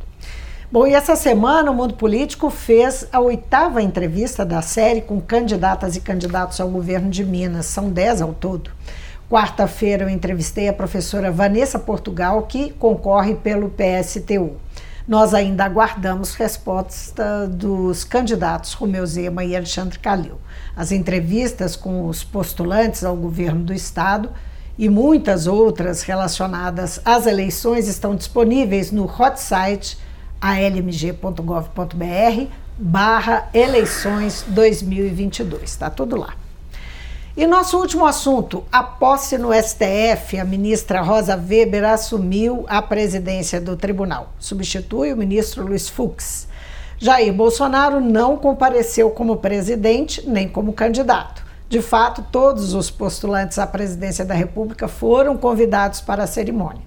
Bom, 0.69 0.85
e 0.85 0.93
essa 0.93 1.15
semana 1.15 1.71
o 1.71 1.73
Mundo 1.73 1.93
Político 1.93 2.49
fez 2.49 3.07
a 3.13 3.21
oitava 3.21 3.81
entrevista 3.81 4.45
da 4.45 4.61
série 4.61 4.99
com 4.99 5.21
candidatas 5.21 5.95
e 5.95 6.01
candidatos 6.01 6.59
ao 6.59 6.67
governo 6.67 7.09
de 7.09 7.23
Minas. 7.23 7.67
São 7.67 7.89
dez 7.89 8.21
ao 8.21 8.33
todo. 8.33 8.69
Quarta-feira 9.29 10.03
eu 10.03 10.09
entrevistei 10.09 10.67
a 10.67 10.73
professora 10.73 11.31
Vanessa 11.31 11.79
Portugal, 11.79 12.43
que 12.43 12.71
concorre 12.71 13.35
pelo 13.35 13.69
PSTU. 13.69 14.57
Nós 15.07 15.33
ainda 15.33 15.63
aguardamos 15.63 16.35
resposta 16.35 17.47
dos 17.47 18.03
candidatos 18.03 18.73
Romeu 18.73 19.05
Zema 19.05 19.45
e 19.45 19.55
Alexandre 19.55 19.97
Calil. 19.99 20.35
As 20.75 20.91
entrevistas 20.91 21.77
com 21.77 22.07
os 22.07 22.25
postulantes 22.25 23.05
ao 23.05 23.15
governo 23.15 23.63
do 23.63 23.73
Estado 23.73 24.29
e 24.77 24.89
muitas 24.89 25.47
outras 25.47 26.03
relacionadas 26.03 27.01
às 27.03 27.25
eleições 27.25 27.87
estão 27.87 28.15
disponíveis 28.15 28.91
no 28.91 29.05
hot 29.05 29.39
site 29.39 29.97
almg.gov.br 30.39 31.95
barra 32.77 33.49
eleições 33.53 34.45
2022. 34.47 35.63
Está 35.63 35.89
tudo 35.89 36.15
lá. 36.15 36.35
E 37.35 37.45
nosso 37.45 37.77
último 37.77 38.05
assunto, 38.05 38.63
a 38.71 38.81
posse 38.81 39.37
no 39.37 39.53
STF, 39.53 40.39
a 40.39 40.43
ministra 40.43 41.01
Rosa 41.01 41.35
Weber 41.35 41.83
assumiu 41.85 42.65
a 42.67 42.81
presidência 42.81 43.61
do 43.61 43.75
tribunal. 43.75 44.33
Substitui 44.39 45.13
o 45.13 45.17
ministro 45.17 45.63
Luiz 45.63 45.87
Fux. 45.87 46.47
Jair 46.97 47.31
Bolsonaro 47.31 47.99
não 47.99 48.37
compareceu 48.37 49.11
como 49.11 49.37
presidente 49.37 50.27
nem 50.27 50.49
como 50.49 50.73
candidato. 50.73 51.46
De 51.69 51.81
fato, 51.81 52.25
todos 52.31 52.73
os 52.73 52.89
postulantes 52.89 53.59
à 53.59 53.67
presidência 53.67 54.23
da 54.23 54.33
República 54.33 54.87
foram 54.87 55.35
convidados 55.35 55.99
para 55.99 56.23
a 56.23 56.27
cerimônia. 56.27 56.81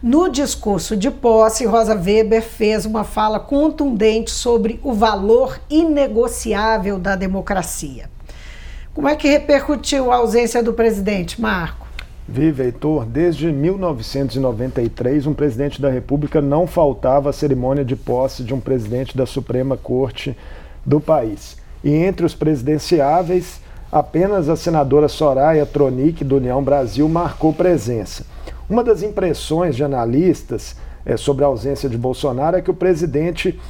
No 0.00 0.28
discurso 0.28 0.96
de 0.96 1.10
posse, 1.10 1.64
Rosa 1.64 1.94
Weber 1.94 2.42
fez 2.42 2.84
uma 2.86 3.02
fala 3.02 3.40
contundente 3.40 4.30
sobre 4.30 4.80
o 4.82 4.92
valor 4.92 5.60
inegociável 5.68 6.98
da 6.98 7.16
democracia. 7.16 8.10
Como 8.94 9.08
é 9.08 9.16
que 9.16 9.28
repercutiu 9.28 10.12
a 10.12 10.16
ausência 10.16 10.62
do 10.62 10.72
presidente, 10.72 11.40
Marco? 11.40 11.86
Vive, 12.28 12.62
Heitor, 12.62 13.04
desde 13.04 13.50
1993, 13.50 15.26
um 15.26 15.34
presidente 15.34 15.82
da 15.82 15.90
República 15.90 16.40
não 16.40 16.66
faltava 16.66 17.30
à 17.30 17.32
cerimônia 17.32 17.84
de 17.84 17.96
posse 17.96 18.44
de 18.44 18.54
um 18.54 18.60
presidente 18.60 19.16
da 19.16 19.26
Suprema 19.26 19.76
Corte 19.76 20.36
do 20.86 21.00
país. 21.00 21.56
E 21.82 21.90
entre 21.90 22.24
os 22.24 22.34
presidenciáveis, 22.34 23.60
apenas 23.92 24.48
a 24.48 24.56
senadora 24.56 25.06
Soraya 25.06 25.66
Tronic, 25.66 26.24
do 26.24 26.38
União 26.38 26.64
Brasil, 26.64 27.06
marcou 27.06 27.52
presença. 27.52 28.24
Uma 28.68 28.82
das 28.82 29.02
impressões 29.02 29.76
de 29.76 29.84
analistas 29.84 30.74
é, 31.04 31.14
sobre 31.18 31.44
a 31.44 31.48
ausência 31.48 31.90
de 31.90 31.98
Bolsonaro 31.98 32.56
é 32.56 32.62
que 32.62 32.70
o 32.70 32.74
presidente 32.74 33.60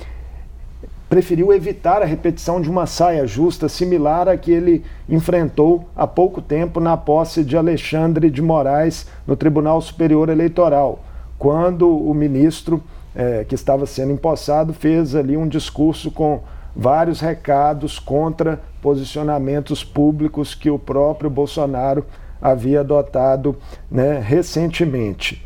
preferiu 1.08 1.52
evitar 1.52 2.00
a 2.00 2.06
repetição 2.06 2.60
de 2.60 2.70
uma 2.70 2.86
saia 2.86 3.26
justa 3.26 3.68
similar 3.68 4.28
à 4.28 4.36
que 4.36 4.50
ele 4.50 4.84
enfrentou 5.08 5.84
há 5.94 6.06
pouco 6.06 6.40
tempo 6.40 6.78
na 6.78 6.96
posse 6.96 7.42
de 7.42 7.56
Alexandre 7.56 8.30
de 8.30 8.40
Moraes 8.40 9.06
no 9.26 9.36
Tribunal 9.36 9.80
Superior 9.82 10.28
Eleitoral, 10.28 11.00
quando 11.36 11.86
o 11.86 12.14
ministro 12.14 12.82
é, 13.14 13.44
que 13.46 13.54
estava 13.54 13.84
sendo 13.84 14.12
empossado 14.12 14.72
fez 14.72 15.14
ali 15.14 15.36
um 15.36 15.48
discurso 15.48 16.10
com 16.10 16.40
vários 16.74 17.20
recados 17.20 17.98
contra 17.98 18.60
posicionamentos 18.80 19.84
públicos 19.84 20.54
que 20.54 20.70
o 20.70 20.78
próprio 20.78 21.30
Bolsonaro 21.30 22.04
havia 22.40 22.80
adotado 22.80 23.56
né, 23.90 24.18
recentemente. 24.18 25.44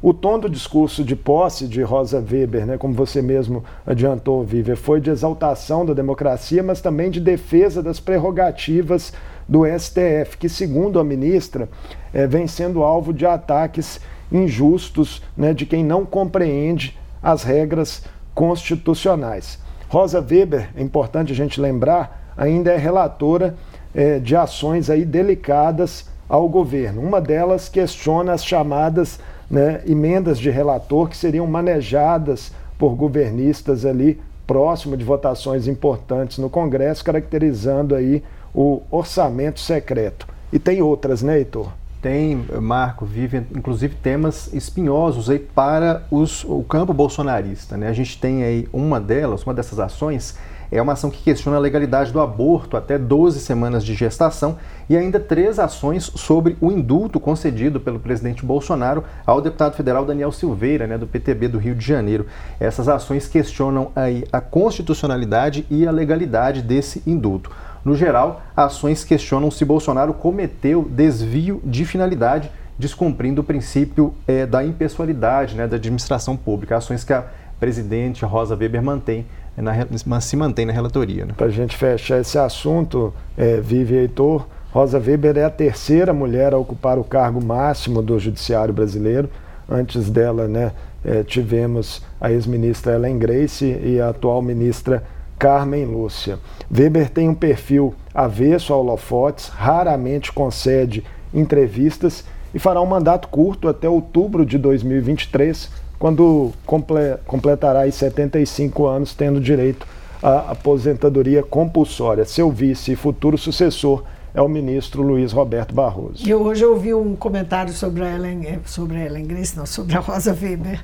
O 0.00 0.14
tom 0.14 0.38
do 0.38 0.48
discurso 0.48 1.02
de 1.02 1.16
posse 1.16 1.66
de 1.66 1.82
Rosa 1.82 2.18
Weber, 2.18 2.64
né, 2.64 2.78
como 2.78 2.94
você 2.94 3.20
mesmo 3.20 3.64
adiantou, 3.84 4.44
Viver, 4.44 4.76
foi 4.76 5.00
de 5.00 5.10
exaltação 5.10 5.84
da 5.84 5.92
democracia, 5.92 6.62
mas 6.62 6.80
também 6.80 7.10
de 7.10 7.20
defesa 7.20 7.82
das 7.82 7.98
prerrogativas 7.98 9.12
do 9.48 9.64
STF, 9.66 10.38
que, 10.38 10.48
segundo 10.48 11.00
a 11.00 11.04
ministra, 11.04 11.68
é, 12.14 12.28
vem 12.28 12.46
sendo 12.46 12.84
alvo 12.84 13.12
de 13.12 13.26
ataques 13.26 14.00
injustos 14.30 15.20
né, 15.36 15.52
de 15.52 15.66
quem 15.66 15.82
não 15.82 16.06
compreende 16.06 16.96
as 17.20 17.42
regras 17.42 18.04
constitucionais. 18.34 19.58
Rosa 19.88 20.20
Weber, 20.20 20.68
é 20.76 20.82
importante 20.82 21.32
a 21.32 21.34
gente 21.34 21.60
lembrar, 21.60 22.32
ainda 22.36 22.70
é 22.70 22.76
relatora 22.76 23.54
é, 23.94 24.18
de 24.18 24.36
ações 24.36 24.90
aí 24.90 25.04
delicadas 25.04 26.06
ao 26.28 26.46
governo. 26.46 27.00
Uma 27.00 27.20
delas 27.20 27.68
questiona 27.68 28.32
as 28.32 28.44
chamadas 28.44 29.18
né, 29.50 29.80
emendas 29.86 30.38
de 30.38 30.50
relator 30.50 31.08
que 31.08 31.16
seriam 31.16 31.46
manejadas 31.46 32.52
por 32.78 32.94
governistas 32.94 33.86
ali 33.86 34.20
próximo 34.46 34.96
de 34.96 35.04
votações 35.04 35.66
importantes 35.66 36.38
no 36.38 36.50
Congresso, 36.50 37.04
caracterizando 37.04 37.94
aí 37.94 38.22
o 38.54 38.82
orçamento 38.90 39.60
secreto. 39.60 40.26
E 40.52 40.58
tem 40.58 40.82
outras, 40.82 41.22
né, 41.22 41.38
Heitor? 41.38 41.72
Tem, 42.00 42.44
Marco, 42.60 43.04
vive 43.04 43.38
inclusive 43.54 43.94
temas 43.96 44.52
espinhosos 44.52 45.28
aí 45.28 45.38
para 45.38 46.04
os, 46.10 46.44
o 46.44 46.62
campo 46.62 46.92
bolsonarista. 46.92 47.76
Né? 47.76 47.88
A 47.88 47.92
gente 47.92 48.20
tem 48.20 48.44
aí 48.44 48.68
uma 48.72 49.00
delas, 49.00 49.42
uma 49.42 49.52
dessas 49.52 49.80
ações, 49.80 50.36
é 50.70 50.80
uma 50.80 50.92
ação 50.92 51.10
que 51.10 51.22
questiona 51.22 51.56
a 51.56 51.60
legalidade 51.60 52.12
do 52.12 52.20
aborto 52.20 52.76
até 52.76 52.98
12 52.98 53.40
semanas 53.40 53.84
de 53.84 53.94
gestação 53.94 54.58
e 54.88 54.96
ainda 54.96 55.18
três 55.18 55.58
ações 55.58 56.04
sobre 56.14 56.56
o 56.60 56.70
indulto 56.70 57.18
concedido 57.18 57.80
pelo 57.80 57.98
presidente 57.98 58.44
Bolsonaro 58.44 59.02
ao 59.26 59.40
deputado 59.40 59.74
federal 59.74 60.04
Daniel 60.04 60.30
Silveira, 60.30 60.86
né, 60.86 60.98
do 60.98 61.06
PTB 61.06 61.48
do 61.48 61.58
Rio 61.58 61.74
de 61.74 61.84
Janeiro. 61.84 62.26
Essas 62.60 62.88
ações 62.88 63.26
questionam 63.26 63.90
aí 63.96 64.24
a 64.32 64.40
constitucionalidade 64.40 65.66
e 65.70 65.86
a 65.86 65.90
legalidade 65.90 66.62
desse 66.62 67.02
indulto. 67.06 67.50
No 67.84 67.94
geral, 67.94 68.42
ações 68.56 69.04
questionam 69.04 69.50
se 69.50 69.64
Bolsonaro 69.64 70.12
cometeu 70.12 70.86
desvio 70.90 71.60
de 71.64 71.84
finalidade, 71.84 72.50
descumprindo 72.78 73.40
o 73.40 73.44
princípio 73.44 74.14
é, 74.26 74.46
da 74.46 74.64
impessoalidade 74.64 75.56
né, 75.56 75.66
da 75.66 75.76
administração 75.76 76.36
pública, 76.36 76.76
ações 76.76 77.04
que 77.04 77.12
a 77.12 77.24
presidente 77.58 78.24
Rosa 78.24 78.54
Weber 78.54 78.82
mantém 78.82 79.26
na, 79.56 80.20
se 80.20 80.36
mantém 80.36 80.64
na 80.64 80.72
relatoria. 80.72 81.24
Né? 81.24 81.32
Para 81.36 81.46
a 81.46 81.50
gente 81.50 81.76
fechar 81.76 82.20
esse 82.20 82.38
assunto, 82.38 83.12
é, 83.36 83.60
Heitor, 83.70 84.46
Rosa 84.70 84.98
Weber 84.98 85.36
é 85.36 85.44
a 85.44 85.50
terceira 85.50 86.12
mulher 86.12 86.52
a 86.52 86.58
ocupar 86.58 86.98
o 86.98 87.04
cargo 87.04 87.44
máximo 87.44 88.02
do 88.02 88.18
Judiciário 88.18 88.72
brasileiro. 88.72 89.28
Antes 89.68 90.08
dela, 90.08 90.46
né, 90.46 90.72
é, 91.04 91.22
tivemos 91.22 92.02
a 92.20 92.30
ex-ministra 92.30 92.94
Ellen 92.94 93.18
Grace 93.18 93.64
e 93.64 94.00
a 94.00 94.10
atual 94.10 94.40
ministra 94.42 95.02
Carmen 95.38 95.84
Lúcia. 95.84 96.38
Weber 96.70 97.08
tem 97.10 97.28
um 97.28 97.34
perfil 97.34 97.94
avesso 98.14 98.72
a 98.72 98.76
holofotes, 98.76 99.48
raramente 99.48 100.32
concede 100.32 101.04
entrevistas 101.32 102.24
e 102.52 102.58
fará 102.58 102.80
um 102.80 102.86
mandato 102.86 103.28
curto 103.28 103.68
até 103.68 103.88
outubro 103.88 104.44
de 104.44 104.58
2023, 104.58 105.70
quando 105.98 106.52
comple 106.66 107.16
completará 107.26 107.90
75 107.90 108.86
anos, 108.86 109.14
tendo 109.14 109.40
direito 109.40 109.86
à 110.22 110.52
aposentadoria 110.52 111.42
compulsória. 111.42 112.24
Seu 112.24 112.50
vice 112.50 112.92
e 112.92 112.96
futuro 112.96 113.38
sucessor 113.38 114.04
é 114.38 114.40
o 114.40 114.48
ministro 114.48 115.02
Luiz 115.02 115.32
Roberto 115.32 115.74
Barroso. 115.74 116.22
Eu 116.24 116.40
hoje 116.42 116.64
ouvi 116.64 116.94
um 116.94 117.16
comentário 117.16 117.72
sobre 117.72 118.04
a 118.04 118.14
Ellen, 118.14 118.46
eh, 118.46 118.60
sobre 118.64 118.96
a 118.96 119.06
Ellen 119.06 119.26
Grace, 119.26 119.56
não, 119.56 119.66
sobre 119.66 119.96
a 119.96 119.98
Rosa 119.98 120.30
Weber, 120.30 120.80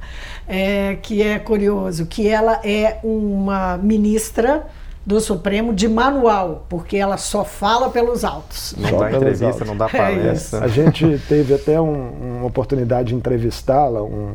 é, 0.48 0.96
que 0.96 1.22
é 1.22 1.38
curioso, 1.38 2.04
que 2.06 2.28
ela 2.28 2.60
é 2.64 2.98
uma 3.04 3.76
ministra 3.76 4.66
do 5.06 5.20
Supremo 5.20 5.72
de 5.72 5.86
manual, 5.86 6.66
porque 6.68 6.96
ela 6.96 7.16
só 7.16 7.44
fala 7.44 7.90
pelos 7.90 8.24
autos. 8.24 8.74
Não 8.76 8.98
dá 8.98 9.12
entrevista, 9.12 9.46
autos. 9.46 9.68
não 9.68 9.76
dá 9.76 9.86
é 9.86 9.96
palestra. 9.96 10.58
É 10.58 10.64
a 10.64 10.68
gente 10.68 11.20
teve 11.28 11.54
até 11.54 11.80
um, 11.80 12.38
uma 12.38 12.46
oportunidade 12.46 13.10
de 13.10 13.14
entrevistá-la, 13.14 14.02
um, 14.02 14.34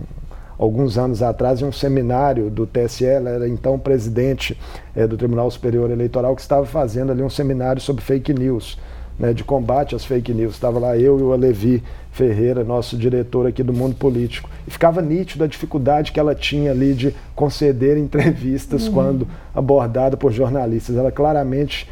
alguns 0.58 0.98
anos 0.98 1.22
atrás 1.22 1.62
em 1.62 1.66
um 1.66 1.74
seminário 1.74 2.50
do 2.50 2.66
TSE, 2.66 3.06
ela 3.06 3.30
era 3.32 3.50
então 3.50 3.78
presidente 3.78 4.58
é, 4.96 5.06
do 5.06 5.18
Tribunal 5.18 5.52
Superior 5.52 5.92
Eleitoral, 5.92 6.34
que 6.36 6.42
estava 6.42 6.66
fazendo 6.66 7.12
ali 7.12 7.22
um 7.22 7.30
seminário 7.30 7.82
sobre 7.82 8.02
fake 8.02 8.34
news, 8.34 8.78
né, 9.20 9.34
de 9.34 9.44
combate 9.44 9.96
às 9.96 10.06
fake 10.06 10.34
news. 10.34 10.54
Estava 10.54 10.80
lá 10.80 10.98
eu 10.98 11.20
e 11.20 11.22
o 11.22 11.34
Alevi 11.34 11.84
Ferreira, 12.12 12.64
nosso 12.64 12.98
diretor 12.98 13.46
aqui 13.46 13.62
do 13.62 13.74
mundo 13.74 13.96
político. 13.96 14.50
E 14.66 14.72
ficava 14.72 15.02
nítido 15.02 15.44
a 15.44 15.48
dificuldade 15.48 16.12
que 16.12 16.20
ela 16.20 16.34
tinha 16.34 16.72
ali 16.72 16.94
de 16.94 17.14
conceder 17.36 17.98
entrevistas 17.98 18.88
uhum. 18.88 18.94
quando 18.94 19.28
abordada 19.54 20.16
por 20.16 20.32
jornalistas. 20.32 20.96
Ela 20.96 21.12
claramente 21.12 21.88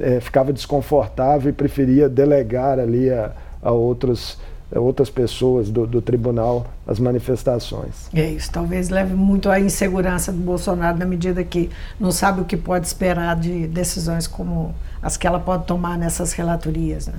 é, 0.00 0.20
ficava 0.20 0.52
desconfortável 0.52 1.50
e 1.50 1.52
preferia 1.52 2.08
delegar 2.08 2.78
ali 2.78 3.08
a, 3.10 3.32
a 3.62 3.70
outros 3.70 4.38
outras 4.78 5.08
pessoas 5.08 5.70
do, 5.70 5.86
do, 5.86 6.02
tribunal 6.02 6.66
as 6.86 6.98
manifestações. 6.98 8.08
É 8.12 8.30
isso, 8.30 8.50
talvez 8.50 8.88
leve 8.88 9.14
muito 9.14 9.48
à 9.48 9.60
insegurança 9.60 10.32
do 10.32 10.38
Bolsonaro 10.38 10.98
na 10.98 11.04
medida 11.04 11.42
que 11.44 11.70
não 11.98 12.10
sabe 12.10 12.40
o 12.40 12.44
que 12.44 12.56
pode 12.56 12.86
esperar 12.86 13.36
de 13.36 13.66
decisões 13.66 14.26
como 14.26 14.74
as 15.02 15.16
que 15.16 15.26
ela 15.26 15.38
pode 15.38 15.66
tomar 15.66 15.96
nessas 15.96 16.32
relatorias. 16.32 17.06
Né? 17.06 17.14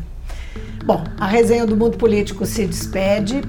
Bom, 0.86 1.04
a 1.20 1.28
resenha 1.28 1.66
do 1.66 1.76
Mundo 1.76 1.98
Político 1.98 2.46
se 2.46 2.66
despede 2.66 3.42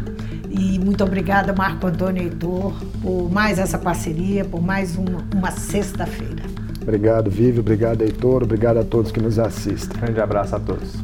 e 0.51 0.79
muito 0.79 1.05
obrigada, 1.05 1.53
Marco 1.53 1.87
Antônio 1.87 2.23
Heitor, 2.23 2.73
por 3.03 3.31
mais 3.31 3.59
essa 3.59 3.77
parceria, 3.77 4.45
por 4.45 4.63
mais 4.63 4.97
uma, 4.97 5.25
uma 5.35 5.51
sexta-feira. 5.51 6.45
Obrigado, 6.81 7.31
Vivi, 7.31 7.59
obrigado, 7.59 8.03
Heitor, 8.03 8.45
obrigado 8.45 8.79
a 8.79 8.85
todos 8.85 9.11
que 9.11 9.21
nos 9.21 9.39
assistem. 9.39 10.01
Grande 10.01 10.21
abraço 10.21 10.55
a 10.55 10.61
todos. 10.61 10.95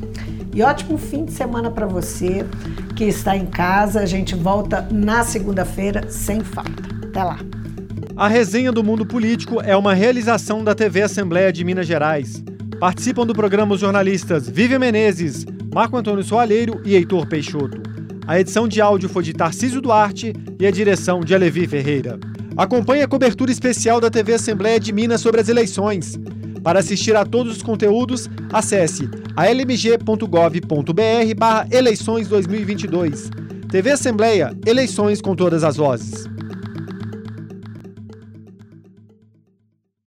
E 0.54 0.62
ótimo 0.62 0.98
fim 0.98 1.24
de 1.24 1.32
semana 1.32 1.70
para 1.70 1.86
você 1.86 2.44
que 2.94 3.04
está 3.04 3.36
em 3.36 3.46
casa. 3.46 4.00
A 4.00 4.06
gente 4.06 4.34
volta 4.34 4.86
na 4.92 5.24
segunda-feira 5.24 6.10
sem 6.10 6.40
falta. 6.40 6.82
Até 7.06 7.24
lá. 7.24 7.38
A 8.14 8.28
resenha 8.28 8.70
do 8.70 8.84
mundo 8.84 9.06
político 9.06 9.62
é 9.62 9.74
uma 9.74 9.94
realização 9.94 10.62
da 10.62 10.74
TV 10.74 11.02
Assembleia 11.02 11.50
de 11.50 11.64
Minas 11.64 11.86
Gerais. 11.86 12.44
Participam 12.78 13.26
do 13.26 13.32
programa 13.32 13.74
os 13.74 13.80
jornalistas 13.80 14.48
Vivian 14.48 14.78
Menezes, 14.78 15.46
Marco 15.72 15.96
Antônio 15.96 16.22
Soalheiro 16.22 16.82
e 16.84 16.94
Heitor 16.94 17.26
Peixoto. 17.26 17.80
A 18.26 18.38
edição 18.38 18.68
de 18.68 18.80
áudio 18.80 19.08
foi 19.08 19.22
de 19.22 19.32
Tarcísio 19.32 19.80
Duarte 19.80 20.34
e 20.60 20.66
a 20.66 20.70
direção 20.70 21.20
de 21.20 21.34
Alevi 21.34 21.66
Ferreira. 21.66 22.20
Acompanhe 22.56 23.02
a 23.02 23.08
cobertura 23.08 23.50
especial 23.50 24.00
da 24.00 24.10
TV 24.10 24.34
Assembleia 24.34 24.78
de 24.78 24.92
Minas 24.92 25.22
sobre 25.22 25.40
as 25.40 25.48
eleições. 25.48 26.18
Para 26.62 26.78
assistir 26.78 27.16
a 27.16 27.24
todos 27.24 27.56
os 27.56 27.62
conteúdos, 27.62 28.30
acesse 28.52 29.08
almg.gov.br 29.34 31.34
barra 31.36 31.66
eleições 31.70 32.28
2022. 32.28 33.30
TV 33.70 33.90
Assembleia, 33.90 34.56
eleições 34.66 35.20
com 35.20 35.34
todas 35.34 35.64
as 35.64 35.76
vozes. 35.76 36.26